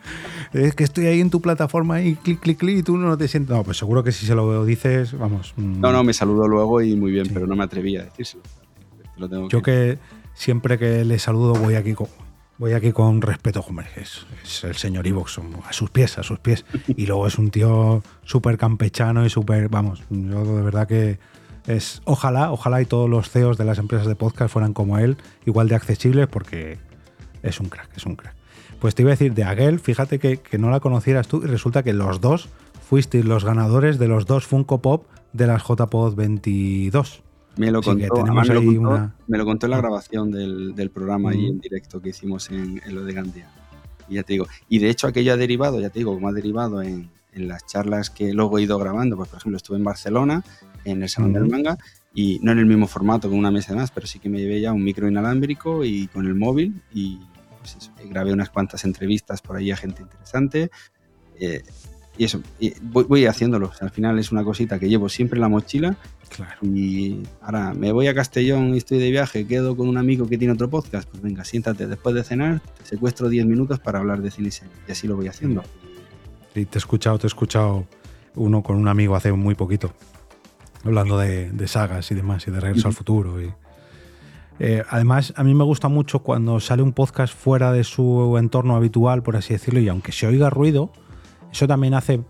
es 0.57 0.75
que 0.75 0.85
estoy 0.85 1.07
ahí 1.07 1.21
en 1.21 1.31
tu 1.31 1.41
plataforma 1.41 2.03
y 2.03 2.17
clic, 2.17 2.41
clic, 2.41 2.59
clic 2.59 2.79
y 2.79 2.83
tú 2.83 2.97
no 2.97 3.17
te 3.17 3.29
sientes. 3.29 3.55
No, 3.55 3.63
pues 3.65 3.77
seguro 3.77 4.03
que 4.03 4.13
si 4.13 4.27
se 4.27 4.35
lo 4.35 4.65
dices, 4.65 5.17
vamos. 5.19 5.55
Mm. 5.57 5.81
No, 5.81 5.93
no, 5.93 6.05
me 6.05 6.13
saludo 6.13 6.49
luego 6.49 6.83
y 6.83 6.97
muy 6.97 7.13
bien, 7.13 7.29
pero 7.33 7.47
no 7.47 7.57
me 7.57 7.65
atreví 7.65 7.97
a 7.97 8.05
decírselo. 8.05 8.43
Yo 9.49 9.63
que... 9.63 9.99
siempre 10.35 10.79
que 10.79 11.05
le 11.05 11.19
saludo 11.19 11.55
voy 11.55 11.75
aquí 11.75 11.95
con, 11.95 12.09
voy 12.59 12.73
aquí 12.73 12.93
con 12.93 13.23
respeto, 13.23 13.65
hombre, 13.67 13.87
es, 13.97 14.27
es 14.45 14.65
el 14.65 14.77
señor 14.77 15.07
Ivox, 15.07 15.39
a 15.67 15.73
sus 15.73 15.91
pies, 15.91 16.19
a 16.19 16.23
sus 16.23 16.39
pies. 16.39 16.65
Y 16.89 17.07
luego 17.07 17.27
es 17.27 17.39
un 17.39 17.51
tío 17.51 18.03
súper 18.25 18.59
campechano 18.59 19.25
y 19.25 19.31
súper, 19.31 19.69
vamos, 19.69 20.03
yo 20.11 20.45
de 20.45 20.63
verdad 20.63 20.87
que 20.87 21.19
es, 21.67 22.03
ojalá, 22.05 22.53
ojalá 22.53 22.81
y 22.81 22.87
todos 22.87 23.11
los 23.11 23.31
CEOs 23.31 23.59
de 23.59 23.65
las 23.65 23.79
empresas 23.79 24.07
de 24.07 24.15
podcast 24.15 24.53
fueran 24.53 24.73
como 24.73 24.99
él, 24.99 25.17
igual 25.47 25.69
de 25.69 25.75
accesibles, 25.75 26.29
porque 26.29 26.79
es 27.43 27.59
un 27.59 27.69
crack, 27.69 27.91
es 27.97 28.07
un 28.07 28.17
crack. 28.17 28.36
Pues 28.81 28.95
te 28.95 29.03
iba 29.03 29.11
a 29.11 29.15
decir, 29.15 29.35
de 29.35 29.45
Aguel, 29.45 29.81
fíjate 29.81 30.19
que, 30.19 30.41
no 30.59 30.71
la 30.71 30.81
conocieras 30.81 31.29
tú 31.29 31.43
y 31.43 31.47
resulta 31.47 31.83
que 31.83 31.93
los 31.93 32.21
dos 32.21 32.49
fuisteis 32.89 33.25
los 33.25 33.45
ganadores 33.45 33.99
de 33.99 34.09
los 34.09 34.27
dos 34.27 34.47
Funko 34.47 34.81
Pop 34.81 35.07
de 35.33 35.47
las 35.47 35.63
JPod 35.63 36.15
22. 36.15 37.23
Me 37.57 37.71
lo, 37.71 37.81
contó, 37.83 38.23
me, 38.23 38.45
lo 38.45 38.63
contó 38.63 39.13
me 39.27 39.39
lo 39.39 39.45
contó 39.47 39.67
en 39.67 39.71
la 39.71 39.79
ah. 39.79 39.81
grabación 39.81 40.31
del, 40.31 40.91
programa 40.93 41.35
y 41.35 41.47
en 41.47 41.59
directo 41.59 42.03
que 42.03 42.11
hicimos 42.11 42.51
en, 42.51 42.83
lo 42.91 43.03
de 43.03 43.15
Gandía. 43.15 43.51
Y 44.09 44.17
ya 44.17 44.23
te 44.23 44.35
digo, 44.35 44.47
y 44.69 44.79
de 44.79 44.91
hecho 44.91 45.07
aquello 45.07 45.33
ha 45.33 45.37
derivado, 45.37 45.81
ya 45.81 45.89
te 45.89 46.01
digo, 46.01 46.15
como 46.15 46.29
ha 46.29 46.33
derivado 46.33 46.83
en, 46.83 47.11
las 47.33 47.67
charlas 47.67 48.09
que 48.09 48.33
luego 48.33 48.59
he 48.59 48.63
ido 48.63 48.79
grabando, 48.79 49.15
pues 49.15 49.29
por 49.29 49.39
ejemplo 49.39 49.59
estuve 49.59 49.77
en 49.77 49.85
Barcelona, 49.85 50.43
en 50.85 51.03
el 51.03 51.09
Salón 51.11 51.35
del 51.35 51.47
Manga, 51.47 51.77
y 52.15 52.39
no 52.43 52.53
en 52.53 52.59
el 52.59 52.65
mismo 52.65 52.87
formato 52.87 53.29
con 53.29 53.39
una 53.39 53.51
mesa 53.51 53.75
de 53.75 53.81
más, 53.81 53.91
pero 53.91 54.07
sí 54.07 54.19
que 54.19 54.31
me 54.31 54.39
llevé 54.39 54.59
ya 54.59 54.73
un 54.73 54.83
micro 54.83 55.07
inalámbrico 55.07 55.85
y 55.85 56.07
con 56.07 56.27
el 56.27 56.35
móvil 56.35 56.81
y 56.95 57.19
pues 57.75 58.09
grabé 58.09 58.33
unas 58.33 58.51
cuantas 58.51 58.85
entrevistas 58.85 59.43
por 59.43 59.57
ahí 59.57 59.71
a 59.71 59.77
gente 59.77 60.03
interesante. 60.03 60.71
Eh, 61.41 61.63
y 62.19 62.25
eso, 62.25 62.41
voy, 62.83 63.27
haciéndolo. 63.27 63.71
al 63.81 63.91
final 63.91 64.19
es 64.19 64.33
una 64.33 64.43
cosita 64.43 64.79
que 64.79 64.89
llevo 64.89 65.09
siempre 65.09 65.37
en 65.37 65.43
la 65.43 65.49
mochila. 65.49 65.97
Y 66.63 67.19
ahora 67.43 67.75
me 67.75 67.93
voy 67.93 68.09
a 68.09 68.15
Castellón 68.15 68.75
y 68.75 68.79
estoy 68.79 68.99
de 68.99 69.11
viaje, 69.11 69.47
quedo 69.47 69.77
con 69.77 69.89
un 69.89 69.99
amigo 69.99 70.27
que 70.27 70.39
tiene 70.39 70.55
otro 70.55 70.71
podcast. 70.71 71.09
Pues 71.09 71.23
venga, 71.23 71.45
siéntate 71.45 71.87
después 71.87 72.15
de 72.15 72.25
cenar, 72.25 72.61
te 72.79 72.87
secuestro 72.87 73.29
10 73.29 73.47
minutos 73.47 73.81
para 73.81 73.99
hablar 73.99 74.23
de 74.23 74.31
cine 74.31 74.51
y 74.89 74.93
así 74.93 75.07
lo 75.07 75.17
voy 75.17 75.29
haciendo. 75.29 75.63
Sí, 76.55 76.65
te 76.65 76.79
he 76.79 76.81
escuchado, 76.81 77.19
te 77.19 77.27
he 77.27 77.29
escuchado 77.29 77.87
uno 78.35 78.63
con 78.63 78.77
un 78.77 78.89
amigo 78.89 79.15
hace 79.15 79.33
muy 79.33 79.55
poquito, 79.55 79.93
hablando 80.85 81.19
de, 81.19 81.69
sagas 81.69 82.11
y 82.11 82.15
demás, 82.15 82.47
y 82.49 82.51
de 82.51 82.61
Regreso 82.61 82.89
al 82.89 82.95
Futuro. 82.95 83.41
Y, 83.43 83.53
eh, 84.59 84.83
además, 84.89 85.35
a 85.37 85.45
mí 85.45 85.55
me 85.55 85.65
gusta 85.65 85.89
mucho 85.89 86.21
cuando 86.21 86.61
sale 86.61 86.83
un 86.83 86.93
podcast 86.93 87.35
fuera 87.35 87.73
de 87.73 87.85
su 87.85 88.37
entorno 88.39 88.77
habitual, 88.77 89.23
por 89.23 89.37
así 89.37 89.53
decirlo, 89.53 89.81
y 89.81 89.89
aunque 89.89 90.13
se 90.13 90.27
oiga 90.27 90.51
ruido, 90.51 90.91
eso 91.53 91.67
también 91.67 91.95
hace 91.95 92.23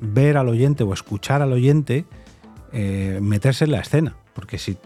ver 0.00 0.36
al 0.36 0.48
oyente 0.48 0.84
o 0.84 0.92
escuchar 0.92 1.42
al 1.42 1.52
oyente 1.52 2.06
eh, 2.72 3.18
meterse 3.22 3.64
en 3.64 3.72
la 3.72 3.80
escena. 3.80 4.16
Porque 4.34 4.56
si 4.56 4.78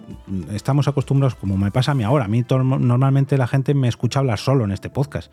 estamos 0.52 0.88
acostumbrados, 0.88 1.34
como 1.34 1.58
me 1.58 1.70
pasa 1.70 1.92
a 1.92 1.94
mí 1.94 2.04
ahora, 2.04 2.24
a 2.24 2.28
mí 2.28 2.42
normalmente 2.48 3.36
la 3.36 3.46
gente 3.46 3.74
me 3.74 3.86
escucha 3.86 4.20
hablar 4.20 4.38
solo 4.38 4.64
en 4.64 4.70
este 4.70 4.88
podcast. 4.88 5.30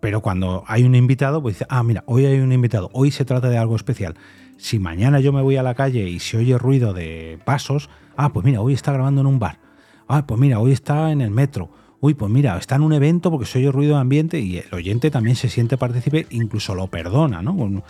Pero 0.00 0.22
cuando 0.22 0.64
hay 0.66 0.84
un 0.84 0.94
invitado, 0.94 1.42
pues 1.42 1.56
dice, 1.56 1.66
ah, 1.68 1.82
mira, 1.82 2.02
hoy 2.06 2.24
hay 2.24 2.40
un 2.40 2.52
invitado, 2.52 2.88
hoy 2.94 3.10
se 3.10 3.26
trata 3.26 3.50
de 3.50 3.58
algo 3.58 3.76
especial. 3.76 4.14
Si 4.56 4.78
mañana 4.78 5.20
yo 5.20 5.34
me 5.34 5.42
voy 5.42 5.56
a 5.56 5.62
la 5.62 5.74
calle 5.74 6.08
y 6.08 6.20
se 6.20 6.38
oye 6.38 6.56
ruido 6.56 6.94
de 6.94 7.38
pasos, 7.44 7.90
ah, 8.16 8.32
pues 8.32 8.46
mira, 8.46 8.62
hoy 8.62 8.72
está 8.72 8.92
grabando 8.92 9.20
en 9.20 9.26
un 9.26 9.38
bar. 9.38 9.58
Ah, 10.12 10.26
pues 10.26 10.40
mira, 10.40 10.58
hoy 10.58 10.72
está 10.72 11.12
en 11.12 11.20
el 11.20 11.30
metro 11.30 11.70
uy, 12.00 12.14
pues 12.14 12.30
mira, 12.30 12.56
está 12.56 12.76
en 12.76 12.82
un 12.82 12.92
evento 12.92 13.30
porque 13.30 13.46
se 13.46 13.58
oye 13.58 13.70
ruido 13.70 13.94
de 13.94 14.00
ambiente 14.00 14.40
y 14.40 14.58
el 14.58 14.72
oyente 14.72 15.10
también 15.10 15.36
se 15.36 15.48
siente 15.48 15.76
partícipe, 15.76 16.26
incluso 16.30 16.74
lo 16.74 16.86
perdona, 16.88 17.42
¿no? 17.42 17.82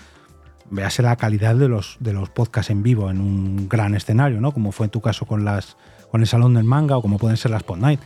véase 0.73 1.03
la 1.03 1.17
calidad 1.17 1.57
de 1.57 1.69
los, 1.69 1.97
de 1.99 2.13
los 2.13 2.29
podcasts 2.31 2.71
en 2.71 2.85
vivo 2.85 3.11
en 3.11 3.21
un 3.21 3.69
gran 3.69 3.97
escenario, 3.97 4.41
¿no? 4.41 4.53
Como 4.53 4.71
fue 4.71 4.87
en 4.87 4.91
tu 4.91 5.01
caso 5.01 5.27
con, 5.27 5.45
las, 5.45 5.77
con 6.13 6.21
el 6.21 6.29
Salón 6.29 6.55
del 6.55 6.63
Manga 6.63 6.97
o 6.97 7.03
como 7.03 7.19
pueden 7.19 7.37
ser 7.37 7.51
las 7.51 7.65
Pod 7.65 7.79
Night, 7.79 8.01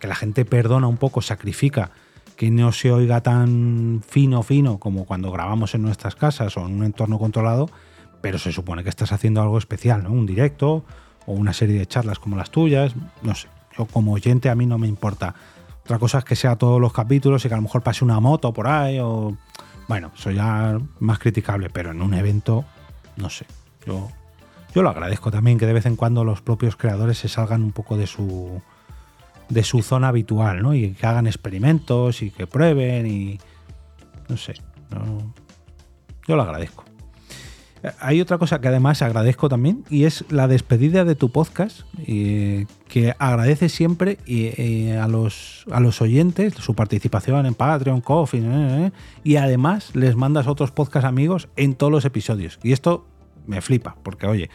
que 0.00 0.08
la 0.08 0.16
gente 0.16 0.44
perdona 0.44 0.88
un 0.88 0.96
poco, 0.96 1.22
sacrifica 1.22 1.92
que 2.34 2.50
no 2.50 2.72
se 2.72 2.90
oiga 2.90 3.20
tan 3.20 4.02
fino, 4.04 4.42
fino 4.42 4.78
como 4.78 5.04
cuando 5.04 5.30
grabamos 5.30 5.76
en 5.76 5.82
nuestras 5.82 6.16
casas 6.16 6.56
o 6.56 6.66
en 6.66 6.74
un 6.74 6.84
entorno 6.84 7.20
controlado, 7.20 7.70
pero 8.20 8.38
se 8.38 8.50
supone 8.50 8.82
que 8.82 8.90
estás 8.90 9.12
haciendo 9.12 9.40
algo 9.40 9.58
especial, 9.58 10.02
¿no? 10.02 10.10
Un 10.10 10.26
directo 10.26 10.84
o 11.26 11.34
una 11.34 11.52
serie 11.52 11.78
de 11.78 11.86
charlas 11.86 12.18
como 12.18 12.36
las 12.36 12.50
tuyas, 12.50 12.96
no 13.22 13.36
sé 13.36 13.48
como 13.86 14.12
oyente 14.12 14.48
a 14.50 14.54
mí 14.54 14.66
no 14.66 14.78
me 14.78 14.86
importa. 14.86 15.34
Otra 15.82 15.98
cosa 15.98 16.18
es 16.18 16.24
que 16.24 16.36
sea 16.36 16.56
todos 16.56 16.80
los 16.80 16.92
capítulos 16.92 17.44
y 17.44 17.48
que 17.48 17.54
a 17.54 17.56
lo 17.56 17.62
mejor 17.62 17.82
pase 17.82 18.04
una 18.04 18.20
moto 18.20 18.52
por 18.52 18.66
ahí 18.66 18.98
o... 19.00 19.36
Bueno, 19.88 20.12
eso 20.14 20.30
ya 20.30 20.78
más 20.98 21.18
criticable, 21.18 21.70
pero 21.70 21.92
en 21.92 22.02
un 22.02 22.12
evento, 22.12 22.64
no 23.16 23.30
sé. 23.30 23.46
Yo, 23.86 24.10
yo 24.74 24.82
lo 24.82 24.90
agradezco 24.90 25.30
también 25.30 25.56
que 25.56 25.64
de 25.64 25.72
vez 25.72 25.86
en 25.86 25.96
cuando 25.96 26.24
los 26.24 26.42
propios 26.42 26.76
creadores 26.76 27.16
se 27.16 27.28
salgan 27.28 27.62
un 27.62 27.72
poco 27.72 27.96
de 27.96 28.06
su, 28.06 28.60
de 29.48 29.64
su 29.64 29.82
zona 29.82 30.08
habitual, 30.08 30.62
¿no? 30.62 30.74
Y 30.74 30.92
que 30.92 31.06
hagan 31.06 31.26
experimentos 31.26 32.20
y 32.22 32.30
que 32.30 32.46
prueben 32.46 33.06
y... 33.06 33.38
No 34.28 34.36
sé. 34.36 34.54
yo 36.26 36.36
lo 36.36 36.42
agradezco. 36.42 36.84
Hay 38.00 38.20
otra 38.20 38.38
cosa 38.38 38.60
que 38.60 38.68
además 38.68 39.02
agradezco 39.02 39.48
también 39.48 39.84
y 39.88 40.04
es 40.04 40.24
la 40.30 40.48
despedida 40.48 41.04
de 41.04 41.14
tu 41.14 41.30
podcast, 41.30 41.82
que 42.06 43.14
agradece 43.18 43.68
siempre 43.68 44.18
a, 45.00 45.08
los, 45.08 45.64
a 45.70 45.80
los 45.80 46.00
oyentes 46.02 46.54
su 46.54 46.74
participación 46.74 47.46
en 47.46 47.54
Patreon, 47.54 48.00
Coffee, 48.00 48.40
eh, 48.40 48.86
eh, 48.86 48.92
y 49.24 49.36
además 49.36 49.94
les 49.94 50.16
mandas 50.16 50.46
otros 50.46 50.70
podcast 50.70 51.06
amigos 51.06 51.48
en 51.56 51.74
todos 51.74 51.92
los 51.92 52.04
episodios. 52.04 52.58
Y 52.62 52.72
esto 52.72 53.06
me 53.46 53.60
flipa, 53.60 53.96
porque 54.02 54.26
oye, 54.26 54.50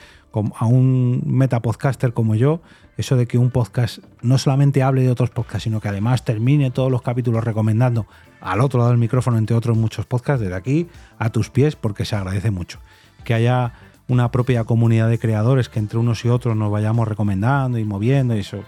a 0.56 0.66
un 0.66 1.22
metapodcaster 1.26 2.14
como 2.14 2.36
yo, 2.36 2.62
eso 2.98 3.16
de 3.16 3.26
que 3.26 3.38
un 3.38 3.50
podcast 3.50 4.00
no 4.22 4.38
solamente 4.38 4.84
hable 4.84 5.02
de 5.02 5.10
otros 5.10 5.30
podcasts, 5.30 5.64
sino 5.64 5.80
que 5.82 5.88
además 5.88 6.26
termine 6.26 6.72
todos 6.72 6.92
los 6.92 7.02
capítulos 7.02 7.44
recomendando 7.44 8.06
al 8.40 8.62
otro 8.62 8.80
lado 8.80 8.92
del 8.92 9.00
micrófono, 9.00 9.38
entre 9.38 9.56
otros 9.56 9.78
muchos 9.78 10.06
podcasts, 10.06 10.42
desde 10.42 10.56
aquí 10.56 10.88
a 11.18 11.30
tus 11.30 11.50
pies, 11.50 11.76
porque 11.76 12.06
se 12.06 12.16
agradece 12.16 12.52
mucho 12.52 12.80
que 13.24 13.34
haya 13.34 13.74
una 14.08 14.32
propia 14.32 14.64
comunidad 14.64 15.10
de 15.10 15.20
creadores 15.20 15.70
que 15.70 15.80
entre 15.80 15.98
unos 15.98 16.24
y 16.26 16.30
otros 16.30 16.56
nos 16.56 16.72
vayamos 16.72 17.08
recomendando 17.08 17.78
y 17.78 17.84
moviendo 17.84 18.36
y 18.36 18.40
eso. 18.40 18.64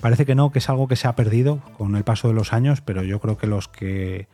Parece 0.00 0.26
que 0.26 0.34
no, 0.34 0.52
que 0.52 0.60
es 0.60 0.68
algo 0.68 0.86
que 0.86 0.96
se 0.96 1.08
ha 1.08 1.16
perdido 1.16 1.60
con 1.76 1.96
el 1.96 2.04
paso 2.04 2.28
de 2.28 2.34
los 2.34 2.52
años, 2.52 2.80
pero 2.80 3.02
yo 3.02 3.20
creo 3.20 3.36
que 3.36 3.46
los 3.46 3.66
que 3.66 4.28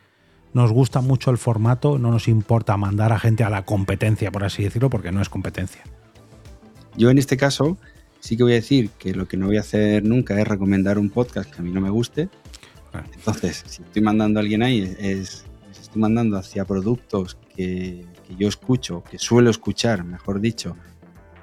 nos 0.53 0.73
gusta 0.73 1.01
mucho 1.01 1.31
el 1.31 1.38
formato 1.38 1.99
no 1.99 2.11
nos 2.11 2.29
importa 2.29 2.77
mandar 2.77 3.12
a 3.12 3.19
gente 3.19 3.45
a 3.45 3.51
la 3.51 3.64
competencia, 3.64 4.31
por 4.31 4.45
así 4.45 4.62
decirlo, 4.62 4.90
porque 4.90 5.11
no 5.11 5.23
es 5.23 5.29
competencia. 5.29 5.83
Yo 6.97 7.11
en 7.11 7.19
este 7.19 7.37
caso 7.37 7.79
sí 8.21 8.37
que 8.37 8.43
voy 8.43 8.53
a 8.53 8.57
decir 8.57 8.90
que 8.99 9.14
lo 9.14 9.27
que 9.27 9.37
no 9.37 9.47
voy 9.47 9.57
a 9.57 9.61
hacer 9.61 10.05
nunca 10.05 10.38
es 10.40 10.47
recomendar 10.47 10.99
un 10.99 11.11
podcast 11.11 11.51
que 11.51 11.61
a 11.61 11.64
mí 11.64 11.71
no 11.71 11.81
me 11.81 11.90
guste. 11.90 12.29
Entonces, 13.17 13.64
si 13.67 13.83
estoy 13.83 14.03
mandando 14.03 14.38
a 14.38 14.43
alguien 14.43 14.62
ahí, 14.62 14.95
es, 14.99 15.45
estoy 15.80 16.00
mandando 16.00 16.37
hacia 16.37 16.64
productos 16.64 17.38
que, 17.56 18.04
yo 18.38 18.48
escucho, 18.48 19.02
que 19.08 19.18
suelo 19.18 19.50
escuchar, 19.50 20.04
mejor 20.04 20.40
dicho, 20.40 20.77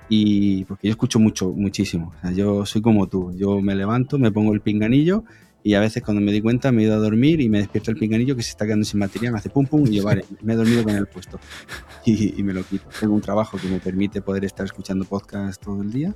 y 0.09 0.65
porque 0.65 0.87
yo 0.87 0.91
escucho 0.91 1.19
mucho, 1.19 1.49
muchísimo. 1.49 2.13
yo 2.35 2.65
soy 2.65 2.81
como 2.81 3.07
tú, 3.07 3.33
yo 3.37 3.61
me 3.61 3.75
levanto, 3.75 4.17
me 4.19 4.31
pongo 4.31 4.53
el 4.53 4.61
pinganillo 4.61 5.23
y 5.63 5.75
a 5.75 5.79
veces 5.79 6.03
cuando 6.03 6.21
me 6.21 6.31
di 6.31 6.41
cuenta 6.41 6.71
me 6.71 6.81
he 6.81 6.85
ido 6.85 6.95
a 6.95 6.97
dormir 6.97 7.39
y 7.39 7.47
me 7.47 7.59
despierto 7.59 7.91
el 7.91 7.97
pinganillo 7.97 8.35
que 8.35 8.41
se 8.41 8.49
está 8.49 8.65
quedando 8.65 8.83
sin 8.83 8.99
batería, 8.99 9.31
me 9.31 9.37
hace 9.37 9.49
pum 9.49 9.65
pum 9.65 9.85
y 9.87 9.95
yo, 9.95 10.03
vale, 10.03 10.25
me 10.41 10.53
he 10.53 10.55
dormido 10.55 10.83
con 10.83 10.95
el 10.95 11.05
puesto 11.05 11.39
y, 12.05 12.41
me 12.43 12.53
lo 12.53 12.63
quito. 12.63 12.87
Tengo 12.99 13.13
un 13.13 13.21
trabajo 13.21 13.57
que 13.57 13.67
me 13.67 13.79
permite 13.79 14.21
poder 14.21 14.43
estar 14.43 14.65
escuchando 14.65 15.05
podcast 15.05 15.61
todo 15.63 15.81
el 15.81 15.91
día 15.91 16.15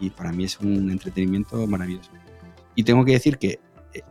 y 0.00 0.10
para 0.10 0.32
mí 0.32 0.44
es 0.44 0.60
un 0.60 0.90
entretenimiento 0.90 1.66
maravilloso. 1.66 2.10
Y 2.76 2.84
tengo 2.84 3.04
que 3.04 3.12
decir 3.12 3.38
que 3.38 3.60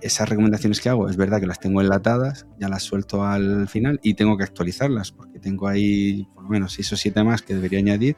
esas 0.01 0.29
recomendaciones 0.29 0.79
que 0.79 0.89
hago, 0.89 1.09
es 1.09 1.17
verdad 1.17 1.39
que 1.39 1.47
las 1.47 1.59
tengo 1.59 1.81
enlatadas, 1.81 2.45
ya 2.59 2.69
las 2.69 2.83
suelto 2.83 3.23
al 3.23 3.67
final 3.67 3.99
y 4.03 4.13
tengo 4.13 4.37
que 4.37 4.43
actualizarlas 4.43 5.11
porque 5.11 5.39
tengo 5.39 5.67
ahí 5.67 6.27
por 6.33 6.43
lo 6.43 6.49
menos 6.49 6.73
seis 6.73 6.91
o 6.93 6.97
siete 6.97 7.23
más 7.23 7.41
que 7.41 7.55
debería 7.55 7.79
añadir 7.79 8.15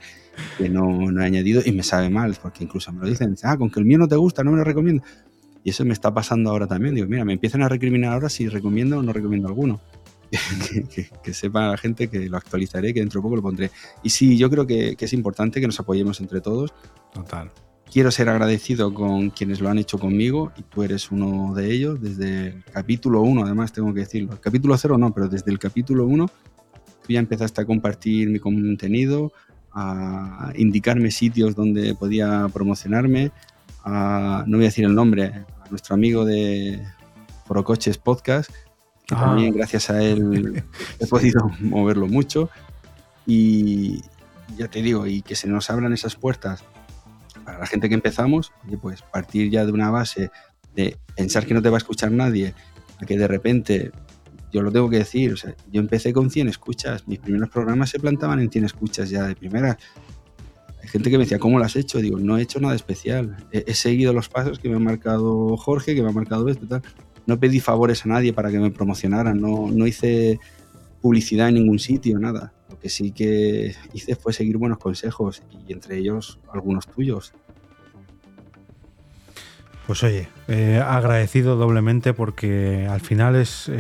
que 0.58 0.70
no, 0.70 1.12
no 1.12 1.22
he 1.22 1.26
añadido 1.26 1.62
y 1.66 1.72
me 1.72 1.84
sabe 1.84 2.10
mal 2.10 2.38
porque 2.42 2.64
incluso 2.64 2.92
me 2.92 3.02
lo 3.02 3.08
dicen, 3.08 3.36
ah, 3.44 3.58
con 3.58 3.70
que 3.70 3.80
el 3.80 3.86
mío 3.86 3.98
no 3.98 4.08
te 4.08 4.16
gusta, 4.16 4.44
no 4.44 4.52
me 4.52 4.58
lo 4.58 4.64
recomiendo. 4.64 5.04
Y 5.64 5.72
eso 5.72 5.84
me 5.84 5.94
está 5.94 6.14
pasando 6.14 6.52
ahora 6.52 6.68
también. 6.68 6.94
Digo, 6.94 7.08
mira, 7.08 7.26
me 7.26 7.34
empiezan 7.34 7.64
a 7.64 7.70
recriminar 7.70 8.14
ahora 8.14 8.30
si 8.30 8.48
recomiendo 8.48 9.00
o 9.00 9.02
no 9.02 9.12
recomiendo 9.12 9.48
alguno. 9.48 9.82
que, 11.24 11.34
sepa 11.34 11.70
la 11.70 11.78
gente 11.78 12.08
que 12.08 12.30
lo 12.30 12.38
actualizaré, 12.38 12.94
que 12.94 13.00
dentro 13.00 13.20
de 13.20 13.24
poco 13.24 13.38
lo 13.38 13.42
pondré. 13.42 13.72
Y 14.04 14.12
sí, 14.12 14.38
yo 14.38 14.48
creo 14.52 14.68
que, 14.68 14.96
que 14.96 15.06
es 15.06 15.14
importante 15.14 15.60
que 15.60 15.66
nos 15.66 15.80
apoyemos 15.80 16.22
entre 16.22 16.40
todos. 16.40 16.72
Total 17.12 17.52
quiero 17.96 18.12
ser 18.12 18.28
agradecido 18.28 18.94
con 18.94 19.30
quienes 19.30 19.62
lo 19.62 19.70
han 19.70 19.78
hecho 19.78 19.98
conmigo 19.98 20.52
y 20.58 20.64
tú 20.64 20.84
eres 20.84 21.12
uno 21.12 21.54
de 21.54 21.72
ellos 21.72 22.02
desde 22.02 22.48
el 22.48 22.64
capítulo 22.66 23.22
1, 23.22 23.46
además 23.46 23.72
tengo 23.72 23.94
que 23.94 24.02
decirlo. 24.02 24.34
El 24.34 24.42
capítulo 24.42 24.78
0 24.78 24.98
no, 24.98 25.14
pero 25.14 25.30
desde 25.30 25.50
el 25.50 25.58
capítulo 25.58 26.06
1 26.06 26.26
tú 26.28 26.34
ya 27.08 27.20
empezaste 27.20 27.62
a 27.62 27.66
compartir 27.66 28.30
mi 28.30 28.40
contenido, 28.40 29.32
a 29.72 30.52
indicarme 30.58 31.10
sitios 31.10 31.56
donde 31.56 31.96
podía 31.96 32.50
promocionarme, 32.52 33.32
a, 33.86 34.44
no 34.46 34.58
voy 34.58 34.66
a 34.66 34.68
decir 34.68 34.84
el 34.84 34.94
nombre, 34.94 35.28
a 35.28 35.70
nuestro 35.70 35.94
amigo 35.94 36.26
de 36.26 36.86
Forocoches 37.46 37.98
Podcast, 37.98 38.52
que 39.08 39.16
ah. 39.16 39.22
también 39.22 39.54
gracias 39.54 39.90
a 39.90 40.04
él 40.04 40.66
he 41.00 41.08
podido 41.08 41.50
moverlo 41.62 42.08
mucho. 42.08 42.50
Y 43.26 44.02
ya 44.58 44.68
te 44.68 44.82
digo, 44.82 45.08
y 45.08 45.22
que 45.22 45.38
se 45.38 45.48
nos 45.48 45.70
abran 45.70 45.94
esas 45.94 46.18
puertas 46.18 46.66
para 47.46 47.60
la 47.60 47.68
gente 47.68 47.88
que 47.88 47.96
empezamos, 47.96 48.52
pues 48.82 49.02
partir 49.04 49.50
ya 49.50 49.66
de 49.66 49.72
una 49.72 49.92
base 49.92 50.32
de 50.76 50.98
pensar 51.16 51.46
que 51.46 51.54
no 51.54 51.62
te 51.62 51.70
va 51.70 51.78
a 51.78 51.80
escuchar 51.80 52.12
nadie, 52.12 52.54
que 53.08 53.18
de 53.18 53.28
repente, 53.28 53.92
yo 54.52 54.62
lo 54.62 54.72
tengo 54.72 54.90
que 54.90 54.98
decir, 54.98 55.34
o 55.34 55.38
sea, 55.38 55.56
yo 55.72 55.80
empecé 55.80 56.12
con 56.12 56.30
100 56.30 56.50
escuchas, 56.50 57.08
mis 57.08 57.20
primeros 57.20 57.50
programas 57.50 57.90
se 57.90 58.00
plantaban 58.00 58.40
en 58.40 58.50
100 58.50 58.66
escuchas 58.66 59.10
ya 59.10 59.24
de 59.28 59.36
primera. 59.36 59.78
Hay 60.82 60.90
gente 60.90 61.10
que 61.10 61.18
me 61.18 61.24
decía, 61.24 61.40
¿cómo 61.40 61.60
lo 61.60 61.66
has 61.66 61.76
hecho? 61.76 62.00
Digo, 62.00 62.20
no 62.20 62.38
he 62.38 62.42
hecho 62.42 62.60
nada 62.60 62.76
especial. 62.76 63.38
He, 63.52 63.74
seguido 63.74 64.14
los 64.14 64.30
pasos 64.30 64.60
que 64.60 64.70
me 64.70 64.76
ha 64.76 64.80
marcado 64.80 65.58
Jorge, 65.58 65.96
que 65.96 66.02
me 66.02 66.10
ha 66.10 66.14
marcado 66.14 66.48
esto, 66.50 66.68
tal. 66.68 66.82
No 67.26 67.40
pedí 67.40 67.60
favores 67.60 68.06
a 68.06 68.10
nadie 68.10 68.34
para 68.34 68.52
que 68.52 68.60
me 68.60 68.70
promocionaran, 68.70 69.40
no, 69.40 69.70
no 69.72 69.88
hice 69.88 70.40
publicidad 71.02 71.50
en 71.50 71.56
ningún 71.56 71.80
sitio, 71.80 72.20
nada. 72.20 72.55
Lo 72.76 72.82
que 72.82 72.90
sí 72.90 73.12
que 73.12 73.74
hice 73.94 74.18
fue 74.18 74.34
seguir 74.34 74.58
buenos 74.58 74.80
consejos 74.80 75.42
y 75.66 75.72
entre 75.72 75.98
ellos 75.98 76.40
algunos 76.52 76.88
tuyos. 76.88 77.34
Pues 79.88 80.04
oye, 80.04 80.28
eh, 80.50 80.84
agradecido 80.86 81.56
doblemente 81.56 82.14
porque 82.14 82.86
al 82.90 83.00
final 83.00 83.38
es, 83.38 83.72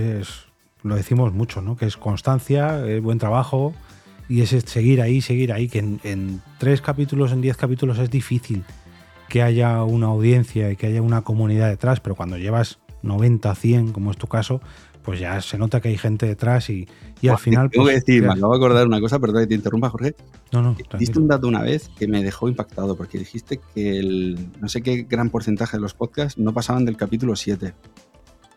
lo 0.82 0.96
decimos 0.96 1.34
mucho, 1.34 1.62
¿no? 1.62 1.76
Que 1.76 1.88
es 1.88 1.98
constancia, 1.98 2.82
buen 3.02 3.20
trabajo 3.20 3.74
y 4.30 4.44
es 4.44 4.52
seguir 4.52 5.02
ahí, 5.02 5.20
seguir 5.20 5.52
ahí, 5.52 5.68
que 5.68 5.80
en, 5.80 6.00
en, 6.06 6.42
tres 6.58 6.80
capítulos, 6.80 7.34
en 7.34 7.42
diez 7.42 7.58
capítulos 7.58 8.00
es 8.00 8.10
difícil 8.10 8.64
que 9.28 9.42
haya 9.42 9.84
una 9.84 10.08
audiencia 10.08 10.72
y 10.72 10.78
que 10.78 10.88
haya 10.88 11.02
una 11.02 11.24
comunidad 11.24 11.68
detrás, 11.68 12.00
pero 12.00 12.16
cuando 12.16 12.38
llevas 12.38 12.80
90, 13.02 13.54
100, 13.54 13.92
como 13.92 14.12
es 14.12 14.18
tu 14.18 14.28
caso, 14.28 14.62
pues 15.06 15.20
ya 15.20 15.40
se 15.40 15.58
nota 15.60 15.80
que 15.80 15.90
hay 15.90 15.98
gente 15.98 16.26
detrás 16.26 16.70
y, 16.72 16.88
al 17.30 17.38
final. 17.38 17.70
Tengo 17.70 17.86
pues, 17.86 17.94
que 17.94 18.00
decir, 18.00 18.24
me 18.24 18.34
acabo 18.34 18.54
de 18.54 18.58
acordar 18.58 18.88
una 18.88 19.00
cosa, 19.00 19.20
perdón 19.20 19.44
que 19.44 19.48
te 19.48 19.54
interrumpa, 19.54 19.90
Jorge. 19.90 20.16
No, 20.52 20.64
no. 20.64 20.76
Diste 20.98 21.20
un 21.20 21.28
dato 21.28 21.48
una 21.48 21.62
vez 21.62 21.90
que 21.98 22.08
me 22.08 22.24
dejó 22.24 22.50
impactado, 22.50 22.98
porque 22.98 23.20
dijiste 23.20 23.62
que 23.74 24.00
el 24.00 24.50
no 24.60 24.68
sé 24.68 24.82
qué 24.82 25.04
gran 25.08 25.30
porcentaje 25.30 25.78
de 25.78 25.82
los 25.82 25.94
podcasts 25.94 26.40
no 26.40 26.54
pasaban 26.54 26.86
del 26.86 26.98
capítulo 26.98 27.36
7. 27.36 27.74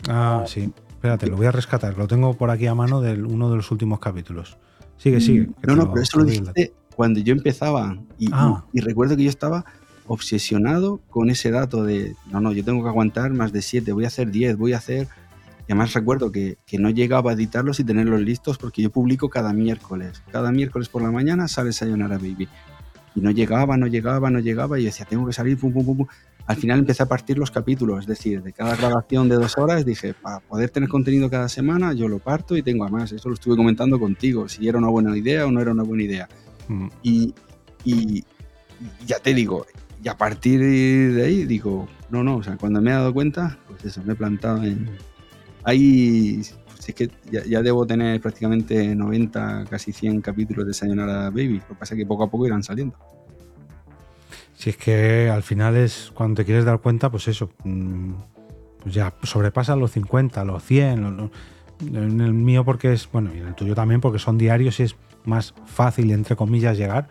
Ah, 0.09 0.45
sí. 0.47 0.73
Espérate, 0.89 1.27
lo 1.27 1.37
voy 1.37 1.47
a 1.47 1.53
rescatar. 1.53 1.97
Lo 1.99 2.09
tengo 2.09 2.35
por 2.35 2.51
aquí 2.51 2.67
a 2.67 2.75
mano 2.75 3.01
de 3.03 3.23
uno 3.23 3.51
de 3.51 3.57
los 3.57 3.71
últimos 3.71 4.01
capítulos. 4.01 4.57
Sigue, 4.97 5.21
sigue. 5.21 5.51
No, 5.63 5.77
no, 5.77 5.91
pero 5.93 6.03
eso 6.03 6.19
lo 6.19 6.25
dijiste 6.25 6.73
cuando 6.97 7.21
yo 7.21 7.33
empezaba. 7.33 7.97
Ah. 8.33 8.65
Y, 8.73 8.79
y 8.79 8.81
recuerdo 8.81 9.17
que 9.17 9.25
yo 9.25 9.31
estaba 9.31 9.65
obsesionado 10.07 11.01
con 11.11 11.29
ese 11.29 11.51
dato 11.51 11.85
de, 11.85 12.17
no, 12.33 12.41
no, 12.41 12.53
yo 12.53 12.65
tengo 12.65 12.83
que 12.83 12.89
aguantar 12.89 13.31
más 13.33 13.53
de 13.53 13.61
7, 13.61 13.93
voy 13.93 14.05
a 14.05 14.09
hacer 14.09 14.31
10, 14.31 14.57
voy 14.57 14.73
a 14.73 14.79
hacer 14.79 15.09
y 15.69 15.73
además 15.73 15.93
recuerdo 15.93 16.33
que, 16.33 16.57
no 16.79 16.89
llegaba 16.89 17.31
a 17.31 17.35
editarlos 17.35 17.79
y 17.79 17.85
tenerlos 17.85 18.23
listos 18.23 18.57
porque 18.57 18.81
yo 18.81 18.91
publico 18.91 19.29
cada 19.29 19.53
miércoles. 19.53 20.23
Cada 20.33 20.51
miércoles 20.51 20.89
por 20.89 21.03
la 21.03 21.11
mañana 21.11 21.47
sale 21.47 21.75
Sayonara 21.75 22.17
Baby. 22.17 22.49
Y 23.15 23.21
no 23.21 23.31
llegaba, 23.31 23.77
no 23.77 23.87
llegaba, 23.87 24.31
no 24.31 24.39
llegaba. 24.39 24.79
Y 24.79 24.85
yo 24.85 24.87
decía, 24.87 25.05
tengo 25.05 25.27
que 25.27 25.35
salir, 25.35 25.59
pum, 25.59 25.71
pum, 25.71 25.85
pum, 25.85 26.07
Al 26.47 26.57
final 26.57 26.79
empecé 26.79 27.03
a 27.03 27.07
partir 27.07 27.37
los 27.37 27.51
capítulos. 27.51 28.01
Es 28.01 28.07
decir, 28.07 28.43
de 28.43 28.55
cada 28.55 28.77
grabación 28.77 29.29
de 29.29 29.35
dos 29.35 29.59
horas 29.59 29.85
dije, 29.85 30.15
para 30.15 30.41
poder 30.41 30.71
tener 30.71 30.89
contenido 30.89 31.29
cada 31.29 31.51
semana, 31.51 31.93
yo 31.93 32.09
lo 32.09 32.19
parto 32.19 32.57
y 32.57 32.63
tengo 32.63 32.85
además. 32.85 33.13
Eso 33.13 33.29
lo 33.29 33.35
estuve 33.35 33.55
comentando 33.55 34.01
contigo, 34.01 34.49
si 34.49 34.67
era 34.67 34.79
una 34.79 34.89
buena 34.89 35.15
idea 35.19 35.47
o 35.47 35.51
no 35.51 35.61
era 35.61 35.73
una 35.73 35.83
buena 35.83 36.03
idea. 36.03 36.31
Mm. 36.69 36.89
Y, 37.03 37.35
y 37.85 38.25
ya 39.07 39.19
te 39.19 39.35
digo, 39.35 39.67
y 40.03 40.09
a 40.09 40.17
partir 40.17 40.61
de 40.61 41.23
ahí 41.27 41.45
digo, 41.45 41.89
no, 42.09 42.25
no, 42.25 42.37
o 42.37 42.43
sea, 42.43 42.57
cuando 42.57 42.81
me 42.81 42.91
he 42.91 42.95
dado 42.95 43.13
cuenta, 43.13 43.59
pues 43.69 43.85
eso, 43.85 44.03
me 44.07 44.15
he 44.15 44.17
plantado 44.17 44.65
en, 44.65 44.89
Ahí, 45.65 46.43
pues 46.67 46.89
es 46.89 46.95
que 46.95 47.11
ya, 47.31 47.63
debo 47.63 47.87
tener 47.87 48.21
prácticamente 48.21 48.95
90, 48.95 49.67
casi 49.69 49.93
100 49.93 50.21
capítulos 50.21 50.67
de 50.67 50.75
Sayonara 50.75 51.31
Baby. 51.31 51.61
Lo 51.61 51.69
que 51.69 51.75
pasa 51.75 51.95
es 51.95 51.99
que 51.99 52.07
poco 52.07 52.25
a 52.25 52.31
poco 52.31 52.47
irán 52.47 52.63
saliendo. 52.63 52.97
Si 54.55 54.71
es 54.71 54.77
que 54.77 55.31
al 55.31 55.43
final 55.43 55.77
es 55.77 56.11
cuando 56.15 56.37
te 56.37 56.45
quieres 56.45 56.65
dar 56.65 56.81
cuenta, 56.81 57.11
pues 57.11 57.29
eso, 57.29 57.51
mm, 57.65 58.13
pues 58.83 58.95
ya 58.95 59.15
sobrepasa 59.23 59.77
los 59.77 59.93
50, 59.93 60.45
los 60.45 60.65
100. 60.65 61.31
en 61.81 62.21
el 62.21 62.33
mío 62.33 62.65
porque 62.65 62.93
es, 62.93 63.09
bueno, 63.13 63.31
y 63.35 63.39
en 63.39 63.47
el 63.47 63.55
tuyo 63.55 63.75
también 63.75 64.01
porque 64.01 64.19
son 64.19 64.37
diarios 64.37 64.81
y 64.81 64.85
es 64.85 64.97
más 65.25 65.55
fácil, 65.67 66.11
entre 66.11 66.35
comillas, 66.35 66.77
llegar. 66.77 67.09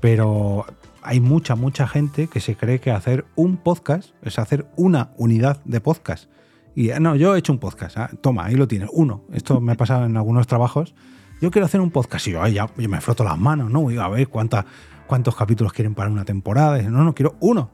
Pero 0.00 0.66
hay 1.02 1.20
mucha, 1.20 1.54
mucha 1.54 1.86
gente 1.86 2.26
que 2.26 2.40
se 2.40 2.56
cree 2.56 2.80
que 2.80 2.90
hacer 2.90 3.24
un 3.36 3.56
podcast 3.56 4.10
es 4.22 4.38
hacer 4.38 4.66
una 4.76 5.10
unidad 5.16 5.62
de 5.64 5.80
podcast. 5.80 6.28
Y 6.74 6.88
no, 7.00 7.14
yo 7.14 7.34
he 7.34 7.38
hecho 7.38 7.52
un 7.52 7.58
podcast. 7.58 7.96
Ah, 7.96 8.10
toma, 8.20 8.46
ahí 8.46 8.54
lo 8.54 8.66
tienes. 8.66 8.88
Uno. 8.92 9.24
Esto 9.32 9.60
me 9.60 9.72
ha 9.72 9.74
pasado 9.76 10.06
en 10.06 10.16
algunos 10.16 10.46
trabajos. 10.46 10.94
Yo 11.40 11.50
quiero 11.50 11.66
hacer 11.66 11.80
un 11.80 11.90
podcast. 11.90 12.26
Y 12.26 12.32
yo, 12.32 12.46
ya, 12.48 12.68
yo 12.76 12.88
me 12.88 13.00
froto 13.00 13.22
las 13.24 13.38
manos, 13.38 13.70
¿no? 13.70 13.90
Y 13.90 13.98
a 13.98 14.08
ver 14.08 14.28
cuánta, 14.28 14.66
cuántos 15.06 15.36
capítulos 15.36 15.72
quieren 15.72 15.94
para 15.94 16.10
una 16.10 16.24
temporada. 16.24 16.82
No, 16.82 17.04
no, 17.04 17.14
quiero 17.14 17.36
uno. 17.40 17.70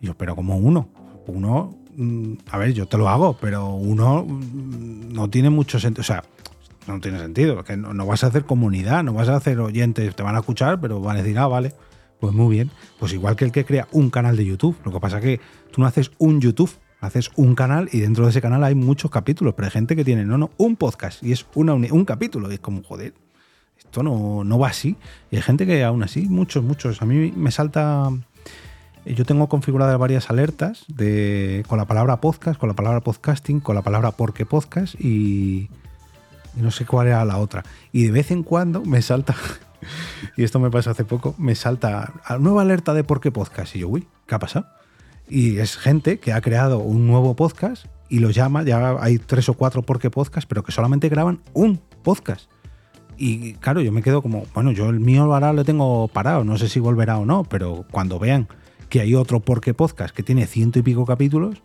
Y 0.00 0.06
yo, 0.06 0.14
pero 0.16 0.36
como 0.36 0.56
uno. 0.56 0.88
Uno, 1.26 1.76
mm, 1.96 2.34
a 2.50 2.58
ver, 2.58 2.72
yo 2.72 2.86
te 2.86 2.98
lo 2.98 3.08
hago, 3.08 3.36
pero 3.40 3.74
uno 3.74 4.24
mm, 4.24 5.12
no 5.12 5.28
tiene 5.28 5.50
mucho 5.50 5.80
sentido. 5.80 6.02
O 6.02 6.04
sea, 6.04 6.24
no 6.86 7.00
tiene 7.00 7.18
sentido. 7.18 7.62
Que 7.64 7.76
no, 7.76 7.94
no, 7.94 8.06
vas 8.06 8.22
a 8.22 8.28
hacer 8.28 8.44
comunidad, 8.44 9.02
no 9.02 9.12
vas 9.12 9.28
a 9.28 9.36
hacer 9.36 9.58
oyentes, 9.60 10.14
te 10.14 10.22
van 10.22 10.36
a 10.36 10.40
escuchar, 10.40 10.80
pero 10.80 11.00
van 11.00 11.16
a 11.16 11.22
decir, 11.22 11.38
ah, 11.38 11.48
vale, 11.48 11.74
pues 12.20 12.32
muy 12.32 12.54
bien. 12.54 12.70
Pues 12.98 13.12
igual 13.12 13.34
que 13.34 13.44
el 13.44 13.52
que 13.52 13.64
crea 13.64 13.88
un 13.92 14.10
canal 14.10 14.36
de 14.36 14.44
YouTube. 14.44 14.76
Lo 14.84 14.92
que 14.92 15.00
pasa 15.00 15.18
es 15.18 15.22
que 15.24 15.40
tú 15.72 15.80
no 15.80 15.86
haces 15.86 16.12
un 16.18 16.40
YouTube, 16.40 16.70
Haces 17.00 17.30
un 17.36 17.54
canal 17.54 17.88
y 17.92 18.00
dentro 18.00 18.24
de 18.24 18.30
ese 18.30 18.42
canal 18.42 18.62
hay 18.62 18.74
muchos 18.74 19.10
capítulos, 19.10 19.54
pero 19.54 19.66
hay 19.66 19.72
gente 19.72 19.96
que 19.96 20.04
tiene, 20.04 20.24
no, 20.24 20.36
no, 20.36 20.50
un 20.58 20.76
podcast 20.76 21.22
y 21.22 21.32
es 21.32 21.46
una 21.54 21.72
un 21.72 22.04
capítulo. 22.04 22.50
Y 22.50 22.54
es 22.54 22.60
como, 22.60 22.82
joder, 22.82 23.14
esto 23.78 24.02
no, 24.02 24.44
no 24.44 24.58
va 24.58 24.68
así. 24.68 24.96
Y 25.30 25.36
hay 25.36 25.42
gente 25.42 25.66
que 25.66 25.82
aún 25.82 26.02
así, 26.02 26.28
muchos, 26.28 26.62
muchos. 26.62 27.00
A 27.00 27.06
mí 27.06 27.32
me 27.34 27.50
salta. 27.50 28.10
Yo 29.06 29.24
tengo 29.24 29.48
configuradas 29.48 29.98
varias 29.98 30.28
alertas 30.28 30.84
de, 30.88 31.64
con 31.68 31.78
la 31.78 31.86
palabra 31.86 32.20
podcast, 32.20 32.60
con 32.60 32.68
la 32.68 32.74
palabra 32.74 33.00
podcasting, 33.00 33.60
con 33.60 33.74
la 33.74 33.82
palabra 33.82 34.10
porque 34.10 34.44
podcast 34.44 34.94
y, 35.00 35.70
y 36.54 36.60
no 36.60 36.70
sé 36.70 36.84
cuál 36.84 37.06
era 37.06 37.24
la 37.24 37.38
otra. 37.38 37.64
Y 37.92 38.04
de 38.04 38.10
vez 38.10 38.30
en 38.30 38.42
cuando 38.42 38.84
me 38.84 39.00
salta, 39.00 39.34
y 40.36 40.44
esto 40.44 40.60
me 40.60 40.70
pasó 40.70 40.90
hace 40.90 41.06
poco, 41.06 41.34
me 41.38 41.54
salta 41.54 42.12
nueva 42.38 42.60
alerta 42.60 42.92
de 42.92 43.04
por 43.04 43.22
qué 43.22 43.32
podcast. 43.32 43.74
Y 43.74 43.80
yo, 43.80 43.88
uy, 43.88 44.06
¿qué 44.26 44.34
ha 44.34 44.38
pasado? 44.38 44.66
Y 45.30 45.58
es 45.58 45.76
gente 45.76 46.18
que 46.18 46.32
ha 46.32 46.40
creado 46.40 46.80
un 46.80 47.06
nuevo 47.06 47.36
podcast 47.36 47.86
y 48.08 48.18
lo 48.18 48.30
llama, 48.30 48.64
ya 48.64 48.96
hay 49.00 49.18
tres 49.18 49.48
o 49.48 49.54
cuatro 49.54 49.82
porque 49.82 50.10
podcast, 50.10 50.48
pero 50.48 50.64
que 50.64 50.72
solamente 50.72 51.08
graban 51.08 51.40
un 51.52 51.80
podcast. 52.02 52.50
Y 53.16 53.52
claro, 53.54 53.80
yo 53.80 53.92
me 53.92 54.02
quedo 54.02 54.22
como, 54.22 54.44
bueno, 54.54 54.72
yo 54.72 54.88
el 54.88 54.98
mío 54.98 55.32
ahora 55.32 55.52
lo 55.52 55.64
tengo 55.64 56.08
parado, 56.08 56.42
no 56.42 56.58
sé 56.58 56.68
si 56.68 56.80
volverá 56.80 57.16
o 57.18 57.26
no, 57.26 57.44
pero 57.44 57.86
cuando 57.92 58.18
vean 58.18 58.48
que 58.88 59.00
hay 59.00 59.14
otro 59.14 59.38
porque 59.38 59.72
podcast 59.72 60.12
que 60.12 60.24
tiene 60.24 60.46
ciento 60.46 60.80
y 60.80 60.82
pico 60.82 61.06
capítulos, 61.06 61.62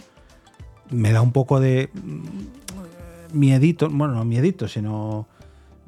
me 0.92 1.12
da 1.12 1.22
un 1.22 1.32
poco 1.32 1.60
de 1.60 1.90
mm, 1.94 3.38
miedito, 3.40 3.90
bueno, 3.90 4.14
no 4.14 4.26
miedito, 4.26 4.68
sino 4.68 5.28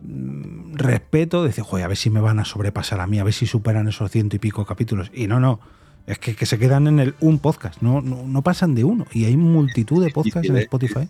mm, 0.01 0.73
respeto, 0.73 1.43
de 1.43 1.49
decir, 1.49 1.63
joder, 1.63 1.85
a 1.85 1.89
ver 1.89 1.97
si 1.97 2.09
me 2.09 2.21
van 2.21 2.39
a 2.39 2.45
sobrepasar 2.45 2.99
a 3.01 3.05
mí, 3.05 3.19
a 3.19 3.23
ver 3.23 3.33
si 3.33 3.45
superan 3.45 3.87
esos 3.87 4.09
ciento 4.09 4.35
y 4.35 4.39
pico 4.39 4.65
capítulos. 4.65 5.11
Y 5.13 5.27
no, 5.27 5.39
no, 5.39 5.59
es 6.07 6.19
que, 6.19 6.45
se 6.45 6.57
quedan 6.57 6.87
en 6.87 6.99
el 6.99 7.15
un 7.19 7.37
podcast, 7.37 7.81
no, 7.81 8.01
no, 8.01 8.41
pasan 8.41 8.73
de 8.75 8.85
uno. 8.85 9.05
Y 9.11 9.25
hay 9.25 9.35
multitud 9.35 10.03
de 10.03 10.09
podcasts 10.09 10.49
en 10.49 10.57
Spotify. 10.57 11.09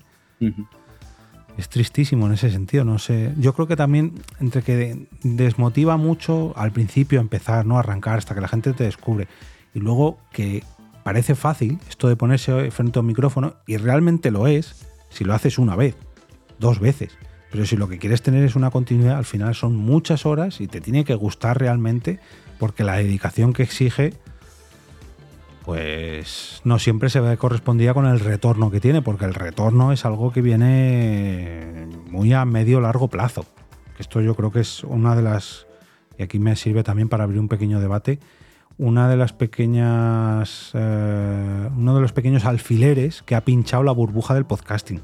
Es 1.56 1.70
tristísimo 1.70 2.26
en 2.26 2.34
ese 2.34 2.50
sentido, 2.50 2.84
no 2.84 2.98
sé. 2.98 3.34
Yo 3.38 3.54
creo 3.54 3.68
que 3.68 3.76
también 3.76 4.14
entre 4.40 4.64
que 4.64 5.08
desmotiva 5.24 5.98
mucho 5.98 6.54
al 6.58 6.72
principio 6.72 7.20
empezar, 7.20 7.66
¿no? 7.66 7.78
Arrancar 7.78 8.18
hasta 8.18 8.34
que 8.34 8.42
la 8.42 8.48
gente 8.48 8.74
te 8.74 8.84
descubre. 8.86 9.28
Y 9.76 9.80
luego 9.80 10.18
que 10.32 10.64
parece 11.04 11.36
fácil 11.36 11.80
esto 11.88 12.10
de 12.10 12.16
ponerse 12.16 12.72
frente 12.72 12.98
a 12.98 13.02
un 13.02 13.08
micrófono, 13.08 13.56
y 13.68 13.78
realmente 13.78 14.32
lo 14.32 14.48
es 14.48 14.84
si 15.10 15.24
lo 15.24 15.34
haces 15.36 15.60
una 15.60 15.76
vez, 15.76 15.96
dos 16.60 16.80
veces. 16.80 17.16
Pero 17.52 17.66
si 17.66 17.78
lo 17.78 17.88
que 17.88 18.00
quieres 18.00 18.24
tener 18.24 18.44
es 18.44 18.56
una 18.56 18.72
continuidad, 18.72 19.18
al 19.18 19.26
final 19.26 19.54
son 19.54 19.76
muchas 19.76 20.26
horas 20.26 20.60
y 20.60 20.68
te 20.68 20.82
tiene 20.82 21.06
que 21.06 21.16
gustar 21.16 21.60
realmente 21.60 22.20
porque 22.60 22.84
la 22.84 22.98
dedicación 22.98 23.54
que 23.54 23.64
exige 23.64 24.14
pues 25.68 26.62
no 26.64 26.80
siempre 26.80 27.10
se 27.10 27.20
ve 27.20 27.36
correspondida 27.36 27.94
con 27.94 28.06
el 28.06 28.22
retorno 28.22 28.72
que 28.72 28.80
tiene, 28.80 29.02
porque 29.02 29.26
el 29.26 29.34
retorno 29.34 29.92
es 29.92 30.06
algo 30.06 30.32
que 30.32 30.42
viene 30.42 31.90
muy 32.10 32.32
a 32.32 32.46
medio 32.46 32.80
largo 32.80 33.10
plazo. 33.10 33.46
Esto 34.00 34.22
yo 34.22 34.34
creo 34.34 34.50
que 34.50 34.62
es 34.62 34.86
una 34.86 35.14
de 35.14 35.24
las, 35.24 35.68
y 36.18 36.24
aquí 36.24 36.40
me 36.40 36.56
sirve 36.56 36.84
también 36.84 37.10
para 37.10 37.26
abrir 37.26 37.42
un 37.42 37.50
pequeño 37.50 37.82
debate, 37.82 38.22
una 38.78 39.10
de 39.10 39.18
las 39.18 39.34
pequeñas, 39.34 40.72
eh, 40.74 41.70
uno 41.76 41.96
de 41.96 42.00
los 42.02 42.14
pequeños 42.14 42.46
alfileres 42.46 43.22
que 43.22 43.36
ha 43.36 43.44
pinchado 43.44 43.84
la 43.84 43.92
burbuja 43.92 44.36
del 44.36 44.46
podcasting. 44.46 45.02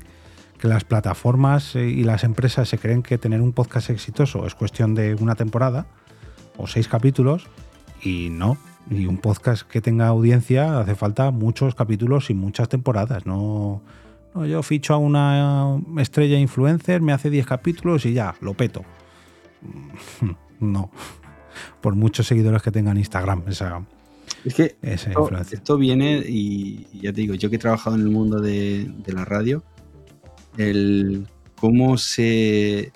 Que 0.60 0.70
las 0.70 0.86
plataformas 0.86 1.76
eh, 1.76 1.90
y 1.90 2.06
las 2.06 2.24
empresas 2.24 2.70
se 2.70 2.78
creen 2.78 3.04
que 3.04 3.18
tener 3.18 3.42
un 3.42 3.52
podcast 3.52 3.90
exitoso 3.90 4.48
es 4.48 4.56
cuestión 4.56 4.96
de 4.96 5.16
una 5.16 5.36
temporada 5.36 5.88
o 6.56 6.68
seis 6.68 6.88
capítulos 6.88 7.48
y 8.02 8.30
no. 8.32 8.58
Y 8.90 9.06
un 9.06 9.18
podcast 9.18 9.64
que 9.64 9.82
tenga 9.82 10.08
audiencia 10.08 10.80
hace 10.80 10.96
falta 10.96 11.32
muchos 11.32 11.74
capítulos 11.76 12.30
y 12.30 12.34
muchas 12.34 12.70
temporadas. 12.70 13.26
No, 13.26 13.82
no 14.36 14.46
yo 14.46 14.62
ficho 14.64 14.94
a 14.94 14.98
una 14.98 15.80
estrella 15.98 16.38
influencer, 16.38 17.02
me 17.02 17.14
hace 17.14 17.30
10 17.30 17.46
capítulos 17.46 18.06
y 18.06 18.14
ya, 18.14 18.36
lo 18.42 18.54
peto. 18.54 18.84
No, 20.60 20.92
por 21.82 21.96
muchos 21.96 22.26
seguidores 22.26 22.62
que 22.62 22.72
tengan 22.72 22.98
Instagram. 22.98 23.44
Esa, 23.48 23.84
es 24.46 24.54
que 24.56 24.76
esto, 25.52 25.78
viene, 25.78 26.24
y 26.26 26.88
ya 26.94 27.14
te 27.14 27.22
digo, 27.22 27.34
yo 27.36 27.50
que 27.50 27.56
he 27.56 27.60
trabajado 27.60 27.96
en 27.96 28.02
el 28.02 28.10
mundo 28.10 28.42
de, 28.42 28.92
la 29.08 29.24
radio, 29.26 29.64
el 30.58 31.28
cómo 31.56 31.98
se 31.98 32.92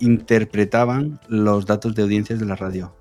interpretaban 0.00 1.20
los 1.28 1.66
datos 1.66 1.94
de 1.94 2.02
audiencias 2.02 2.38
de 2.38 2.46
la 2.46 2.54
radio. 2.56 2.94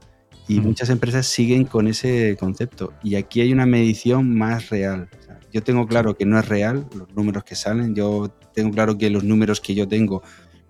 Y 0.47 0.59
muchas 0.61 0.89
empresas 0.89 1.25
siguen 1.27 1.65
con 1.65 1.87
ese 1.87 2.37
concepto. 2.39 2.93
Y 3.03 3.15
aquí 3.15 3.41
hay 3.41 3.51
una 3.51 3.65
medición 3.65 4.33
más 4.35 4.69
real. 4.69 5.09
yo 5.51 5.63
tengo 5.63 5.87
claro 5.87 6.15
que 6.15 6.25
no 6.25 6.39
es 6.39 6.47
real 6.47 6.87
los 6.95 7.13
números 7.15 7.43
que 7.43 7.55
salen. 7.55 7.95
Yo 7.95 8.29
tengo 8.53 8.71
claro 8.71 8.97
que 8.97 9.09
los 9.09 9.23
números 9.23 9.59
que 9.59 9.75
yo 9.75 9.87
tengo 9.87 10.23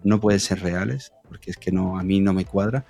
no 0.04 0.20
pueden 0.20 0.40
ser 0.40 0.62
reales, 0.62 1.12
porque 1.28 1.52
es 1.52 1.58
que 1.58 1.72
no, 1.72 2.00
a 2.00 2.04
mí 2.04 2.20
no 2.20 2.34
me 2.34 2.46
cuadra 2.46 2.86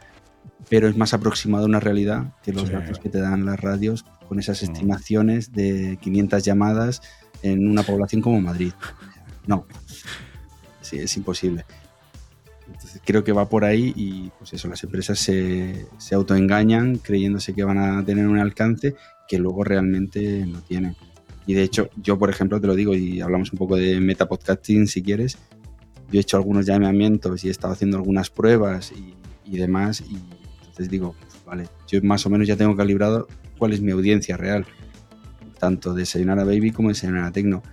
pero 0.70 0.88
es 0.88 0.98
más 0.98 1.14
aproximado 1.14 1.66
a 1.66 1.68
una 1.68 1.80
realidad 1.80 2.34
que 2.44 2.54
los 2.54 2.70
datos 2.70 3.00
que 3.00 3.10
te 3.10 3.20
dan 3.20 3.46
las 3.46 3.60
radios 3.60 4.06
con 4.28 4.40
esas 4.40 4.62
mm. 4.62 4.66
estimaciones 4.66 5.54
de 5.54 5.98
500 6.02 6.44
llamadas 6.44 7.02
en 7.42 7.68
una 7.68 7.84
población 7.84 8.22
como 8.22 8.42
Madrid. 8.42 8.74
No, 9.46 9.66
sí, 10.82 11.00
es 11.00 11.16
imposible. 11.16 11.66
Creo 13.06 13.24
que 13.24 13.32
va 13.32 13.50
por 13.50 13.66
ahí 13.66 13.94
y 13.96 14.32
pues 14.38 14.54
eso, 14.54 14.68
las 14.68 14.84
empresas 14.84 15.20
se, 15.20 15.86
se 15.98 16.16
autoengañan 16.16 16.98
creyéndose 16.98 17.54
que 17.54 17.64
van 17.64 17.78
a 17.78 18.04
tener 18.06 18.28
un 18.28 18.40
alcance 18.40 18.96
que 19.28 19.38
luego 19.38 19.64
realmente 19.64 20.46
no 20.46 20.62
tienen. 20.62 20.96
Y 21.46 21.54
de 21.54 21.64
hecho, 21.64 21.90
yo 21.96 22.18
por 22.18 22.30
ejemplo 22.30 22.60
te 22.60 22.68
lo 22.68 22.76
digo 22.76 22.94
y 22.94 23.22
hablamos 23.22 23.52
un 23.52 23.58
poco 23.58 23.76
de 23.76 24.00
metapodcasting 24.00 24.88
si 24.88 25.02
quieres. 25.02 25.38
Yo 26.12 26.20
he 26.20 26.22
hecho 26.22 26.38
algunos 26.38 26.66
llamamientos 26.66 27.44
y 27.44 27.48
he 27.48 27.52
estado 27.52 27.74
haciendo 27.74 27.98
algunas 27.98 28.30
pruebas 28.30 28.92
y, 28.92 29.16
y 29.46 29.58
demás 29.58 30.02
y 30.02 30.18
entonces 30.78 30.92
digo, 30.92 31.16
pues, 31.20 31.44
vale, 31.44 31.68
yo 31.88 32.00
más 32.04 32.24
o 32.28 32.30
menos 32.30 32.48
ya 32.48 32.56
tengo 32.56 32.76
calibrado 32.76 33.28
cuál 33.58 33.74
es 33.74 33.82
mi 33.82 33.92
audiencia 33.92 34.38
real, 34.38 34.66
tanto 35.60 35.96
de 35.96 36.06
Sayonara 36.06 36.44
Baby 36.44 36.72
como 36.72 36.90
de 36.90 36.96
Sayonara 36.96 37.32
Tecno. 37.32 37.64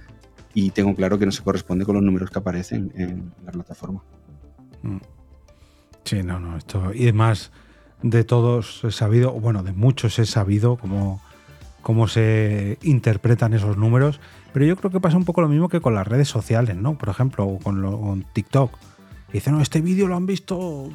Y 0.55 0.71
tengo 0.71 0.95
claro 0.95 1.19
que 1.19 1.27
no 1.27 1.33
se 1.33 1.43
corresponde 1.43 1.85
con 1.85 1.97
los 1.97 2.05
números 2.05 2.31
que 2.31 2.39
aparecen 2.39 2.93
en 2.97 3.33
la 3.45 3.53
plataforma. 3.53 4.03
Mm. 4.85 4.99
Sí, 6.05 6.23
no, 6.23 6.39
no, 6.39 6.57
esto. 6.57 6.93
Y 6.95 7.05
además, 7.05 7.51
de 8.03 8.25
todos 8.25 8.85
he 8.85 8.93
sabido, 8.93 9.33
bueno, 9.33 9.63
de 9.63 9.73
muchos 9.73 10.19
he 10.19 10.27
sabido 10.27 10.77
cómo, 10.77 11.23
cómo 11.81 12.07
se 12.07 12.79
interpretan 12.83 13.55
esos 13.55 13.79
números. 13.79 14.21
Pero 14.53 14.67
yo 14.67 14.77
creo 14.77 14.91
que 14.91 15.01
pasa 15.01 15.17
un 15.17 15.25
poco 15.25 15.41
lo 15.41 15.49
mismo 15.49 15.69
que 15.69 15.81
con 15.81 15.95
las 15.95 16.07
redes 16.07 16.29
sociales, 16.29 16.77
¿no? 16.77 16.97
Por 16.99 17.09
ejemplo, 17.09 17.59
con, 17.63 18.27
TikTok. 18.35 18.77
Dicen, 19.33 19.55
no, 19.55 19.63
este 19.63 19.81
vídeo 19.81 20.07
lo 20.07 20.15
han 20.15 20.27
visto 20.27 20.91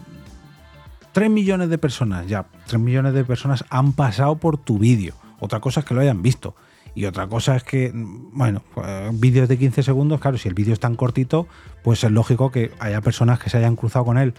3 1.11 1.29
millones 1.29 1.69
de 1.69 1.77
personas, 1.77 2.27
ya, 2.27 2.45
3 2.67 2.79
millones 2.79 3.13
de 3.13 3.25
personas 3.25 3.65
han 3.69 3.91
pasado 3.93 4.35
por 4.37 4.57
tu 4.57 4.77
vídeo. 4.77 5.13
Otra 5.39 5.59
cosa 5.59 5.81
es 5.81 5.85
que 5.85 5.93
lo 5.93 6.01
hayan 6.01 6.21
visto. 6.21 6.55
Y 6.95 7.05
otra 7.05 7.27
cosa 7.27 7.55
es 7.55 7.63
que, 7.63 7.91
bueno, 7.93 8.61
pues, 8.73 8.87
vídeos 9.19 9.47
de 9.47 9.57
15 9.57 9.83
segundos, 9.83 10.19
claro, 10.19 10.37
si 10.37 10.47
el 10.47 10.53
vídeo 10.53 10.73
es 10.73 10.79
tan 10.79 10.95
cortito, 10.95 11.47
pues 11.83 12.03
es 12.03 12.11
lógico 12.11 12.51
que 12.51 12.71
haya 12.79 13.01
personas 13.01 13.39
que 13.39 13.49
se 13.49 13.57
hayan 13.57 13.75
cruzado 13.75 14.05
con 14.05 14.17
él 14.17 14.33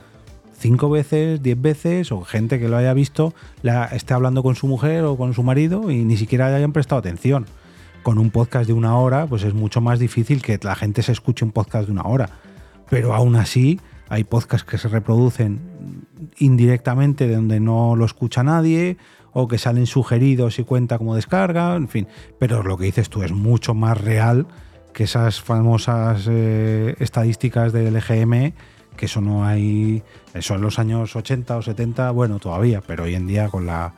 5 0.60 0.90
veces, 0.90 1.42
10 1.42 1.62
veces, 1.62 2.12
o 2.12 2.20
gente 2.20 2.60
que 2.60 2.68
lo 2.68 2.76
haya 2.76 2.92
visto, 2.92 3.32
la, 3.62 3.86
esté 3.86 4.12
hablando 4.12 4.42
con 4.42 4.56
su 4.56 4.66
mujer 4.66 5.04
o 5.04 5.16
con 5.16 5.32
su 5.32 5.42
marido 5.42 5.90
y 5.90 6.04
ni 6.04 6.18
siquiera 6.18 6.54
hayan 6.54 6.72
prestado 6.72 6.98
atención. 6.98 7.46
Con 8.02 8.18
un 8.18 8.30
podcast 8.30 8.66
de 8.66 8.74
una 8.74 8.96
hora, 8.98 9.26
pues 9.26 9.42
es 9.42 9.54
mucho 9.54 9.80
más 9.80 9.98
difícil 9.98 10.42
que 10.42 10.58
la 10.62 10.74
gente 10.74 11.02
se 11.02 11.12
escuche 11.12 11.46
un 11.46 11.52
podcast 11.52 11.86
de 11.86 11.92
una 11.92 12.02
hora. 12.02 12.28
Pero 12.90 13.14
aún 13.14 13.36
así, 13.36 13.80
hay 14.10 14.24
podcasts 14.24 14.68
que 14.68 14.76
se 14.76 14.88
reproducen 14.88 15.60
indirectamente 16.38 17.26
de 17.26 17.36
donde 17.36 17.60
no 17.60 17.96
lo 17.96 18.04
escucha 18.04 18.42
nadie 18.42 18.98
o 19.32 19.48
que 19.48 19.58
salen 19.58 19.86
sugeridos 19.86 20.58
y 20.58 20.64
cuenta 20.64 20.98
como 20.98 21.14
descarga, 21.14 21.76
en 21.76 21.88
fin. 21.88 22.08
Pero 22.38 22.62
lo 22.62 22.76
que 22.76 22.84
dices 22.86 23.08
tú 23.08 23.22
es 23.22 23.32
mucho 23.32 23.74
más 23.74 24.00
real 24.00 24.46
que 24.92 25.04
esas 25.04 25.40
famosas 25.40 26.26
eh, 26.28 26.96
estadísticas 26.98 27.72
del 27.72 27.96
EGM, 27.96 28.52
que 28.96 29.06
eso 29.06 29.20
no 29.20 29.44
hay, 29.44 30.02
eso 30.34 30.54
en 30.54 30.60
los 30.60 30.78
años 30.78 31.14
80 31.14 31.56
o 31.56 31.62
70, 31.62 32.10
bueno, 32.10 32.38
todavía, 32.38 32.80
pero 32.80 33.04
hoy 33.04 33.14
en 33.14 33.26
día 33.26 33.48
con 33.48 33.66
la 33.66 33.94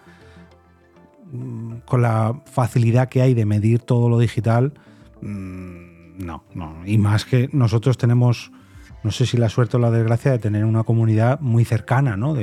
con 1.86 2.02
la 2.02 2.42
facilidad 2.44 3.08
que 3.08 3.22
hay 3.22 3.32
de 3.32 3.46
medir 3.46 3.78
todo 3.78 4.10
lo 4.10 4.18
digital, 4.18 4.74
mm, 5.22 6.18
no, 6.18 6.44
no. 6.52 6.82
Y 6.84 6.98
más 6.98 7.24
que 7.24 7.48
nosotros 7.52 7.96
tenemos 7.96 8.52
no 9.02 9.10
sé 9.10 9.26
si 9.26 9.36
la 9.36 9.48
suerte 9.48 9.76
o 9.76 9.80
la 9.80 9.90
desgracia 9.90 10.30
de 10.30 10.38
tener 10.38 10.64
una 10.64 10.84
comunidad 10.84 11.40
muy 11.40 11.64
cercana, 11.64 12.16
¿no? 12.16 12.34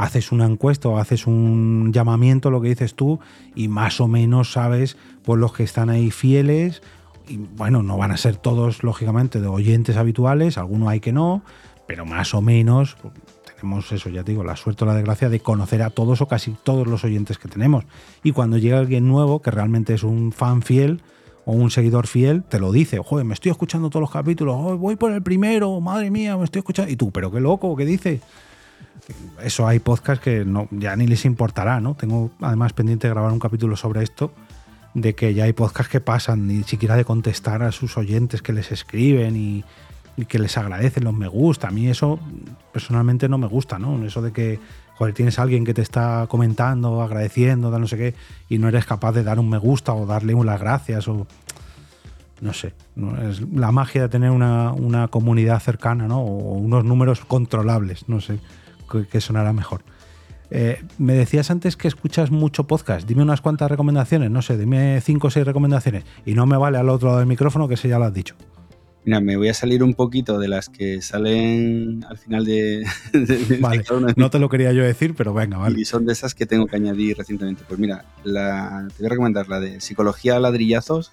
Haces 0.00 0.32
una 0.32 0.46
encuesta 0.46 0.88
o 0.88 0.98
haces 0.98 1.26
un 1.26 1.92
llamamiento, 1.92 2.50
lo 2.50 2.62
que 2.62 2.70
dices 2.70 2.94
tú, 2.94 3.20
y 3.54 3.68
más 3.68 4.00
o 4.00 4.08
menos 4.08 4.52
sabes 4.52 4.96
por 5.22 5.38
los 5.38 5.52
que 5.52 5.62
están 5.62 5.90
ahí 5.90 6.10
fieles. 6.10 6.82
Y 7.28 7.36
bueno, 7.36 7.82
no 7.82 7.98
van 7.98 8.10
a 8.10 8.16
ser 8.16 8.36
todos, 8.36 8.82
lógicamente, 8.82 9.40
de 9.40 9.46
oyentes 9.46 9.98
habituales, 9.98 10.56
algunos 10.56 10.88
hay 10.88 11.00
que 11.00 11.12
no, 11.12 11.42
pero 11.86 12.06
más 12.06 12.32
o 12.32 12.40
menos 12.40 12.96
pues, 13.02 13.12
tenemos 13.54 13.92
eso, 13.92 14.08
ya 14.08 14.24
te 14.24 14.32
digo, 14.32 14.42
la 14.42 14.56
suerte 14.56 14.84
o 14.84 14.86
la 14.86 14.94
desgracia 14.94 15.28
de 15.28 15.40
conocer 15.40 15.82
a 15.82 15.90
todos 15.90 16.22
o 16.22 16.28
casi 16.28 16.56
todos 16.62 16.86
los 16.86 17.04
oyentes 17.04 17.36
que 17.36 17.48
tenemos. 17.48 17.84
Y 18.22 18.32
cuando 18.32 18.56
llega 18.56 18.78
alguien 18.78 19.06
nuevo, 19.06 19.42
que 19.42 19.50
realmente 19.50 19.92
es 19.92 20.02
un 20.02 20.32
fan 20.32 20.62
fiel, 20.62 21.02
o 21.44 21.52
un 21.52 21.70
seguidor 21.70 22.06
fiel 22.06 22.42
te 22.44 22.58
lo 22.58 22.72
dice, 22.72 22.98
joder, 22.98 23.26
me 23.26 23.34
estoy 23.34 23.50
escuchando 23.50 23.90
todos 23.90 24.02
los 24.02 24.10
capítulos, 24.10 24.78
voy 24.78 24.96
por 24.96 25.12
el 25.12 25.22
primero, 25.22 25.78
madre 25.80 26.10
mía, 26.10 26.38
me 26.38 26.44
estoy 26.44 26.60
escuchando. 26.60 26.90
Y 26.90 26.96
tú, 26.96 27.10
pero 27.10 27.30
qué 27.30 27.40
loco, 27.40 27.76
¿qué 27.76 27.84
dices? 27.84 28.20
Eso 29.42 29.66
hay 29.66 29.78
podcasts 29.78 30.22
que 30.22 30.44
no, 30.44 30.68
ya 30.70 30.94
ni 30.96 31.06
les 31.06 31.24
importará, 31.24 31.80
¿no? 31.80 31.94
Tengo 31.94 32.30
además 32.40 32.72
pendiente 32.72 33.08
de 33.08 33.14
grabar 33.14 33.32
un 33.32 33.38
capítulo 33.38 33.76
sobre 33.76 34.02
esto, 34.02 34.32
de 34.94 35.14
que 35.14 35.34
ya 35.34 35.44
hay 35.44 35.52
podcasts 35.52 35.90
que 35.90 36.00
pasan 36.00 36.46
ni 36.46 36.62
siquiera 36.64 36.96
de 36.96 37.04
contestar 37.04 37.62
a 37.62 37.72
sus 37.72 37.96
oyentes 37.96 38.42
que 38.42 38.52
les 38.52 38.70
escriben 38.72 39.36
y, 39.36 39.64
que 40.28 40.38
les 40.38 40.58
agradecen 40.58 41.04
los 41.04 41.14
me 41.14 41.28
gusta. 41.28 41.68
A 41.68 41.70
mí 41.70 41.88
eso 41.88 42.20
personalmente 42.72 43.26
no 43.26 43.38
me 43.38 43.46
gusta, 43.46 43.78
¿no? 43.78 44.04
Eso 44.04 44.20
de 44.20 44.32
que 44.32 44.60
joder, 44.96 45.14
tienes 45.14 45.38
a 45.38 45.42
alguien 45.42 45.64
que 45.64 45.72
te 45.72 45.80
está 45.80 46.26
comentando, 46.28 47.00
agradeciendo, 47.00 47.76
no 47.78 47.86
sé 47.86 47.96
qué, 47.96 48.14
y 48.50 48.58
no 48.58 48.68
eres 48.68 48.84
capaz 48.84 49.12
de 49.12 49.22
dar 49.22 49.38
un 49.38 49.48
me 49.48 49.56
gusta 49.56 49.94
o 49.94 50.04
darle 50.04 50.34
las 50.44 50.60
gracias 50.60 51.08
o... 51.08 51.26
No 52.42 52.54
sé, 52.54 52.72
es 53.28 53.42
la 53.52 53.70
magia 53.70 54.02
de 54.02 54.08
tener 54.08 54.30
una, 54.30 55.08
comunidad 55.08 55.60
cercana, 55.60 56.08
¿no? 56.08 56.20
O 56.20 56.54
unos 56.54 56.84
números 56.84 57.20
controlables, 57.26 58.08
no 58.08 58.20
sé 58.20 58.40
qué 59.10 59.20
sonará 59.20 59.52
mejor. 59.52 59.82
Eh, 60.50 60.82
me 60.98 61.14
decías 61.14 61.50
antes 61.50 61.76
que 61.76 61.88
escuchas 61.88 62.30
mucho 62.30 62.66
podcast. 62.66 63.06
Dime 63.06 63.22
unas 63.22 63.40
cuantas 63.40 63.70
recomendaciones, 63.70 64.30
no 64.30 64.42
sé, 64.42 64.58
dime 64.58 65.00
cinco 65.00 65.28
o 65.28 65.30
seis 65.30 65.46
recomendaciones. 65.46 66.04
Y 66.26 66.34
no 66.34 66.46
me 66.46 66.56
vale 66.56 66.78
al 66.78 66.88
otro 66.88 67.08
lado 67.08 67.18
del 67.20 67.28
micrófono, 67.28 67.68
que 67.68 67.74
ese 67.74 67.88
ya 67.88 67.98
lo 67.98 68.06
has 68.06 68.14
dicho. 68.14 68.34
Mira, 69.04 69.20
me 69.20 69.36
voy 69.36 69.48
a 69.48 69.54
salir 69.54 69.82
un 69.82 69.94
poquito 69.94 70.38
de 70.38 70.48
las 70.48 70.68
que 70.68 71.00
salen 71.00 72.04
al 72.08 72.18
final 72.18 72.44
de... 72.44 72.84
vale, 73.60 73.82
no 74.16 74.28
te 74.28 74.38
lo 74.38 74.50
quería 74.50 74.72
yo 74.72 74.82
decir, 74.82 75.14
pero 75.14 75.32
venga, 75.32 75.56
vale. 75.56 75.80
Y 75.80 75.84
son 75.86 76.04
de 76.04 76.12
esas 76.12 76.34
que 76.34 76.44
tengo 76.44 76.66
que 76.66 76.76
añadir 76.76 77.16
recientemente. 77.16 77.64
Pues 77.66 77.80
mira, 77.80 78.04
la, 78.24 78.88
te 78.88 78.98
voy 78.98 79.06
a 79.06 79.10
recomendar 79.10 79.48
la 79.48 79.58
de 79.58 79.80
Psicología 79.80 80.36
a 80.36 80.40
ladrillazos. 80.40 81.12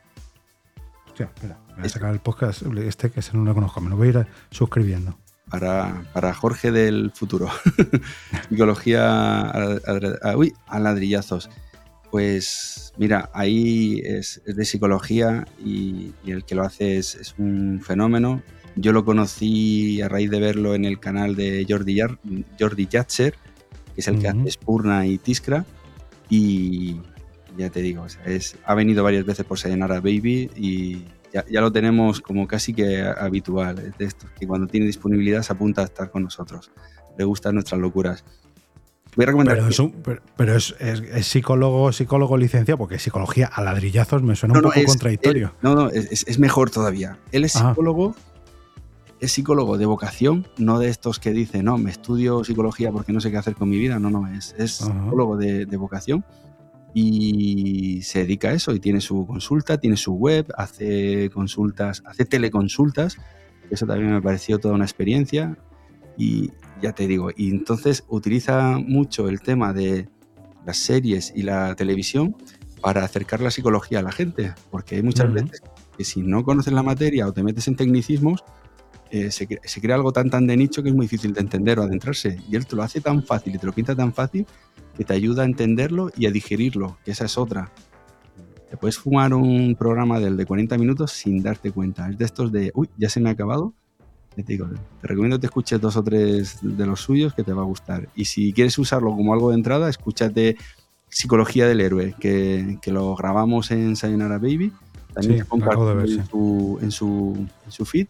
Hostia, 1.07 1.31
espera, 1.33 1.59
voy 1.77 1.85
a 1.85 1.89
sacar 1.89 2.11
el 2.11 2.19
podcast, 2.19 2.63
este 2.63 3.09
que 3.09 3.21
ese 3.21 3.37
no 3.37 3.45
lo 3.45 3.53
conozco, 3.53 3.79
me 3.79 3.89
lo 3.89 3.95
voy 3.95 4.09
a 4.09 4.11
ir 4.11 4.27
suscribiendo. 4.51 5.17
Para, 5.49 6.03
para 6.13 6.33
Jorge 6.33 6.71
del 6.71 7.11
futuro. 7.13 7.49
Psicología 8.49 9.49
a 9.49 10.79
ladrillazos. 10.79 11.49
Pues 12.11 12.93
mira, 12.97 13.29
ahí 13.33 14.01
es, 14.03 14.41
de 14.45 14.65
psicología 14.65 15.45
y, 15.63 16.13
el 16.25 16.45
que 16.45 16.55
lo 16.55 16.63
hace 16.63 16.97
es, 16.97 17.35
un 17.37 17.81
fenómeno. 17.83 18.41
Yo 18.75 18.93
lo 18.93 19.03
conocí 19.03 20.01
a 20.01 20.07
raíz 20.07 20.29
de 20.29 20.39
verlo 20.39 20.75
en 20.75 20.85
el 20.85 20.99
canal 20.99 21.35
de 21.35 21.65
Jordi, 21.67 21.99
Jordi 22.59 22.87
Yatcher, 22.87 23.33
que 23.95 24.01
es 24.01 24.07
el 24.07 24.19
que 24.19 24.27
hace 24.27 24.51
Spurna 24.51 25.05
y 25.07 25.17
Tiskra. 25.17 25.65
Y 26.29 27.01
ya 27.57 27.69
te 27.69 27.81
digo, 27.81 28.05
es, 28.25 28.55
ha 28.65 28.75
venido 28.75 29.03
varias 29.03 29.25
veces 29.25 29.45
por 29.45 29.57
Sayonara 29.57 29.99
Baby 29.99 30.51
y 30.55 31.05
ya, 31.49 31.61
lo 31.61 31.71
tenemos 31.71 32.21
como 32.21 32.47
casi 32.47 32.73
que 32.73 33.01
habitual, 33.01 33.79
es 33.79 33.97
de 33.97 34.05
esto, 34.05 34.27
que 34.39 34.47
cuando 34.47 34.67
tiene 34.67 34.85
disponibilidad 34.85 35.41
se 35.41 35.53
apunta 35.53 35.81
a 35.81 35.85
estar 35.85 36.09
con 36.09 36.23
nosotros. 36.23 36.71
Le 37.17 37.23
gustan 37.25 37.55
nuestras 37.55 37.79
locuras. 37.81 38.23
Voy 39.15 39.23
a 39.23 39.27
recomendar. 39.27 39.57
Pero, 40.37 40.55
es, 40.55 40.75
psicólogo, 41.21 41.91
psicólogo 41.91 42.37
licenciado, 42.37 42.77
porque 42.77 42.99
psicología 42.99 43.47
a 43.47 43.63
ladrillazos 43.63 44.21
me 44.21 44.35
suena 44.35 44.55
un 44.55 44.61
poco 44.61 44.79
contradictorio. 44.85 45.53
no, 45.61 45.73
no, 45.73 45.89
es, 45.89 46.39
mejor 46.39 46.69
todavía. 46.69 47.17
Él 47.31 47.43
es 47.43 47.53
psicólogo, 47.53 48.15
es 49.19 49.31
psicólogo 49.31 49.79
de 49.79 49.87
vocación, 49.87 50.47
no 50.57 50.77
de 50.77 50.89
estos 50.89 51.19
que 51.19 51.31
dicen, 51.31 51.65
no, 51.65 51.79
me 51.79 51.89
estudio 51.89 52.43
psicología 52.43 52.91
porque 52.91 53.11
no 53.11 53.19
sé 53.19 53.31
qué 53.31 53.37
hacer 53.37 53.55
con 53.55 53.69
mi 53.69 53.77
vida. 53.77 53.97
No, 53.97 54.11
no, 54.11 54.27
es, 54.27 54.53
es 54.59 54.73
psicólogo 54.73 55.35
de, 55.35 55.65
de 55.65 55.77
vocación 55.77 56.23
y 56.99 58.01
se 58.01 58.19
dedica 58.19 58.49
a 58.49 58.53
eso 58.53 58.73
y 58.73 58.79
tiene 58.79 59.01
su 59.01 59.27
consulta, 59.27 59.79
tiene 59.79 59.97
su 59.97 60.13
web, 60.13 60.51
hace 60.57 61.29
consultas, 61.29 62.01
hace 62.07 62.25
teleconsultas. 62.25 63.17
Eso 63.69 63.85
también 63.85 64.13
me 64.13 64.21
pareció 64.21 64.57
toda 64.57 64.73
una 64.73 64.85
experiencia 64.85 65.55
y 66.17 66.49
ya 66.81 66.93
te 66.93 67.05
digo, 67.05 67.29
y 67.37 67.51
entonces 67.51 68.03
utiliza 68.07 68.79
mucho 68.79 69.29
el 69.29 69.41
tema 69.41 69.73
de 69.73 70.09
las 70.65 70.77
series 70.77 71.31
y 71.35 71.43
la 71.43 71.75
televisión 71.75 72.35
para 72.81 73.03
acercar 73.03 73.41
la 73.41 73.51
psicología 73.51 73.99
a 73.99 74.01
la 74.01 74.11
gente, 74.11 74.55
porque 74.71 74.95
hay 74.95 75.03
muchas 75.03 75.31
veces 75.31 75.61
que 75.95 76.03
si 76.03 76.23
no 76.23 76.43
conoces 76.43 76.73
la 76.73 76.81
materia 76.81 77.27
o 77.27 77.31
te 77.31 77.43
metes 77.43 77.67
en 77.67 77.75
tecnicismos, 77.75 78.43
eh, 79.11 79.31
se, 79.31 79.47
se, 79.63 79.81
crea 79.81 79.95
algo 79.95 80.11
tan 80.11 80.29
tan 80.29 80.47
de 80.47 80.57
nicho 80.57 80.83
que 80.83 80.89
es 80.89 80.95
muy 80.95 81.05
difícil 81.05 81.33
de 81.33 81.41
entender 81.41 81.79
o 81.79 81.83
adentrarse. 81.83 82.39
Y 82.49 82.55
él 82.55 82.65
te 82.65 82.75
lo 82.75 82.83
hace 82.83 83.01
tan 83.01 83.23
fácil 83.23 83.55
y 83.55 83.57
te 83.57 83.65
lo 83.65 83.73
pinta 83.73 83.95
tan 83.95 84.13
fácil 84.13 84.45
que 84.97 85.05
te 85.05 85.13
ayuda 85.13 85.43
a 85.43 85.45
entenderlo 85.45 86.11
y 86.17 86.25
a 86.25 86.31
digerirlo, 86.31 86.97
que 87.05 87.11
esa 87.11 87.25
es 87.25 87.37
otra. 87.37 87.71
Te 88.69 88.75
puedes 88.75 88.97
fumar 88.97 89.33
un 89.33 89.75
programa 89.75 90.19
del 90.19 90.35
de 90.35 90.45
40 90.45 90.77
minutos 90.77 91.11
sin 91.11 91.41
darte 91.41 91.71
cuenta. 91.71 92.09
Es 92.09 92.17
de 92.17 92.25
estos 92.25 92.51
de, 92.51 92.71
uy, 92.73 92.89
ya 92.97 93.07
se 93.07 93.19
me 93.19 93.29
ha 93.29 93.33
acabado. 93.33 93.73
Te, 94.35 94.43
digo, 94.43 94.67
te 95.01 95.07
recomiendo 95.07 95.37
que 95.37 95.41
te 95.41 95.47
escuches 95.47 95.79
dos 95.79 95.95
o 95.95 96.03
tres 96.03 96.59
de 96.61 96.85
los 96.85 96.99
suyos 96.99 97.33
que 97.33 97.43
te 97.43 97.53
va 97.53 97.61
a 97.61 97.65
gustar. 97.65 98.09
Y 98.15 98.25
si 98.25 98.51
quieres 98.53 98.77
usarlo 98.77 99.15
como 99.15 99.33
algo 99.33 99.49
de 99.49 99.55
entrada, 99.55 99.89
escúchate 99.89 100.57
Psicología 101.09 101.67
del 101.67 101.79
Héroe, 101.79 102.15
que, 102.19 102.77
que 102.81 102.91
lo 102.91 103.15
grabamos 103.15 103.71
en 103.71 103.95
Sayonara 103.95 104.37
Baby. 104.37 104.73
También 105.13 105.45
sí, 105.45 105.49
en, 105.51 106.25
su, 106.27 106.79
en, 106.81 106.91
su, 106.91 107.47
en 107.65 107.71
su 107.71 107.85
feed. 107.85 108.07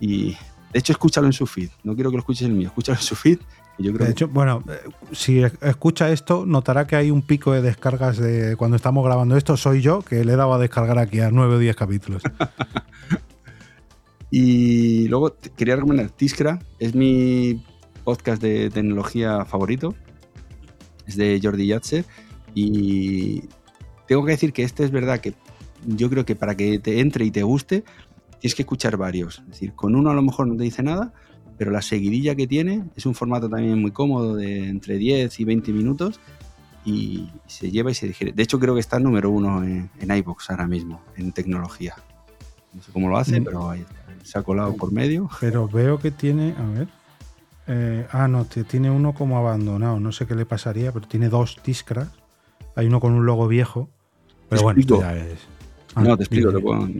Y 0.00 0.36
de 0.72 0.78
hecho, 0.78 0.92
escúchalo 0.92 1.26
en 1.26 1.32
su 1.32 1.46
feed. 1.46 1.70
No 1.82 1.94
quiero 1.94 2.10
que 2.10 2.16
lo 2.16 2.20
escuches 2.20 2.42
en 2.42 2.52
el 2.52 2.58
mío, 2.58 2.68
escúchalo 2.68 2.98
en 2.98 3.04
su 3.04 3.16
feed 3.16 3.38
de 3.78 4.10
hecho, 4.10 4.26
bueno, 4.26 4.64
eh, 4.68 4.90
si 5.12 5.40
escucha 5.40 6.10
esto, 6.10 6.44
notará 6.44 6.86
que 6.86 6.96
hay 6.96 7.12
un 7.12 7.22
pico 7.22 7.52
de 7.52 7.62
descargas 7.62 8.18
de 8.18 8.56
cuando 8.56 8.76
estamos 8.76 9.04
grabando 9.04 9.36
esto. 9.36 9.56
Soy 9.56 9.80
yo 9.80 10.02
que 10.02 10.24
le 10.24 10.32
he 10.32 10.36
dado 10.36 10.52
a 10.52 10.58
descargar 10.58 10.98
aquí 10.98 11.20
a 11.20 11.30
9 11.30 11.54
o 11.54 11.58
10 11.58 11.76
capítulos. 11.76 12.22
y 14.32 15.06
luego 15.06 15.36
quería 15.56 15.76
recomendar 15.76 16.10
Tiskra, 16.10 16.58
es 16.80 16.96
mi 16.96 17.64
podcast 18.02 18.42
de 18.42 18.68
tecnología 18.70 19.44
favorito. 19.44 19.94
Es 21.06 21.16
de 21.16 21.38
Jordi 21.40 21.68
Yatzer. 21.68 22.04
Y 22.54 23.44
tengo 24.08 24.24
que 24.24 24.32
decir 24.32 24.52
que 24.52 24.64
este 24.64 24.82
es 24.82 24.90
verdad 24.90 25.20
que 25.20 25.34
yo 25.86 26.10
creo 26.10 26.26
que 26.26 26.34
para 26.34 26.56
que 26.56 26.80
te 26.80 26.98
entre 26.98 27.24
y 27.24 27.30
te 27.30 27.44
guste, 27.44 27.84
tienes 28.40 28.54
que 28.54 28.62
escuchar 28.62 28.96
varios. 28.96 29.40
Es 29.40 29.48
decir, 29.48 29.72
con 29.74 29.94
uno 29.94 30.10
a 30.10 30.14
lo 30.14 30.22
mejor 30.22 30.46
no 30.46 30.56
te 30.56 30.64
dice 30.64 30.82
nada, 30.82 31.12
pero 31.56 31.70
la 31.70 31.82
seguidilla 31.82 32.34
que 32.34 32.46
tiene 32.46 32.84
es 32.96 33.06
un 33.06 33.14
formato 33.14 33.48
también 33.48 33.80
muy 33.80 33.90
cómodo 33.90 34.36
de 34.36 34.68
entre 34.68 34.96
10 34.96 35.40
y 35.40 35.44
20 35.44 35.72
minutos 35.72 36.20
y 36.84 37.28
se 37.46 37.70
lleva 37.70 37.90
y 37.90 37.94
se 37.94 38.06
digiere. 38.06 38.32
De 38.32 38.42
hecho, 38.42 38.58
creo 38.58 38.74
que 38.74 38.80
está 38.80 38.98
número 38.98 39.30
uno 39.30 39.62
en, 39.62 39.90
en 40.00 40.16
iBox 40.16 40.50
ahora 40.50 40.66
mismo, 40.66 41.02
en 41.16 41.32
tecnología. 41.32 41.96
No 42.72 42.82
sé 42.82 42.92
cómo 42.92 43.08
lo 43.08 43.18
hace, 43.18 43.40
mm. 43.40 43.44
pero 43.44 43.70
ahí 43.70 43.84
Se 44.22 44.38
ha 44.38 44.42
colado 44.42 44.74
por 44.76 44.92
medio. 44.92 45.28
Pero 45.40 45.68
veo 45.68 45.98
que 45.98 46.10
tiene, 46.10 46.54
a 46.56 46.64
ver. 46.64 46.88
Eh, 47.66 48.06
ah, 48.12 48.28
no, 48.28 48.44
tiene 48.44 48.90
uno 48.90 49.12
como 49.14 49.36
abandonado. 49.36 50.00
No 50.00 50.12
sé 50.12 50.26
qué 50.26 50.34
le 50.34 50.46
pasaría, 50.46 50.92
pero 50.92 51.06
tiene 51.06 51.28
dos 51.28 51.58
Tiskras. 51.62 52.08
Hay 52.76 52.86
uno 52.86 53.00
con 53.00 53.12
un 53.12 53.26
logo 53.26 53.48
viejo. 53.48 53.88
Pero 54.48 54.62
bueno, 54.62 54.80
esto 54.80 55.00
ya 55.00 55.16
es. 55.16 55.40
No, 55.96 56.16
te 56.16 56.24
explico, 56.24 56.52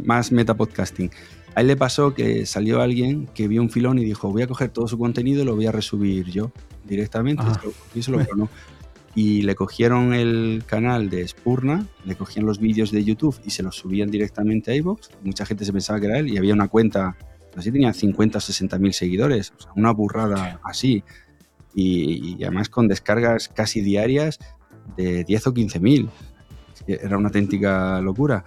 más 0.05 0.33
metapodcasting. 0.33 1.11
A 1.55 1.61
él 1.61 1.67
le 1.67 1.77
pasó 1.77 2.15
que 2.15 2.47
salió 2.47 2.81
alguien 2.81 3.27
que 3.35 3.49
vio 3.49 3.63
un 3.63 3.71
filón 3.71 3.99
y 3.99 4.05
dijo, 4.05 4.31
voy 4.31 4.43
a 4.43 4.47
coger 4.47 4.71
todo 4.71 4.87
su 4.87 4.99
contenido 4.99 5.43
y 5.43 5.45
lo 5.45 5.57
voy 5.57 5.67
a 5.67 5.73
resubir 5.73 6.27
yo 6.27 6.53
directamente. 6.85 7.43
Ah. 7.47 7.61
Y, 7.95 8.03
se 8.03 8.11
lo 8.11 8.19
y 9.15 9.43
le 9.43 9.55
cogieron 9.55 10.15
el 10.15 10.63
canal 10.67 11.11
de 11.11 11.27
Spurna, 11.27 11.87
le 12.05 12.15
cogían 12.15 12.47
los 12.47 12.61
vídeos 12.61 12.93
de 12.93 13.03
YouTube 13.03 13.41
y 13.45 13.51
se 13.51 13.63
los 13.63 13.77
subían 13.77 14.11
directamente 14.11 14.71
a 14.71 14.77
iVoox. 14.77 15.09
Mucha 15.25 15.45
gente 15.45 15.65
se 15.65 15.73
pensaba 15.73 15.99
que 15.99 16.07
era 16.07 16.19
él 16.19 16.29
y 16.29 16.37
había 16.37 16.55
una 16.55 16.69
cuenta, 16.69 17.17
así 17.57 17.73
tenía 17.73 17.93
50 17.93 18.39
o 18.39 18.41
60 18.41 18.79
mil 18.79 18.93
seguidores, 18.93 19.53
o 19.59 19.63
sea, 19.63 19.73
una 19.75 19.91
burrada 19.91 20.61
así. 20.63 21.03
Y, 21.75 22.37
y, 22.39 22.45
además 22.45 22.69
con 22.69 22.89
descargas 22.89 23.49
casi 23.49 23.81
diarias 23.81 24.39
de 24.97 25.25
10 25.25 25.49
o 25.49 25.55
15 25.55 25.81
mil. 25.81 26.09
Era 26.87 27.19
una 27.19 27.29
auténtica 27.29 28.01
locura 28.01 28.45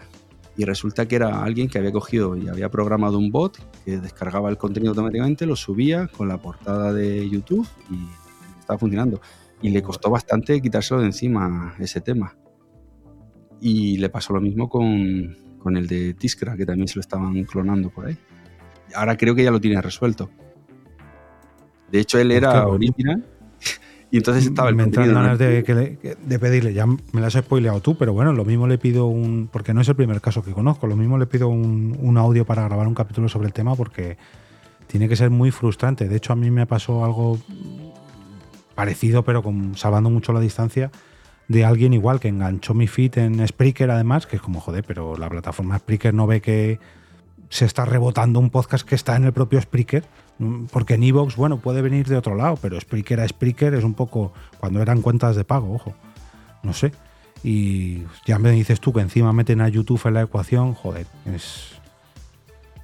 y 0.61 0.63
resulta 0.63 1.07
que 1.07 1.15
era 1.15 1.41
alguien 1.41 1.67
que 1.67 1.79
había 1.79 1.91
cogido 1.91 2.37
y 2.37 2.47
había 2.47 2.69
programado 2.69 3.17
un 3.17 3.31
bot 3.31 3.57
que 3.83 3.97
descargaba 3.97 4.47
el 4.47 4.59
contenido 4.59 4.91
automáticamente, 4.91 5.47
lo 5.47 5.55
subía 5.55 6.05
con 6.05 6.27
la 6.27 6.37
portada 6.37 6.93
de 6.93 7.27
YouTube 7.27 7.67
y 7.89 8.59
estaba 8.59 8.77
funcionando. 8.77 9.19
Y 9.59 9.71
le 9.71 9.81
costó 9.81 10.11
bastante 10.11 10.61
quitárselo 10.61 10.99
de 10.99 11.07
encima 11.07 11.73
ese 11.79 11.99
tema. 11.99 12.37
Y 13.59 13.97
le 13.97 14.09
pasó 14.09 14.33
lo 14.33 14.39
mismo 14.39 14.69
con, 14.69 15.35
con 15.57 15.77
el 15.77 15.87
de 15.87 16.13
Tiskra, 16.13 16.55
que 16.55 16.67
también 16.67 16.87
se 16.87 16.97
lo 16.97 17.01
estaban 17.01 17.43
clonando 17.45 17.89
por 17.89 18.05
ahí. 18.05 18.17
Ahora 18.93 19.17
creo 19.17 19.33
que 19.33 19.43
ya 19.43 19.49
lo 19.49 19.59
tiene 19.59 19.81
resuelto. 19.81 20.29
De 21.91 21.99
hecho, 22.01 22.19
él 22.19 22.29
era 22.29 22.67
original 22.67 23.25
y 24.11 24.17
entonces 24.17 24.45
estaba 24.45 24.67
el 24.67 24.75
Me 24.75 24.87
ganas 24.87 25.39
de, 25.39 25.63
de, 25.63 26.39
pedirle, 26.39 26.73
ya 26.73 26.85
me 26.85 27.21
las 27.21 27.33
has 27.33 27.45
spoileado 27.45 27.79
tú, 27.79 27.95
pero 27.97 28.11
bueno, 28.11 28.33
lo 28.33 28.43
mismo 28.43 28.67
le 28.67 28.77
pido 28.77 29.05
un. 29.05 29.47
Porque 29.49 29.73
no 29.73 29.79
es 29.79 29.87
el 29.87 29.95
primer 29.95 30.19
caso 30.19 30.43
que 30.43 30.51
conozco, 30.51 30.85
lo 30.85 30.97
mismo 30.97 31.17
le 31.17 31.27
pido 31.27 31.47
un, 31.47 32.17
audio 32.17 32.45
para 32.45 32.63
grabar 32.63 32.87
un 32.87 32.93
capítulo 32.93 33.29
sobre 33.29 33.47
el 33.47 33.53
tema 33.53 33.73
porque 33.75 34.17
tiene 34.87 35.07
que 35.07 35.15
ser 35.15 35.29
muy 35.29 35.49
frustrante. 35.51 36.09
De 36.09 36.17
hecho, 36.17 36.33
a 36.33 36.35
mí 36.35 36.51
me 36.51 36.67
pasó 36.67 37.05
algo 37.05 37.39
parecido, 38.75 39.23
pero 39.23 39.41
con, 39.41 39.77
salvando 39.77 40.09
mucho 40.09 40.33
la 40.33 40.41
distancia, 40.41 40.91
de 41.47 41.63
alguien 41.63 41.93
igual 41.93 42.19
que 42.19 42.27
enganchó 42.27 42.73
mi 42.73 42.87
feed 42.87 43.17
en 43.17 43.47
Spreaker, 43.47 43.91
además, 43.91 44.27
que 44.27 44.35
es 44.35 44.41
como, 44.41 44.59
joder, 44.59 44.83
pero 44.83 45.15
la 45.15 45.29
plataforma 45.29 45.77
Spreaker 45.77 46.13
no 46.13 46.27
ve 46.27 46.41
que 46.41 46.79
se 47.47 47.63
está 47.63 47.85
rebotando 47.85 48.41
un 48.41 48.49
podcast 48.49 48.85
que 48.85 48.95
está 48.95 49.15
en 49.15 49.23
el 49.23 49.31
propio 49.31 49.61
Spreaker 49.61 50.03
porque 50.71 50.95
en 50.95 51.03
Evox, 51.03 51.35
bueno, 51.35 51.57
puede 51.57 51.81
venir 51.81 52.07
de 52.07 52.17
otro 52.17 52.35
lado, 52.35 52.57
pero 52.61 52.79
Spreaker 52.79 53.19
a 53.19 53.27
Spreaker 53.27 53.73
es 53.75 53.83
un 53.83 53.93
poco 53.93 54.33
cuando 54.59 54.81
eran 54.81 55.01
cuentas 55.01 55.35
de 55.35 55.43
pago, 55.43 55.73
ojo. 55.73 55.93
No 56.63 56.73
sé. 56.73 56.91
Y 57.43 58.03
ya 58.25 58.39
me 58.39 58.51
dices 58.51 58.79
tú 58.79 58.93
que 58.93 59.01
encima 59.01 59.33
meten 59.33 59.61
a 59.61 59.69
YouTube 59.69 60.01
en 60.05 60.15
la 60.15 60.21
ecuación, 60.23 60.73
joder, 60.73 61.07
es. 61.25 61.73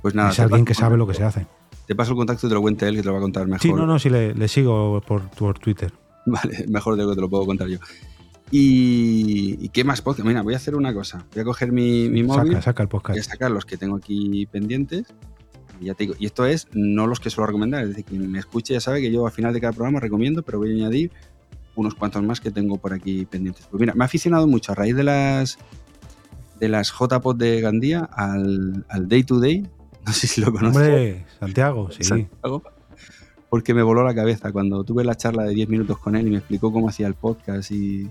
Pues 0.01 0.13
nada, 0.13 0.29
es 0.29 0.39
alguien 0.39 0.65
que 0.65 0.73
sabe 0.73 0.97
lo 0.97 1.07
que 1.07 1.13
se 1.13 1.23
hace. 1.23 1.47
Te 1.85 1.95
paso 1.95 2.11
el 2.11 2.17
contacto 2.17 2.47
y 2.47 2.49
te 2.49 2.53
lo 2.53 2.61
cuente 2.61 2.87
él, 2.87 2.95
que 2.95 3.01
te 3.01 3.07
lo 3.07 3.13
va 3.13 3.19
a 3.19 3.21
contar 3.21 3.47
mejor. 3.47 3.61
Sí, 3.61 3.73
no, 3.73 3.85
no, 3.85 3.97
sí, 3.97 4.09
le, 4.09 4.47
sigo 4.47 5.01
por, 5.05 5.29
por, 5.29 5.57
Twitter. 5.57 5.93
Vale, 6.25 6.65
mejor 6.67 6.95
de 6.95 7.03
lo 7.03 7.09
que 7.09 7.15
te 7.15 7.21
lo 7.21 7.29
puedo 7.29 7.45
contar 7.45 7.67
yo. 7.67 7.79
Y, 8.51 9.69
qué 9.69 9.83
más 9.83 10.01
podcast? 10.01 10.27
Mira, 10.27 10.41
voy 10.41 10.53
a 10.53 10.57
hacer 10.57 10.75
una 10.75 10.93
cosa. 10.93 11.25
Voy 11.33 11.41
a 11.41 11.43
coger 11.43 11.71
mi, 11.71 12.09
mi 12.09 12.23
móvil. 12.23 12.53
Saca, 12.53 12.61
saca 12.61 12.83
el 12.83 12.89
podcast. 12.89 13.15
Voy 13.15 13.21
a 13.21 13.23
sacar 13.23 13.51
los 13.51 13.65
que 13.65 13.77
tengo 13.77 13.95
aquí 13.95 14.45
pendientes 14.45 15.07
y 15.79 15.85
te 15.93 16.03
digo, 16.03 16.13
y 16.19 16.25
esto 16.25 16.45
es 16.45 16.67
no 16.73 17.07
los 17.07 17.19
que 17.19 17.29
suelo 17.29 17.47
recomendar, 17.47 17.83
es 17.83 17.89
decir, 17.89 18.05
quien 18.05 18.31
me 18.31 18.39
escuche 18.39 18.73
ya 18.73 18.79
sabe 18.79 19.01
que 19.01 19.11
yo 19.11 19.25
al 19.25 19.31
final 19.31 19.53
de 19.53 19.61
cada 19.61 19.73
programa 19.73 19.99
recomiendo, 19.99 20.43
pero 20.43 20.59
voy 20.59 20.71
a 20.71 20.73
añadir 20.73 21.11
unos 21.75 21.95
cuantos 21.95 22.23
más 22.23 22.41
que 22.41 22.51
tengo 22.51 22.77
por 22.77 22.93
aquí 22.93 23.25
pendientes. 23.25 23.67
Pues 23.69 23.79
mira, 23.79 23.93
me 23.93 24.03
ha 24.03 24.05
aficionado 24.05 24.47
mucho 24.47 24.71
a 24.71 24.75
raíz 24.75 24.95
de 24.95 25.03
las 25.03 25.57
de 26.59 26.69
las 26.69 26.91
JPOD 26.91 27.35
de 27.35 27.61
Gandía 27.61 28.09
al, 28.11 28.85
Day 29.07 29.23
to 29.23 29.39
Day. 29.39 29.67
No 30.07 30.13
sé 30.13 30.25
si 30.25 30.39
lo 30.39 30.53
conoces. 30.53 30.77
Hombre, 30.77 31.25
Santiago, 31.37 31.91
sí. 31.91 32.05
Santiago, 32.05 32.63
porque 33.49 33.73
me 33.73 33.83
voló 33.83 34.05
la 34.05 34.15
cabeza 34.15 34.53
cuando 34.53 34.85
tuve 34.85 35.03
la 35.03 35.15
charla 35.15 35.43
de 35.43 35.53
10 35.53 35.67
minutos 35.67 35.97
con 35.97 36.15
él 36.15 36.27
y 36.27 36.29
me 36.29 36.37
explicó 36.37 36.71
cómo 36.71 36.87
hacía 36.87 37.07
el 37.07 37.13
podcast 37.13 37.71
y, 37.71 38.09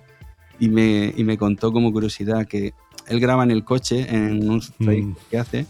y, 0.58 0.68
me, 0.68 1.14
y 1.16 1.24
me 1.24 1.38
contó 1.38 1.72
como 1.72 1.90
curiosidad 1.92 2.46
que 2.46 2.74
él 3.08 3.18
graba 3.18 3.44
en 3.44 3.50
el 3.50 3.64
coche 3.64 4.06
en 4.14 4.46
un 4.46 4.62
mm. 4.78 5.16
que 5.30 5.38
hace 5.38 5.66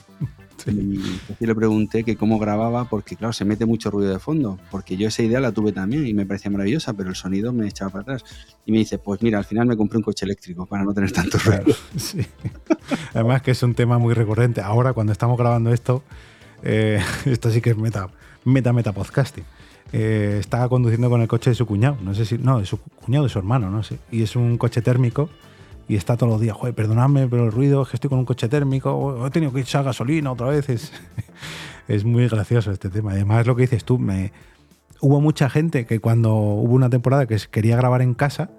y 0.66 1.46
le 1.46 1.54
pregunté 1.54 2.04
que 2.04 2.16
cómo 2.16 2.38
grababa, 2.38 2.88
porque 2.88 3.16
claro, 3.16 3.32
se 3.32 3.44
mete 3.44 3.66
mucho 3.66 3.90
ruido 3.90 4.12
de 4.12 4.18
fondo, 4.18 4.58
porque 4.70 4.96
yo 4.96 5.08
esa 5.08 5.22
idea 5.22 5.40
la 5.40 5.52
tuve 5.52 5.72
también 5.72 6.06
y 6.06 6.14
me 6.14 6.26
parecía 6.26 6.50
maravillosa, 6.50 6.94
pero 6.94 7.10
el 7.10 7.16
sonido 7.16 7.52
me 7.52 7.68
echaba 7.68 7.90
para 7.90 8.02
atrás. 8.02 8.24
Y 8.64 8.72
me 8.72 8.78
dice, 8.78 8.98
pues 8.98 9.22
mira, 9.22 9.38
al 9.38 9.44
final 9.44 9.66
me 9.66 9.76
compré 9.76 9.98
un 9.98 10.04
coche 10.04 10.24
eléctrico 10.24 10.66
para 10.66 10.84
no 10.84 10.92
tener 10.94 11.12
tanto 11.12 11.38
ruido. 11.38 11.64
Además 13.14 13.42
que 13.42 13.50
es 13.52 13.62
un 13.62 13.74
tema 13.74 13.98
muy 13.98 14.14
recurrente. 14.14 14.60
Ahora 14.60 14.92
cuando 14.92 15.12
estamos 15.12 15.38
grabando 15.38 15.72
esto, 15.72 16.02
eh, 16.62 17.00
esto 17.24 17.50
sí 17.50 17.60
que 17.60 17.70
es 17.70 17.76
meta, 17.76 18.08
meta, 18.44 18.72
meta 18.72 18.92
podcasting. 18.92 19.44
Eh, 19.92 20.38
estaba 20.40 20.68
conduciendo 20.68 21.08
con 21.08 21.22
el 21.22 21.28
coche 21.28 21.50
de 21.50 21.54
su 21.54 21.64
cuñado, 21.64 21.96
no 22.02 22.12
sé 22.12 22.24
si, 22.24 22.38
no, 22.38 22.58
de 22.58 22.66
su 22.66 22.78
cuñado, 22.78 23.24
de 23.24 23.30
su 23.30 23.38
hermano, 23.38 23.70
no 23.70 23.84
sé, 23.84 23.98
y 24.10 24.22
es 24.22 24.34
un 24.34 24.58
coche 24.58 24.82
térmico 24.82 25.30
y 25.88 25.96
está 25.96 26.16
todos 26.16 26.32
los 26.32 26.40
días, 26.40 26.56
joder, 26.56 26.74
perdonadme, 26.74 27.28
pero 27.28 27.44
el 27.44 27.52
ruido 27.52 27.82
es 27.82 27.88
que 27.88 27.96
estoy 27.96 28.10
con 28.10 28.18
un 28.18 28.24
coche 28.24 28.48
térmico, 28.48 29.24
he 29.26 29.30
tenido 29.30 29.52
que 29.52 29.60
echar 29.60 29.84
gasolina 29.84 30.32
otra 30.32 30.48
vez. 30.48 30.68
Es, 30.68 30.92
es 31.88 32.04
muy 32.04 32.28
gracioso 32.28 32.72
este 32.72 32.90
tema. 32.90 33.12
Además, 33.12 33.46
lo 33.46 33.54
que 33.54 33.62
dices 33.62 33.84
tú, 33.84 33.98
me, 33.98 34.32
hubo 35.00 35.20
mucha 35.20 35.48
gente 35.48 35.86
que 35.86 36.00
cuando 36.00 36.34
hubo 36.34 36.74
una 36.74 36.90
temporada 36.90 37.26
que 37.26 37.36
quería 37.50 37.76
grabar 37.76 38.02
en 38.02 38.14
casa, 38.14 38.50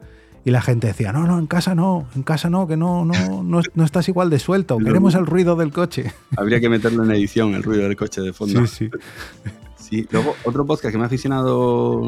y 0.48 0.52
la 0.52 0.62
gente 0.62 0.88
decía, 0.88 1.12
no, 1.12 1.28
no, 1.28 1.40
en 1.40 1.48
casa 1.48 1.76
no, 1.76 2.08
en 2.16 2.24
casa 2.24 2.50
no, 2.50 2.68
que 2.68 2.78
no, 2.78 3.04
no, 3.04 3.44
no, 3.44 3.84
estás 3.84 4.08
igual 4.08 4.30
de 4.30 4.40
suelto, 4.40 4.78
queremos 4.84 5.14
el 5.16 5.26
ruido 5.26 5.58
del 5.58 5.74
coche. 5.74 6.14
Habría 6.38 6.62
que 6.62 6.70
meterlo 6.70 7.04
en 7.04 7.12
edición, 7.12 7.54
el 7.54 7.64
ruido 7.64 7.84
del 7.84 7.98
coche 7.98 8.22
de 8.22 8.32
fondo. 8.32 8.66
Sí, 8.66 8.90
sí. 8.90 9.52
sí. 9.76 10.08
Luego, 10.10 10.36
otro 10.46 10.66
podcast 10.66 10.94
que 10.94 10.98
me 10.98 11.04
ha 11.04 11.08
aficionado, 11.08 12.02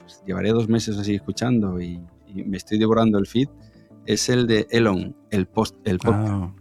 pues, 0.00 0.22
llevaré 0.26 0.48
dos 0.48 0.66
meses 0.66 0.96
así 0.96 1.14
escuchando 1.14 1.78
y, 1.78 2.00
me 2.34 2.56
estoy 2.56 2.78
devorando 2.78 3.18
el 3.18 3.26
feed, 3.26 3.48
es 4.08 4.30
el 4.30 4.46
de 4.46 4.66
Elon, 4.70 5.14
el, 5.30 5.46
post, 5.46 5.76
el 5.84 5.98
podcast 5.98 6.32
ah. 6.32 6.54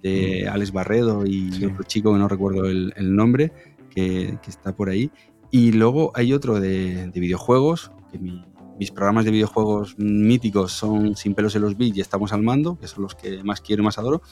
de 0.00 0.48
Alex 0.48 0.70
Barredo 0.70 1.26
y 1.26 1.64
otro 1.64 1.82
chico 1.82 2.12
que 2.12 2.20
no 2.20 2.28
recuerdo 2.28 2.66
el, 2.66 3.16
nombre, 3.16 3.52
que, 3.90 4.38
está 4.46 4.76
por 4.76 4.88
ahí. 4.88 5.10
Y 5.50 5.72
luego 5.72 6.12
hay 6.14 6.32
otro 6.32 6.60
de, 6.60 7.08
de 7.08 7.20
videojuegos, 7.20 7.90
que 8.12 8.20
mi, 8.20 8.44
mis 8.78 8.92
programas 8.92 9.24
de 9.24 9.32
videojuegos 9.32 9.98
míticos 9.98 10.72
son 10.72 11.16
Sin 11.16 11.34
pelos 11.34 11.56
en 11.56 11.62
los 11.62 11.76
bits 11.76 11.98
y 11.98 12.00
Estamos 12.00 12.32
al 12.32 12.42
mando, 12.42 12.78
que 12.78 12.86
son 12.86 13.02
los 13.02 13.16
que 13.16 13.42
más 13.42 13.60
quiero 13.60 13.82
y 13.82 13.84
más 13.84 13.98
adoro, 13.98 14.22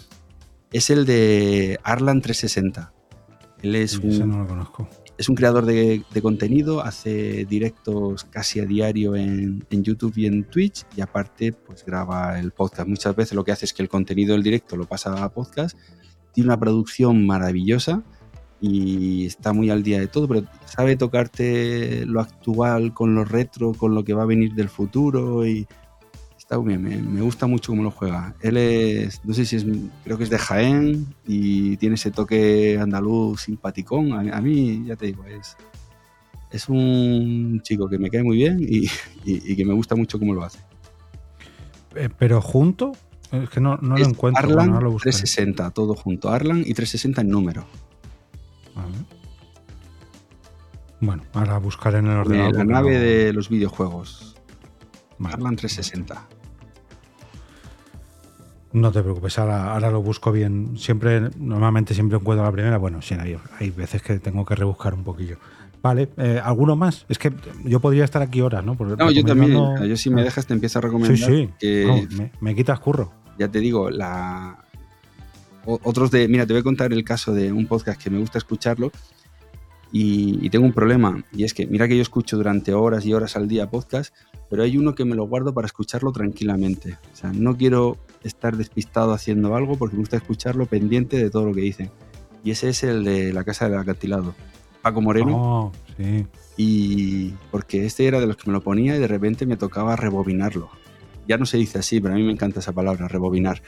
es 0.70 0.88
el 0.90 1.04
de 1.04 1.80
Arlan 1.82 2.20
360. 2.20 2.92
Él 3.62 3.74
es 3.74 3.98
un, 3.98 4.46
conozco. 4.46 4.88
Es 5.18 5.28
un 5.30 5.34
creador 5.34 5.64
de, 5.64 6.04
contenido, 6.20 6.82
hace 6.82 7.46
directos 7.46 8.24
casi 8.24 8.60
a 8.60 8.66
diario 8.66 9.16
en, 9.16 9.64
en, 9.70 9.82
YouTube 9.82 10.12
y 10.16 10.26
en 10.26 10.44
Twitch 10.44 10.84
y 10.94 11.00
aparte 11.00 11.52
pues 11.52 11.84
graba 11.84 12.38
el 12.38 12.50
podcast. 12.50 12.86
Muchas 12.88 13.16
veces 13.16 13.34
lo 13.34 13.42
que 13.42 13.52
hace 13.52 13.64
es 13.64 13.72
que 13.72 13.82
el 13.82 13.88
contenido 13.88 14.34
del 14.34 14.42
directo 14.42 14.76
lo 14.76 14.86
pasa 14.86 15.24
a 15.24 15.32
podcast. 15.32 15.78
Tiene 16.32 16.48
una 16.48 16.60
producción 16.60 17.26
maravillosa 17.26 18.02
y 18.60 19.26
está 19.26 19.52
muy 19.52 19.70
al 19.70 19.82
día 19.82 20.00
de 20.00 20.08
todo, 20.08 20.28
pero 20.28 20.44
sabe 20.64 20.96
tocarte 20.96 22.04
lo 22.06 22.20
actual 22.20 22.94
con 22.94 23.14
lo 23.14 23.24
retro, 23.24 23.72
con 23.72 23.94
lo 23.94 24.04
que 24.04 24.14
va 24.14 24.22
a 24.22 24.26
venir 24.26 24.54
del 24.54 24.68
futuro 24.68 25.46
y 25.46 25.66
está 26.46 26.60
muy 26.60 26.76
bien, 26.76 27.12
me, 27.12 27.22
gusta 27.22 27.48
mucho 27.48 27.72
cómo 27.72 27.82
lo 27.82 27.90
juega. 27.90 28.36
Él 28.40 28.56
es, 28.56 29.20
no 29.24 29.34
sé 29.34 29.44
si 29.44 29.56
es, 29.56 29.66
creo 30.04 30.16
que 30.16 30.22
es 30.22 30.30
de 30.30 30.38
Jaén 30.38 31.12
y 31.26 31.76
tiene 31.78 31.96
ese 31.96 32.12
toque 32.12 32.78
andaluz 32.80 33.42
simpaticón. 33.42 34.12
A, 34.12 34.40
mí, 34.40 34.84
ya 34.86 34.94
te 34.94 35.06
digo, 35.06 35.24
es, 35.24 35.56
es 36.52 36.68
un 36.68 37.60
chico 37.64 37.88
que 37.88 37.98
me 37.98 38.10
cae 38.10 38.22
muy 38.22 38.36
bien 38.36 38.58
y, 38.60 38.86
que 39.56 39.64
me 39.64 39.74
gusta 39.74 39.96
mucho 39.96 40.20
cómo 40.20 40.34
lo 40.34 40.44
hace. 40.44 40.60
Eh, 41.96 42.10
pero 42.16 42.40
junto, 42.40 42.92
es 43.32 43.50
que 43.50 43.58
no, 43.58 43.76
no 43.78 43.96
lo 43.96 44.06
encuentro. 44.06 44.44
Arlan 44.44 44.78
360, 44.78 45.72
todo 45.72 45.96
junto. 45.96 46.28
Arlan 46.28 46.60
y 46.60 46.74
360 46.74 47.22
en 47.22 47.28
número. 47.28 47.66
Bueno, 51.00 51.24
ahora 51.32 51.58
buscar 51.58 51.96
en 51.96 52.06
el 52.06 52.18
ordenador. 52.18 52.54
la 52.54 52.64
nave 52.64 53.00
de 53.00 53.32
los 53.32 53.48
videojuegos. 53.48 54.36
Arlan 55.24 55.56
360. 55.56 56.35
No 58.76 58.92
te 58.92 59.02
preocupes, 59.02 59.38
ahora, 59.38 59.90
lo 59.90 60.02
busco 60.02 60.30
bien. 60.30 60.76
Siempre, 60.76 61.30
normalmente 61.38 61.94
siempre 61.94 62.18
encuentro 62.18 62.44
la 62.44 62.52
primera. 62.52 62.76
Bueno, 62.76 63.00
sí, 63.00 63.14
hay, 63.58 63.70
veces 63.70 64.02
que 64.02 64.18
tengo 64.18 64.44
que 64.44 64.54
rebuscar 64.54 64.92
un 64.92 65.02
poquillo. 65.02 65.38
Vale, 65.82 66.10
eh, 66.18 66.40
¿alguno 66.44 66.76
más? 66.76 67.06
Es 67.08 67.18
que 67.18 67.32
yo 67.64 67.80
podría 67.80 68.04
estar 68.04 68.20
aquí 68.20 68.42
horas, 68.42 68.64
¿no? 68.64 68.76
no, 68.78 69.10
yo 69.10 69.24
también. 69.24 69.52
Yo 69.88 69.96
si 69.96 70.10
me 70.10 70.22
dejas 70.22 70.46
te 70.46 70.52
empiezo 70.52 70.78
a 70.80 70.82
recomendar. 70.82 71.16
Sí, 71.16 71.48
sí. 71.58 72.08
me, 72.18 72.32
me, 72.40 72.54
quitas 72.54 72.78
curro. 72.78 73.12
Ya 73.38 73.48
te 73.48 73.60
digo, 73.60 73.88
la, 73.88 74.58
otros 75.64 76.10
de, 76.10 76.28
mira, 76.28 76.46
te 76.46 76.52
voy 76.52 76.60
a 76.60 76.64
contar 76.64 76.92
el 76.92 77.02
caso 77.02 77.32
de 77.32 77.52
un 77.52 77.66
podcast 77.66 78.00
que 78.00 78.10
me 78.10 78.18
gusta 78.18 78.36
escucharlo 78.36 78.92
y, 79.90 80.48
tengo 80.50 80.66
un 80.66 80.72
problema 80.72 81.24
y 81.32 81.44
es 81.44 81.54
que 81.54 81.66
mira 81.66 81.88
que 81.88 81.96
yo 81.96 82.02
escucho 82.02 82.36
durante 82.36 82.74
horas 82.74 83.06
y 83.06 83.14
horas 83.14 83.36
al 83.36 83.48
día 83.48 83.70
podcast, 83.70 84.14
pero 84.48 84.62
hay 84.62 84.76
uno 84.76 84.94
que 84.94 85.04
me 85.04 85.14
lo 85.14 85.26
guardo 85.26 85.52
para 85.52 85.66
escucharlo 85.66 86.12
tranquilamente. 86.12 86.98
O 87.12 87.16
sea, 87.16 87.32
no 87.32 87.56
quiero 87.56 87.96
estar 88.22 88.56
despistado 88.56 89.12
haciendo 89.12 89.54
algo 89.54 89.76
porque 89.76 89.96
me 89.96 90.00
gusta 90.00 90.16
escucharlo 90.16 90.66
pendiente 90.66 91.16
de 91.16 91.30
todo 91.30 91.46
lo 91.46 91.54
que 91.54 91.60
dicen. 91.60 91.90
Y 92.44 92.52
ese 92.52 92.68
es 92.68 92.82
el 92.84 93.04
de 93.04 93.32
la 93.32 93.44
casa 93.44 93.68
del 93.68 93.78
acantilado. 93.78 94.34
Paco 94.82 95.00
Moreno. 95.00 95.36
Oh, 95.36 95.72
sí. 95.96 96.26
Y 96.56 97.30
porque 97.50 97.84
este 97.86 98.06
era 98.06 98.20
de 98.20 98.26
los 98.26 98.36
que 98.36 98.44
me 98.46 98.52
lo 98.52 98.62
ponía 98.62 98.96
y 98.96 98.98
de 99.00 99.08
repente 99.08 99.46
me 99.46 99.56
tocaba 99.56 99.96
rebobinarlo. 99.96 100.70
Ya 101.28 101.38
no 101.38 101.46
se 101.46 101.56
dice 101.56 101.80
así, 101.80 102.00
pero 102.00 102.14
a 102.14 102.16
mí 102.16 102.22
me 102.22 102.32
encanta 102.32 102.60
esa 102.60 102.72
palabra, 102.72 103.08
rebobinar 103.08 103.62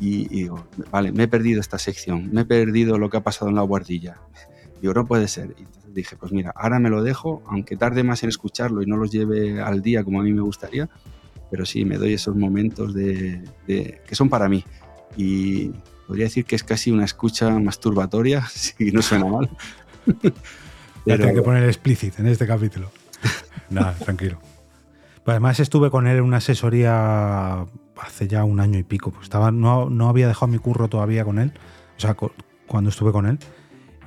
y, 0.00 0.28
digo, 0.28 0.64
vale, 0.90 1.12
me 1.12 1.24
he 1.24 1.28
perdido 1.28 1.60
esta 1.60 1.78
sección, 1.78 2.30
me 2.32 2.42
he 2.42 2.44
perdido 2.44 2.98
lo 2.98 3.10
que 3.10 3.16
ha 3.16 3.22
pasado 3.22 3.48
en 3.48 3.56
la 3.56 3.62
guardilla. 3.62 4.20
Digo, 4.80 4.94
no 4.94 5.06
puede 5.06 5.28
ser. 5.28 5.54
Y 5.58 5.62
entonces 5.62 5.94
dije, 5.94 6.16
pues 6.16 6.32
mira, 6.32 6.52
ahora 6.54 6.78
me 6.78 6.90
lo 6.90 7.02
dejo, 7.02 7.42
aunque 7.46 7.76
tarde 7.76 8.02
más 8.02 8.22
en 8.22 8.28
escucharlo 8.28 8.82
y 8.82 8.86
no 8.86 8.96
los 8.96 9.10
lleve 9.10 9.60
al 9.60 9.82
día 9.82 10.04
como 10.04 10.20
a 10.20 10.22
mí 10.22 10.32
me 10.32 10.42
gustaría, 10.42 10.88
pero 11.50 11.64
sí, 11.64 11.84
me 11.84 11.96
doy 11.96 12.14
esos 12.14 12.36
momentos 12.36 12.94
de, 12.94 13.42
que 13.66 14.14
son 14.14 14.28
para 14.28 14.48
mí. 14.48 14.64
Y 15.16 15.72
podría 16.06 16.26
decir 16.26 16.44
que 16.44 16.56
es 16.56 16.62
casi 16.62 16.90
una 16.90 17.04
escucha 17.04 17.50
masturbatoria, 17.58 18.46
si 18.52 18.92
no 18.92 19.02
suena 19.02 19.26
mal. 19.26 19.50
Ya 21.06 21.16
tengo 21.16 21.36
que 21.36 21.42
poner 21.42 21.64
explícito 21.64 22.20
en 22.20 22.28
este 22.28 22.46
capítulo. 22.46 22.90
Nada, 23.70 23.94
tranquilo. 23.94 24.38
Pues 25.24 25.34
además 25.34 25.58
estuve 25.58 25.90
con 25.90 26.06
él 26.06 26.18
en 26.18 26.24
una 26.24 26.36
asesoría 26.36 27.64
hace 27.96 28.28
ya 28.28 28.44
un 28.44 28.60
año 28.60 28.78
y 28.78 28.82
pico. 28.82 29.10
Pues 29.10 29.24
estaba, 29.24 29.50
no, 29.50 29.88
no 29.88 30.10
había 30.10 30.28
dejado 30.28 30.48
mi 30.48 30.58
curro 30.58 30.88
todavía 30.88 31.24
con 31.24 31.38
él, 31.38 31.52
o 31.96 32.00
sea, 32.00 32.14
cuando 32.66 32.90
estuve 32.90 33.12
con 33.12 33.24
él. 33.24 33.38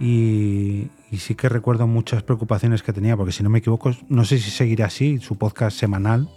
Y, 0.01 0.89
sí 1.15 1.35
que 1.35 1.47
recuerdo 1.47 1.85
muchas 1.85 2.23
preocupaciones 2.23 2.81
que 2.81 2.91
tenía, 2.91 3.15
porque 3.15 3.31
si 3.31 3.43
no 3.43 3.49
me 3.51 3.59
equivoco, 3.59 3.91
no 4.09 4.25
sé 4.25 4.39
si 4.39 4.49
seguirá 4.49 4.87
así, 4.87 5.19
su 5.19 5.37
podcast 5.37 5.77
semanal. 5.77 6.27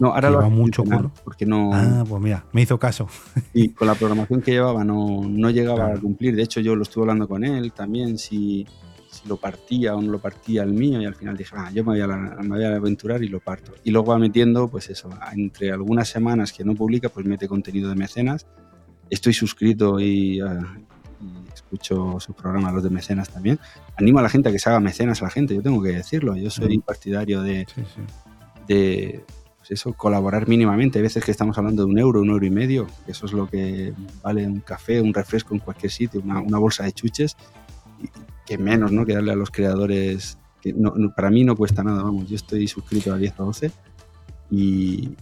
No, 0.00 0.14
ahora 0.14 0.30
lo 0.30 0.50
mucho 0.50 0.82
curro. 0.84 1.12
Porque 1.22 1.46
no. 1.46 1.70
Ah, 1.72 2.04
pues 2.08 2.20
mira, 2.20 2.44
me 2.52 2.62
hizo 2.62 2.78
caso. 2.78 3.08
Y 3.54 3.68
con 3.70 3.86
la 3.86 3.94
programación 3.94 4.42
que 4.42 4.50
llevaba 4.50 4.82
no, 4.84 5.22
no 5.28 5.50
llegaba 5.50 5.92
a 5.92 5.98
cumplir. 5.98 6.34
De 6.34 6.42
hecho, 6.42 6.60
yo 6.60 6.74
lo 6.74 6.82
estuve 6.82 7.02
hablando 7.04 7.28
con 7.28 7.44
él 7.44 7.72
también, 7.72 8.18
si, 8.18 8.66
si 9.08 9.28
lo 9.28 9.36
partía 9.36 9.94
o 9.94 10.02
no 10.02 10.10
lo 10.10 10.18
partía 10.18 10.64
el 10.64 10.72
mío 10.72 11.00
y 11.00 11.04
al 11.04 11.14
final 11.14 11.36
dije, 11.36 11.54
ah, 11.56 11.70
yo 11.72 11.84
me 11.84 11.92
voy, 11.92 12.00
a 12.00 12.06
me 12.08 12.48
voy 12.48 12.64
a 12.64 12.74
aventurar 12.74 13.22
y 13.22 13.28
lo 13.28 13.38
parto. 13.38 13.74
Y 13.84 13.92
luego 13.92 14.10
va 14.12 14.18
metiendo, 14.18 14.68
pues 14.68 14.90
eso, 14.90 15.08
entre 15.32 15.70
algunas 15.70 16.08
semanas 16.08 16.52
que 16.52 16.64
no 16.64 16.74
publica, 16.74 17.08
pues 17.08 17.26
mete 17.26 17.46
contenido 17.46 17.88
de 17.88 17.94
mecenas. 17.94 18.46
Estoy 19.10 19.32
suscrito 19.32 19.98
y, 20.00 20.40
ah, 20.40 20.78
escucho 21.68 22.18
su 22.20 22.32
programa, 22.32 22.72
los 22.72 22.82
de 22.82 22.90
mecenas 22.90 23.28
también. 23.28 23.58
Animo 23.96 24.18
a 24.18 24.22
la 24.22 24.28
gente 24.28 24.48
a 24.48 24.52
que 24.52 24.58
se 24.58 24.68
haga 24.70 24.80
mecenas 24.80 25.20
a 25.20 25.26
la 25.26 25.30
gente, 25.30 25.54
yo 25.54 25.62
tengo 25.62 25.82
que 25.82 25.90
decirlo. 25.90 26.34
Yo 26.36 26.50
soy 26.50 26.78
partidario 26.78 27.42
de, 27.42 27.66
de 28.66 29.24
pues 29.58 29.70
eso, 29.70 29.92
colaborar 29.92 30.48
mínimamente. 30.48 30.98
Hay 30.98 31.02
veces 31.02 31.24
que 31.24 31.30
estamos 31.30 31.58
hablando 31.58 31.84
de 31.84 31.90
un 31.90 31.98
euro, 31.98 32.22
un 32.22 32.30
euro 32.30 32.46
y 32.46 32.50
medio, 32.50 32.86
que 33.04 33.12
eso 33.12 33.26
es 33.26 33.32
lo 33.32 33.48
que 33.48 33.92
vale 34.22 34.46
un 34.46 34.60
café, 34.60 35.00
un 35.00 35.12
refresco 35.12 35.54
en 35.54 35.60
cualquier 35.60 35.92
sitio, 35.92 36.20
una, 36.24 36.40
una 36.40 36.58
bolsa 36.58 36.84
de 36.84 36.92
chuches 36.92 37.36
que 38.46 38.56
menos, 38.56 38.92
¿no? 38.92 39.04
Que 39.04 39.14
darle 39.14 39.32
a 39.32 39.36
los 39.36 39.50
creadores, 39.50 40.38
que 40.62 40.72
no, 40.72 40.94
para 41.14 41.30
mí 41.30 41.44
no 41.44 41.54
cuesta 41.54 41.82
nada, 41.82 42.02
vamos, 42.02 42.28
yo 42.28 42.36
estoy 42.36 42.66
suscrito 42.66 43.12
a 43.12 43.18
10 43.18 43.32
a 43.38 43.42
12 43.42 43.72
y, 44.50 45.14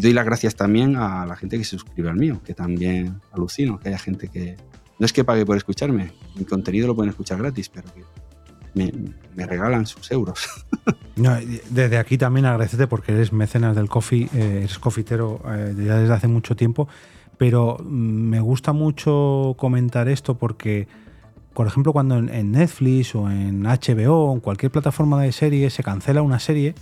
doy 0.00 0.12
las 0.12 0.26
gracias 0.26 0.54
también 0.54 0.96
a 0.96 1.24
la 1.24 1.36
gente 1.36 1.56
que 1.56 1.64
se 1.64 1.78
suscribe 1.78 2.10
al 2.10 2.16
mío, 2.16 2.42
que 2.44 2.52
también 2.52 3.20
alucino, 3.32 3.78
que 3.78 3.88
haya 3.88 3.98
gente 3.98 4.28
que, 4.28 4.56
no 4.98 5.06
es 5.06 5.12
que 5.12 5.24
pague 5.24 5.44
por 5.44 5.56
escucharme, 5.56 6.12
mi 6.34 6.44
contenido 6.44 6.86
lo 6.86 6.94
pueden 6.94 7.10
escuchar 7.10 7.38
gratis, 7.38 7.68
pero 7.68 7.88
me, 8.74 9.46
regalan 9.46 9.86
sus 9.86 10.10
euros. 10.10 10.48
desde 11.70 11.98
aquí 11.98 12.18
también 12.18 12.46
agradecerte 12.46 12.86
porque 12.86 13.12
eres 13.12 13.32
mecenas 13.32 13.74
del 13.74 13.88
coffee, 13.88 14.28
eh, 14.34 14.58
eres 14.58 14.78
cofitero 14.78 15.40
eh, 15.46 15.74
ya 15.76 15.96
desde 15.96 16.14
hace 16.14 16.28
mucho 16.28 16.56
tiempo, 16.56 16.88
pero 17.38 17.78
mm, 17.80 17.84
me 17.84 18.40
gusta 18.40 18.72
mucho 18.72 19.54
comentar 19.56 20.08
esto 20.08 20.36
porque 20.36 20.88
por 21.56 21.66
ejemplo, 21.66 21.94
cuando 21.94 22.18
en 22.18 22.52
Netflix 22.52 23.14
o 23.14 23.30
en 23.30 23.62
HBO 23.62 24.26
o 24.26 24.34
en 24.34 24.40
cualquier 24.40 24.70
plataforma 24.70 25.22
de 25.22 25.32
serie 25.32 25.70
se 25.70 25.82
cancela 25.82 26.20
una 26.20 26.38
serie, 26.38 26.74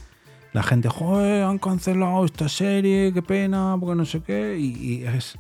la 0.53 0.65
gente, 0.65 0.89
joder, 0.89 1.45
han 1.45 1.59
cancelado 1.59 2.25
esta 2.25 2.49
serie, 2.49 3.13
qué 3.15 3.23
pena, 3.23 3.77
porque 3.79 3.95
no 3.95 4.05
sé 4.05 4.21
qué. 4.21 4.59
Y, 4.59 5.05
es 5.05 5.39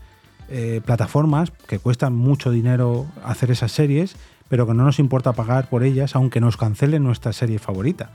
eh, 0.48 0.80
plataformas 0.84 1.50
que 1.66 1.78
cuestan 1.78 2.14
mucho 2.14 2.50
dinero 2.50 3.06
hacer 3.24 3.50
esas 3.50 3.72
series, 3.72 4.16
pero 4.48 4.66
que 4.66 4.74
no 4.74 4.84
nos 4.84 4.98
importa 4.98 5.32
pagar 5.32 5.68
por 5.68 5.82
ellas, 5.82 6.14
aunque 6.14 6.40
nos 6.40 6.56
cancelen 6.56 7.02
nuestra 7.02 7.32
serie 7.32 7.58
favorita. 7.58 8.10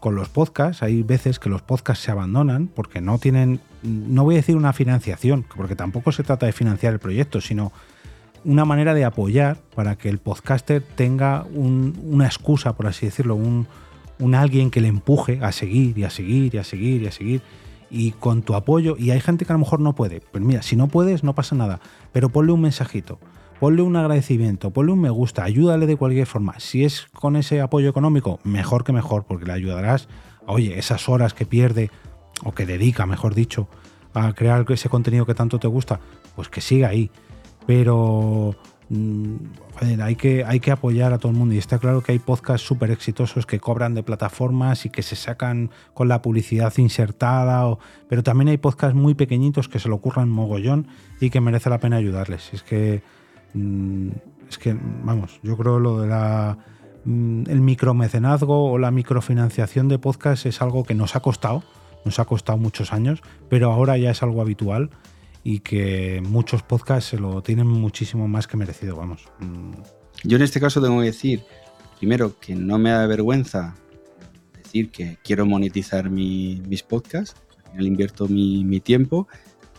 Con 0.00 0.14
los 0.14 0.28
podcasts, 0.28 0.82
hay 0.82 1.02
veces 1.02 1.38
que 1.38 1.48
los 1.48 1.62
podcasts 1.62 2.04
se 2.04 2.10
abandonan 2.10 2.68
porque 2.68 3.00
no 3.00 3.18
tienen, 3.18 3.60
no 3.82 4.24
voy 4.24 4.34
a 4.34 4.38
decir 4.38 4.56
una 4.56 4.72
financiación, 4.72 5.46
porque 5.56 5.76
tampoco 5.76 6.12
se 6.12 6.22
trata 6.22 6.46
de 6.46 6.52
financiar 6.52 6.92
el 6.92 6.98
proyecto, 6.98 7.40
sino 7.40 7.72
una 8.44 8.64
manera 8.64 8.94
de 8.94 9.04
apoyar 9.04 9.56
para 9.74 9.96
que 9.96 10.08
el 10.08 10.18
podcaster 10.18 10.82
tenga 10.82 11.44
una 11.54 12.26
excusa, 12.26 12.74
por 12.76 12.86
así 12.86 13.06
decirlo, 13.06 13.34
un, 13.34 13.66
alguien 14.34 14.70
que 14.70 14.80
le 14.80 14.88
empuje 14.88 15.40
a 15.42 15.52
seguir 15.52 15.98
y 15.98 16.04
a 16.04 16.10
seguir 16.10 16.54
y 16.54 16.58
a 16.58 16.64
seguir 16.64 17.02
y 17.02 17.06
a 17.06 17.12
seguir. 17.12 17.42
Y 17.90 18.12
con 18.12 18.42
tu 18.42 18.54
apoyo, 18.54 18.96
y 18.98 19.10
hay 19.10 19.20
gente 19.20 19.44
que 19.44 19.52
a 19.52 19.54
lo 19.54 19.60
mejor 19.60 19.80
no 19.80 19.94
puede, 19.94 20.20
pues 20.20 20.42
mira, 20.42 20.62
si 20.62 20.76
no 20.76 20.88
puedes, 20.88 21.24
no 21.24 21.34
pasa 21.34 21.54
nada, 21.54 21.80
pero 22.12 22.28
ponle 22.28 22.52
un 22.52 22.60
mensajito, 22.60 23.18
ponle 23.60 23.82
un 23.82 23.96
agradecimiento, 23.96 24.70
ponle 24.70 24.92
un 24.92 25.00
me 25.00 25.10
gusta, 25.10 25.44
ayúdale 25.44 25.86
de 25.86 25.96
cualquier 25.96 26.26
forma. 26.26 26.58
Si 26.58 26.84
es 26.84 27.06
con 27.12 27.36
ese 27.36 27.60
apoyo 27.60 27.88
económico, 27.88 28.40
mejor 28.44 28.84
que 28.84 28.92
mejor, 28.92 29.24
porque 29.24 29.46
le 29.46 29.52
ayudarás, 29.52 30.08
oye, 30.46 30.78
esas 30.78 31.08
horas 31.08 31.34
que 31.34 31.46
pierde, 31.46 31.90
o 32.42 32.52
que 32.52 32.66
dedica, 32.66 33.06
mejor 33.06 33.34
dicho, 33.34 33.68
a 34.12 34.32
crear 34.32 34.64
ese 34.68 34.88
contenido 34.88 35.26
que 35.26 35.34
tanto 35.34 35.58
te 35.58 35.68
gusta, 35.68 36.00
pues 36.36 36.48
que 36.48 36.60
siga 36.60 36.88
ahí. 36.88 37.10
Pero 37.66 38.54
hay, 40.00 40.16
que, 40.16 40.44
hay 40.44 40.60
que 40.60 40.70
apoyar 40.70 41.12
a 41.12 41.18
todo 41.18 41.32
el 41.32 41.38
mundo. 41.38 41.54
Y 41.54 41.58
está 41.58 41.78
claro 41.78 42.02
que 42.02 42.12
hay 42.12 42.18
podcasts 42.18 42.66
súper 42.66 42.90
exitosos 42.90 43.46
que 43.46 43.60
cobran 43.60 43.94
de 43.94 44.02
plataformas 44.02 44.86
y 44.86 44.90
que 44.90 45.02
se 45.02 45.16
sacan 45.16 45.70
con 45.94 46.08
la 46.08 46.22
publicidad 46.22 46.72
insertada. 46.76 47.76
pero 48.08 48.22
también 48.22 48.48
hay 48.48 48.58
podcasts 48.58 48.94
muy 48.94 49.14
pequeñitos 49.14 49.68
que 49.68 49.78
se 49.78 49.88
lo 49.88 49.96
ocurran 49.96 50.28
mogollón 50.28 50.88
y 51.20 51.30
que 51.30 51.40
merece 51.40 51.70
la 51.70 51.78
pena 51.78 51.96
ayudarles. 51.96 52.52
Es 52.52 52.62
que, 52.62 53.02
mm, 53.54 54.08
es 54.48 54.58
que 54.58 54.76
vamos, 55.04 55.40
yo 55.42 55.56
creo 55.56 55.78
lo 55.78 56.00
de 56.00 56.56
mm, 57.04 57.44
el 57.48 57.60
micromecenazgo 57.60 58.72
o 58.72 58.78
la 58.78 58.90
microfinanciación 58.90 59.88
de 59.88 59.98
podcasts 59.98 60.46
es 60.46 60.60
algo 60.62 60.84
que 60.84 60.94
nos 60.94 61.16
ha 61.16 61.20
costado, 61.20 61.62
nos 62.04 62.18
ha 62.18 62.26
costado 62.26 62.58
muchos 62.58 62.92
años, 62.92 63.22
pero 63.48 63.72
ahora 63.72 63.96
ya 63.96 64.10
es 64.10 64.22
algo 64.22 64.42
habitual 64.42 64.90
y 65.46 65.60
que 65.60 66.22
muchos 66.26 66.62
podcasts 66.62 67.10
se 67.10 67.18
lo 67.18 67.42
tienen 67.42 67.66
muchísimo 67.66 68.26
más 68.26 68.46
que 68.46 68.56
merecido, 68.56 68.96
vamos. 68.96 69.28
Mm. 69.40 69.72
Yo 70.24 70.36
en 70.36 70.42
este 70.42 70.58
caso 70.58 70.80
tengo 70.80 71.00
que 71.00 71.06
decir, 71.06 71.44
primero, 71.98 72.40
que 72.40 72.54
no 72.54 72.78
me 72.78 72.90
da 72.90 73.06
vergüenza 73.06 73.76
decir 74.56 74.90
que 74.90 75.18
quiero 75.22 75.44
monetizar 75.44 76.08
mis 76.08 76.82
podcasts, 76.82 77.36
al 77.66 77.72
final 77.72 77.86
invierto 77.86 78.26
mi, 78.26 78.80
tiempo, 78.80 79.28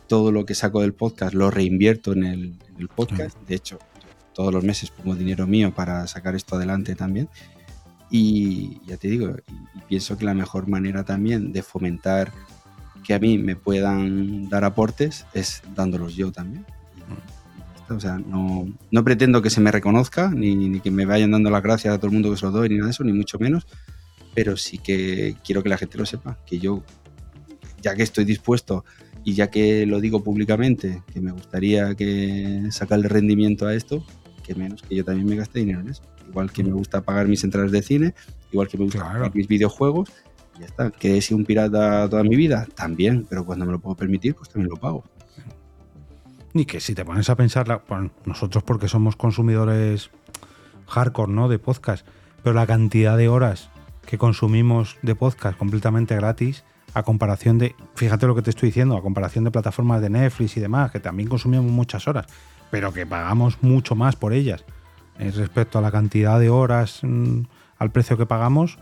todo 0.07 0.31
lo 0.31 0.45
que 0.45 0.53
saco 0.53 0.81
del 0.81 0.93
podcast 0.93 1.33
lo 1.33 1.49
reinvierto 1.49 2.13
en 2.13 2.23
el, 2.23 2.87
podcast, 2.95 3.35
de 3.47 3.55
hecho, 3.55 3.79
todos 4.35 4.53
los 4.53 4.63
meses 4.63 4.91
pongo 4.91 5.15
dinero 5.15 5.47
mío 5.47 5.73
para 5.73 6.05
sacar 6.05 6.35
esto 6.35 6.57
adelante 6.57 6.93
también. 6.93 7.27
Y 8.11 8.81
ya 8.85 8.97
te 8.97 9.07
digo, 9.07 9.35
y 9.73 9.81
pienso 9.87 10.15
que 10.15 10.25
la 10.25 10.35
mejor 10.35 10.67
manera 10.67 11.03
también 11.03 11.51
de 11.51 11.63
fomentar 11.63 12.31
que 13.05 13.13
a 13.13 13.19
mí 13.19 13.37
me 13.37 13.55
puedan 13.55 14.49
dar 14.49 14.63
aportes 14.63 15.25
es 15.33 15.61
dándolos 15.75 16.15
yo 16.15 16.31
también. 16.31 16.65
O 17.87 17.99
sea, 17.99 18.17
no, 18.17 18.67
no 18.89 19.03
pretendo 19.03 19.43
que 19.43 19.51
se 19.51 19.61
me 19.61 19.71
reconozca, 19.71 20.31
ni, 20.31 20.55
ni, 20.55 20.79
que 20.79 20.89
me 20.89 21.05
vayan 21.05 21.29
dando 21.29 21.51
las 21.51 21.61
gracias 21.61 21.93
a 21.93 21.97
todo 21.97 22.07
el 22.07 22.13
mundo 22.13 22.31
que 22.31 22.37
se 22.37 22.45
lo 22.47 22.51
doy, 22.51 22.67
ni 22.67 22.75
nada 22.75 22.87
de 22.87 22.91
eso, 22.91 23.03
ni 23.03 23.13
mucho 23.13 23.37
menos, 23.37 23.67
pero 24.33 24.57
sí 24.57 24.79
que 24.79 25.35
quiero 25.45 25.61
que 25.61 25.69
la 25.69 25.77
gente 25.77 25.99
lo 25.99 26.05
sepa, 26.07 26.39
que 26.47 26.57
yo, 26.57 26.83
ya 27.83 27.95
que 27.95 28.01
estoy 28.01 28.25
dispuesto 28.25 28.83
y 29.23 29.35
ya 29.35 29.51
que 29.51 29.85
lo 29.85 30.01
digo 30.01 30.23
públicamente, 30.23 31.03
que 31.13 31.21
me 31.21 31.31
gustaría 31.31 31.93
que 31.93 32.63
sacarle 32.71 33.07
rendimiento 33.07 33.67
a 33.67 33.75
esto, 33.75 34.03
que 34.43 34.55
menos 34.55 34.81
que 34.81 34.95
yo 34.95 35.05
también 35.05 35.27
me 35.27 35.35
gaste 35.35 35.59
dinero 35.59 35.81
en 35.81 35.89
eso. 35.89 36.01
Igual 36.27 36.51
que 36.51 36.63
me 36.63 36.71
gusta 36.71 37.01
pagar 37.01 37.27
mis 37.27 37.43
entradas 37.43 37.71
de 37.71 37.83
cine, 37.83 38.15
igual 38.51 38.67
que 38.67 38.79
me 38.79 38.85
gusta 38.85 38.99
pagar 38.99 39.33
mis 39.35 39.47
videojuegos, 39.47 40.09
ya 40.59 40.65
está. 40.65 40.91
¿Que 40.91 41.17
he 41.17 41.21
sido 41.21 41.37
un 41.37 41.45
pirata 41.45 42.09
toda 42.09 42.23
mi 42.23 42.35
vida? 42.35 42.67
También, 42.75 43.25
pero 43.29 43.45
cuando 43.45 43.65
me 43.65 43.71
lo 43.71 43.79
puedo 43.79 43.95
permitir, 43.95 44.35
pues 44.35 44.49
también 44.49 44.69
lo 44.69 44.77
pago. 44.77 45.03
Y 46.53 46.65
que 46.65 46.79
si 46.79 46.95
te 46.95 47.03
pones 47.03 47.29
a 47.29 47.35
pensar, 47.35 47.81
nosotros 48.25 48.63
porque 48.63 48.87
somos 48.87 49.15
consumidores 49.15 50.09
hardcore, 50.87 51.31
¿no? 51.31 51.49
De 51.49 51.59
podcast, 51.59 52.07
pero 52.43 52.53
la 52.53 52.65
cantidad 52.65 53.17
de 53.17 53.27
horas 53.27 53.69
que 54.05 54.17
consumimos 54.17 54.97
de 55.01 55.15
podcast 55.15 55.57
completamente 55.57 56.15
gratis, 56.15 56.63
a 56.93 57.03
comparación 57.03 57.57
de, 57.57 57.75
fíjate 57.95 58.25
lo 58.25 58.35
que 58.35 58.41
te 58.41 58.51
estoy 58.51 58.69
diciendo, 58.69 58.95
a 58.95 59.01
comparación 59.01 59.43
de 59.43 59.51
plataformas 59.51 60.01
de 60.01 60.09
Netflix 60.09 60.55
y 60.55 60.61
demás, 60.61 60.91
que 60.91 61.01
también 61.01 61.27
consumimos 61.27 61.69
muchas 61.69 62.07
horas, 62.07 62.25
pero 62.71 62.93
que 62.93 63.05
pagamos 63.05 63.61
mucho 63.61 63.95
más 63.95 64.15
por 64.15 64.31
ellas. 64.31 64.63
Eh, 65.19 65.31
respecto 65.31 65.79
a 65.79 65.81
la 65.81 65.91
cantidad 65.91 66.39
de 66.39 66.49
horas 66.49 66.99
mm, 67.01 67.41
al 67.79 67.91
precio 67.91 68.17
que 68.17 68.25
pagamos, 68.25 68.79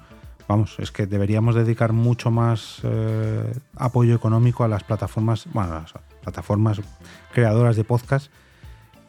vamos, 0.47 0.75
es 0.79 0.91
que 0.91 1.05
deberíamos 1.05 1.55
dedicar 1.55 1.93
mucho 1.93 2.31
más 2.31 2.79
eh, 2.83 3.53
apoyo 3.75 4.15
económico 4.15 4.63
a 4.63 4.67
las 4.67 4.83
plataformas, 4.83 5.45
bueno, 5.53 5.85
plataformas 6.21 6.81
creadoras 7.33 7.75
de 7.75 7.83
podcast 7.83 8.31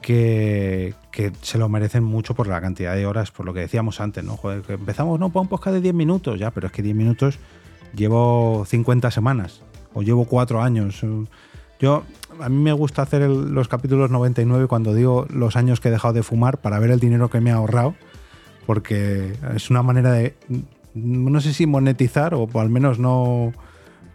que, 0.04 0.94
se 1.40 1.58
lo 1.58 1.68
merecen 1.68 2.04
mucho 2.04 2.34
por 2.34 2.46
la 2.46 2.60
cantidad 2.60 2.94
de 2.94 3.06
horas, 3.06 3.30
por 3.30 3.46
lo 3.46 3.54
que 3.54 3.60
decíamos 3.60 4.00
antes, 4.00 4.22
¿no? 4.22 4.36
Joder, 4.36 4.62
que 4.62 4.74
empezamos, 4.74 5.18
no, 5.18 5.30
para 5.30 5.40
un 5.40 5.48
podcast 5.48 5.74
de 5.74 5.80
10 5.80 5.94
minutos, 5.94 6.38
ya, 6.38 6.50
pero 6.50 6.66
es 6.66 6.72
que 6.72 6.82
10 6.82 6.94
minutos 6.94 7.38
llevo 7.94 8.64
50 8.66 9.10
semanas 9.10 9.62
o 9.94 10.02
llevo 10.02 10.26
4 10.26 10.62
años. 10.62 11.00
Yo, 11.80 12.04
a 12.40 12.48
mí 12.50 12.62
me 12.62 12.72
gusta 12.72 13.02
hacer 13.02 13.22
los 13.22 13.68
capítulos 13.68 14.10
99 14.10 14.66
cuando 14.66 14.92
digo 14.92 15.26
los 15.30 15.56
años 15.56 15.80
que 15.80 15.88
he 15.88 15.92
dejado 15.92 16.12
de 16.12 16.22
fumar 16.22 16.58
para 16.58 16.78
ver 16.78 16.90
el 16.90 17.00
dinero 17.00 17.30
que 17.30 17.40
me 17.40 17.50
ha 17.50 17.54
ahorrado, 17.54 17.94
porque 18.66 19.32
es 19.54 19.70
una 19.70 19.82
manera 19.82 20.12
de 20.12 20.34
no 20.94 21.40
sé 21.40 21.52
si 21.52 21.66
monetizar 21.66 22.34
o 22.34 22.48
al 22.54 22.70
menos 22.70 22.98
no, 22.98 23.52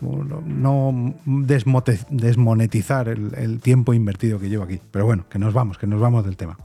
no 0.01 1.13
desmonetizar 1.25 3.09
el, 3.09 3.59
tiempo 3.61 3.93
invertido 3.93 4.39
que 4.39 4.49
llevo 4.49 4.63
aquí. 4.63 4.79
Pero 4.91 5.05
bueno, 5.05 5.25
que 5.29 5.39
nos 5.39 5.53
vamos, 5.53 5.77
que 5.77 5.87
nos 5.87 5.99
vamos 5.99 6.25
del 6.25 6.37
tema. 6.37 6.57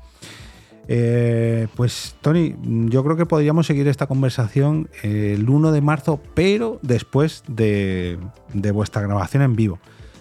Eh, 0.87 1.67
pues 1.77 2.15
Tony, 2.21 2.55
yo 2.63 3.03
creo 3.03 3.17
que 3.17 3.27
podríamos 3.27 3.67
seguir 3.67 3.89
esta 3.89 4.07
conversación 4.07 4.89
el 5.03 5.49
1 5.49 5.73
de 5.73 5.81
marzo, 5.81 6.21
pero 6.35 6.79
después 6.83 7.43
de, 7.49 8.19
vuestra 8.53 9.03
grabación 9.03 9.43
en 9.43 9.57
vivo. 9.57 9.79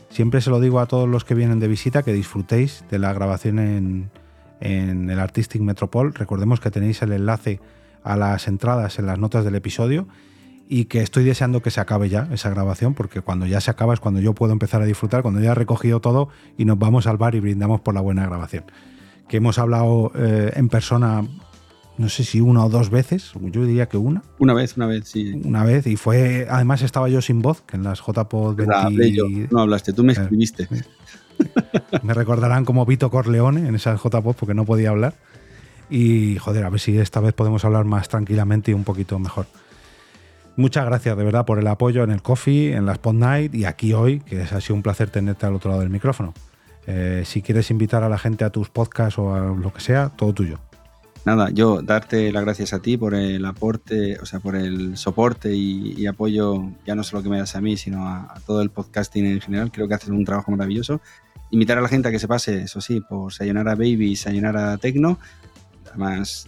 Siempre 0.10 0.42
se 0.42 0.50
lo 0.50 0.60
digo 0.60 0.80
a 0.80 0.86
todos 0.86 1.10
los 1.10 1.26
que 1.26 1.34
vienen 1.36 1.60
de 1.60 1.68
visita 1.68 2.04
que 2.04 2.14
disfrutéis 2.14 2.86
de 2.90 3.00
la 3.00 3.14
grabación 3.14 3.60
en, 3.60 4.12
en 4.60 5.10
el 5.10 5.20
Artistic 5.20 5.62
Metropol. 5.62 6.14
Recordemos 6.14 6.60
que 6.60 6.72
tenéis 6.72 7.02
el 7.02 7.12
enlace 7.12 7.60
a 8.04 8.18
las 8.18 8.48
entradas 8.48 9.00
en 9.00 9.06
las 9.06 9.20
notas 9.20 9.46
del 9.46 9.56
episodio 9.56 10.08
y 10.68 10.86
que 10.86 11.02
estoy 11.02 11.24
deseando 11.24 11.62
que 11.62 11.72
se 11.72 11.82
acabe 11.82 12.10
ya 12.10 12.28
esa 12.32 12.50
grabación 12.50 12.94
porque 12.94 13.22
cuando 13.22 13.46
ya 13.46 13.62
se 13.62 13.72
acaba 13.72 13.94
es 13.94 14.00
cuando 14.00 14.20
yo 14.20 14.34
puedo 14.34 14.54
empezar 14.54 14.82
a 14.82 14.86
disfrutar, 14.86 15.22
cuando 15.22 15.42
ya 15.42 15.52
he 15.52 15.56
recogido 15.56 16.00
todo 16.00 16.30
y 16.58 16.66
nos 16.66 16.80
vamos 16.80 17.08
al 17.08 17.18
bar 17.18 17.36
y 17.36 17.40
brindamos 17.40 17.82
por 17.82 17.94
la 17.94 18.02
buena 18.02 18.26
grabación. 18.26 18.66
Que 19.28 19.38
hemos 19.38 19.60
hablado 19.60 20.12
eh, 20.16 20.52
en 20.56 20.70
persona, 20.70 21.24
no 21.98 22.10
sé 22.10 22.24
si 22.24 22.42
una 22.42 22.66
o 22.66 22.70
dos 22.70 22.90
veces, 22.90 23.34
yo 23.40 23.66
diría 23.66 23.88
que 23.88 23.98
una. 23.98 24.24
Una 24.40 24.54
vez, 24.54 24.76
una 24.78 24.88
vez, 24.88 25.08
sí. 25.08 25.40
Una 25.44 25.64
vez 25.64 25.86
y 25.88 25.96
fue, 25.96 26.48
además 26.50 26.82
estaba 26.82 27.10
yo 27.10 27.22
sin 27.22 27.42
voz, 27.42 27.62
que 27.62 27.78
en 27.78 27.84
las 27.84 28.00
JPod 28.00 28.56
20... 28.56 29.50
no 29.52 29.60
hablaste, 29.62 29.94
tú 29.94 30.04
me 30.04 30.14
eh, 30.14 30.18
escribiste. 30.20 30.68
me 32.04 32.14
recordarán 32.14 32.66
como 32.66 32.86
Vito 32.86 33.10
Corleone 33.10 33.68
en 33.68 33.76
esas 33.76 34.02
JPod 34.02 34.36
porque 34.36 34.54
no 34.54 34.66
podía 34.66 34.90
hablar. 34.90 35.16
Y 35.94 36.40
joder, 36.40 36.66
a 36.66 36.72
ver 36.72 36.80
si 36.80 36.98
esta 36.98 37.20
vez 37.20 37.34
podemos 37.34 37.64
hablar 37.66 37.86
más 37.86 38.10
tranquilamente 38.10 38.72
y 38.72 38.74
un 38.74 38.84
poquito 38.84 39.20
mejor. 39.20 39.46
Muchas 40.56 40.88
gracias 40.88 41.16
de 41.16 41.24
verdad 41.24 41.46
por 41.46 41.60
el 41.60 41.68
apoyo 41.68 42.04
en 42.04 42.10
el 42.10 42.24
coffee, 42.24 42.74
en 42.74 42.88
la 42.88 42.94
Spot 42.94 43.14
Night 43.14 43.54
y 43.54 43.66
aquí 43.66 43.94
hoy, 43.94 44.20
que 44.22 44.42
ha 44.42 44.60
sido 44.60 44.74
un 44.74 44.82
placer 44.82 45.12
tenerte 45.12 45.46
al 45.46 45.54
otro 45.54 45.70
lado 45.70 45.82
del 45.82 45.92
micrófono. 45.92 46.34
Eh, 46.88 47.22
si 47.28 47.44
quieres 47.44 47.70
invitar 47.70 48.02
a 48.02 48.10
la 48.10 48.18
gente 48.18 48.44
a 48.44 48.50
tus 48.50 48.70
podcasts 48.70 49.20
o 49.20 49.36
a 49.36 49.40
lo 49.40 49.72
que 49.72 49.82
sea, 49.82 50.10
todo 50.10 50.34
tuyo. 50.34 50.58
Nada, 51.26 51.52
yo 51.52 51.84
darte 51.84 52.32
las 52.32 52.44
gracias 52.44 52.74
a 52.74 52.80
ti 52.80 52.98
por 52.98 53.14
el 53.14 53.46
aporte, 53.46 54.18
o 54.20 54.26
sea, 54.26 54.40
por 54.40 54.56
el 54.56 54.98
soporte 54.98 55.54
y, 55.54 56.08
apoyo, 56.08 56.72
ya 56.88 56.96
no 56.96 57.04
solo 57.04 57.22
que 57.22 57.30
me 57.30 57.38
das 57.38 57.56
a 57.56 57.62
mí, 57.62 57.78
sino 57.78 58.10
a, 58.10 58.34
todo 58.48 58.64
el 58.64 58.72
podcasting 58.72 59.28
en 59.28 59.42
general. 59.42 59.72
Creo 59.72 59.88
que 59.88 59.94
haces 59.94 60.10
un 60.10 60.26
trabajo 60.26 60.50
maravilloso. 60.50 61.02
Invitar 61.52 61.78
a 61.78 61.82
la 61.82 61.88
gente 61.88 62.08
a 62.08 62.12
que 62.12 62.18
se 62.18 62.28
pase, 62.28 62.64
eso 62.64 62.82
sí, 62.82 63.00
por 63.00 63.32
Sayonara 63.32 63.76
Baby 63.76 64.14
y 64.14 64.16
Sayonara 64.16 64.76
Tecno, 64.80 65.20
Además, 65.94 66.48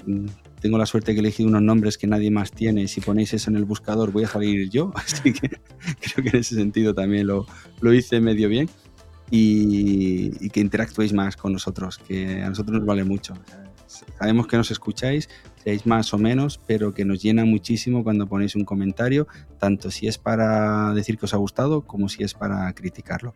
tengo 0.59 0.79
la 0.79 0.87
suerte 0.87 1.13
que 1.13 1.19
he 1.19 1.21
elegido 1.21 1.47
unos 1.47 1.61
nombres 1.61 1.97
que 1.97 2.07
nadie 2.07 2.31
más 2.31 2.51
tiene. 2.51 2.87
Si 2.87 2.99
ponéis 2.99 3.33
eso 3.35 3.51
en 3.51 3.57
el 3.57 3.65
buscador, 3.65 4.11
voy 4.11 4.23
a 4.23 4.27
salir 4.27 4.69
yo. 4.71 4.91
Así 4.95 5.33
que 5.33 5.49
creo 5.49 6.23
que 6.23 6.29
en 6.29 6.37
ese 6.37 6.55
sentido 6.55 6.95
también 6.95 7.27
lo, 7.27 7.45
lo 7.81 7.93
hice 7.93 8.19
medio 8.19 8.49
bien. 8.49 8.67
Y, 9.29 10.49
que 10.49 10.59
interactuéis 10.59 11.13
más 11.13 11.35
con 11.35 11.53
nosotros, 11.53 11.99
que 11.99 12.41
a 12.41 12.49
nosotros 12.49 12.77
nos 12.77 12.85
vale 12.85 13.03
mucho. 13.03 13.33
Sabemos 14.17 14.47
que 14.47 14.57
nos 14.57 14.71
escucháis, 14.71 15.29
seáis 15.63 15.85
más 15.85 16.13
o 16.13 16.17
menos, 16.17 16.59
pero 16.65 16.93
que 16.93 17.05
nos 17.05 17.21
llena 17.21 17.45
muchísimo 17.45 18.03
cuando 18.03 18.27
ponéis 18.27 18.55
un 18.55 18.65
comentario, 18.65 19.27
tanto 19.59 19.91
si 19.91 20.07
es 20.07 20.17
para 20.17 20.93
decir 20.93 21.17
que 21.17 21.25
os 21.25 21.33
ha 21.33 21.37
gustado 21.37 21.81
como 21.81 22.09
si 22.09 22.23
es 22.23 22.33
para 22.33 22.71
criticarlo. 22.73 23.33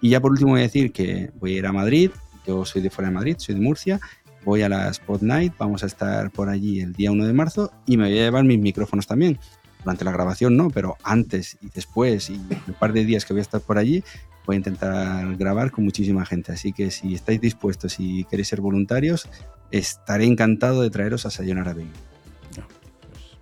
Y 0.00 0.10
ya 0.10 0.20
por 0.20 0.32
último 0.32 0.50
voy 0.52 0.60
a 0.60 0.64
decir 0.64 0.92
que 0.92 1.30
voy 1.38 1.54
a 1.54 1.58
ir 1.58 1.66
a 1.66 1.72
Madrid, 1.72 2.10
yo 2.46 2.64
soy 2.64 2.82
de 2.82 2.90
fuera 2.90 3.08
de 3.08 3.14
Madrid, 3.14 3.36
soy 3.38 3.54
de 3.54 3.60
Murcia, 3.60 4.00
voy 4.44 4.62
a 4.62 4.68
la 4.68 4.88
Spot 4.88 5.20
Night, 5.22 5.54
vamos 5.58 5.82
a 5.82 5.86
estar 5.86 6.30
por 6.30 6.48
allí 6.48 6.80
el 6.80 6.92
día 6.92 7.10
1 7.12 7.26
de 7.26 7.32
marzo 7.32 7.72
y 7.86 7.96
me 7.96 8.08
voy 8.08 8.18
a 8.18 8.22
llevar 8.22 8.44
mis 8.44 8.58
micrófonos 8.58 9.06
también. 9.06 9.38
Durante 9.84 10.04
la 10.04 10.12
grabación 10.12 10.56
no, 10.56 10.70
pero 10.70 10.96
antes 11.02 11.58
y 11.60 11.68
después 11.70 12.30
y 12.30 12.34
un 12.34 12.74
par 12.78 12.92
de 12.92 13.04
días 13.04 13.24
que 13.24 13.32
voy 13.32 13.40
a 13.40 13.42
estar 13.42 13.60
por 13.60 13.78
allí, 13.78 14.04
voy 14.46 14.56
a 14.56 14.58
intentar 14.58 15.36
grabar 15.36 15.70
con 15.70 15.84
muchísima 15.84 16.24
gente. 16.24 16.52
Así 16.52 16.72
que 16.72 16.90
si 16.90 17.14
estáis 17.14 17.40
dispuestos 17.40 17.96
y 17.98 18.24
queréis 18.24 18.48
ser 18.48 18.60
voluntarios, 18.60 19.28
estaré 19.70 20.26
encantado 20.26 20.82
de 20.82 20.90
traeros 20.90 21.26
a 21.26 21.30
Sayonara 21.30 21.72
Baby. 21.72 21.90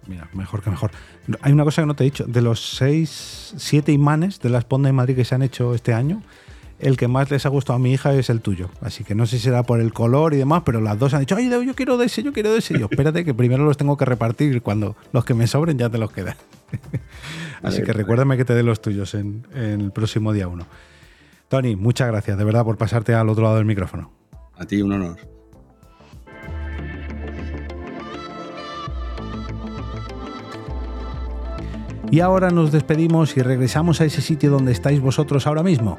Pues 0.00 0.08
mira, 0.08 0.28
mejor 0.32 0.62
que 0.62 0.70
mejor. 0.70 0.90
Hay 1.42 1.52
una 1.52 1.64
cosa 1.64 1.82
que 1.82 1.86
no 1.86 1.94
te 1.94 2.04
he 2.04 2.06
dicho. 2.06 2.24
De 2.24 2.40
los 2.40 2.76
seis, 2.76 3.54
siete 3.56 3.92
imanes 3.92 4.40
de 4.40 4.48
la 4.48 4.60
Sponda 4.60 4.88
en 4.88 4.94
Madrid 4.94 5.16
que 5.16 5.24
se 5.24 5.34
han 5.34 5.42
hecho 5.42 5.74
este 5.74 5.92
año, 5.92 6.22
el 6.80 6.96
que 6.96 7.08
más 7.08 7.30
les 7.30 7.46
ha 7.46 7.48
gustado 7.48 7.76
a 7.76 7.78
mi 7.78 7.92
hija 7.92 8.14
es 8.14 8.30
el 8.30 8.40
tuyo. 8.40 8.70
Así 8.80 9.04
que 9.04 9.14
no 9.14 9.26
sé 9.26 9.36
si 9.36 9.44
será 9.44 9.62
por 9.62 9.80
el 9.80 9.92
color 9.92 10.34
y 10.34 10.38
demás, 10.38 10.62
pero 10.64 10.80
las 10.80 10.98
dos 10.98 11.14
han 11.14 11.20
dicho, 11.20 11.36
ay, 11.36 11.50
yo 11.50 11.74
quiero 11.74 11.96
de 11.96 12.06
ese, 12.06 12.22
yo 12.22 12.32
quiero 12.32 12.52
de 12.52 12.58
ese. 12.58 12.74
Y 12.74 12.80
yo, 12.80 12.88
espérate 12.90 13.24
que 13.24 13.34
primero 13.34 13.64
los 13.64 13.76
tengo 13.76 13.96
que 13.96 14.04
repartir. 14.04 14.62
Cuando 14.62 14.96
los 15.12 15.24
que 15.24 15.34
me 15.34 15.46
sobren 15.46 15.78
ya 15.78 15.88
te 15.88 15.98
los 15.98 16.10
quedan. 16.10 16.36
Así 17.62 17.82
que 17.82 17.92
recuérdame 17.92 18.36
que 18.36 18.44
te 18.44 18.54
dé 18.54 18.62
los 18.62 18.80
tuyos 18.80 19.14
en, 19.14 19.46
en 19.54 19.80
el 19.80 19.92
próximo 19.92 20.32
día 20.32 20.48
uno. 20.48 20.66
Tony, 21.48 21.76
muchas 21.76 22.08
gracias 22.08 22.38
de 22.38 22.44
verdad 22.44 22.64
por 22.64 22.78
pasarte 22.78 23.14
al 23.14 23.28
otro 23.28 23.44
lado 23.44 23.56
del 23.56 23.66
micrófono. 23.66 24.10
A 24.56 24.64
ti 24.64 24.80
un 24.80 24.92
honor. 24.92 25.16
Y 32.12 32.20
ahora 32.20 32.50
nos 32.50 32.72
despedimos 32.72 33.36
y 33.36 33.42
regresamos 33.42 34.00
a 34.00 34.04
ese 34.04 34.20
sitio 34.20 34.50
donde 34.50 34.72
estáis 34.72 35.00
vosotros 35.00 35.46
ahora 35.46 35.62
mismo, 35.62 35.98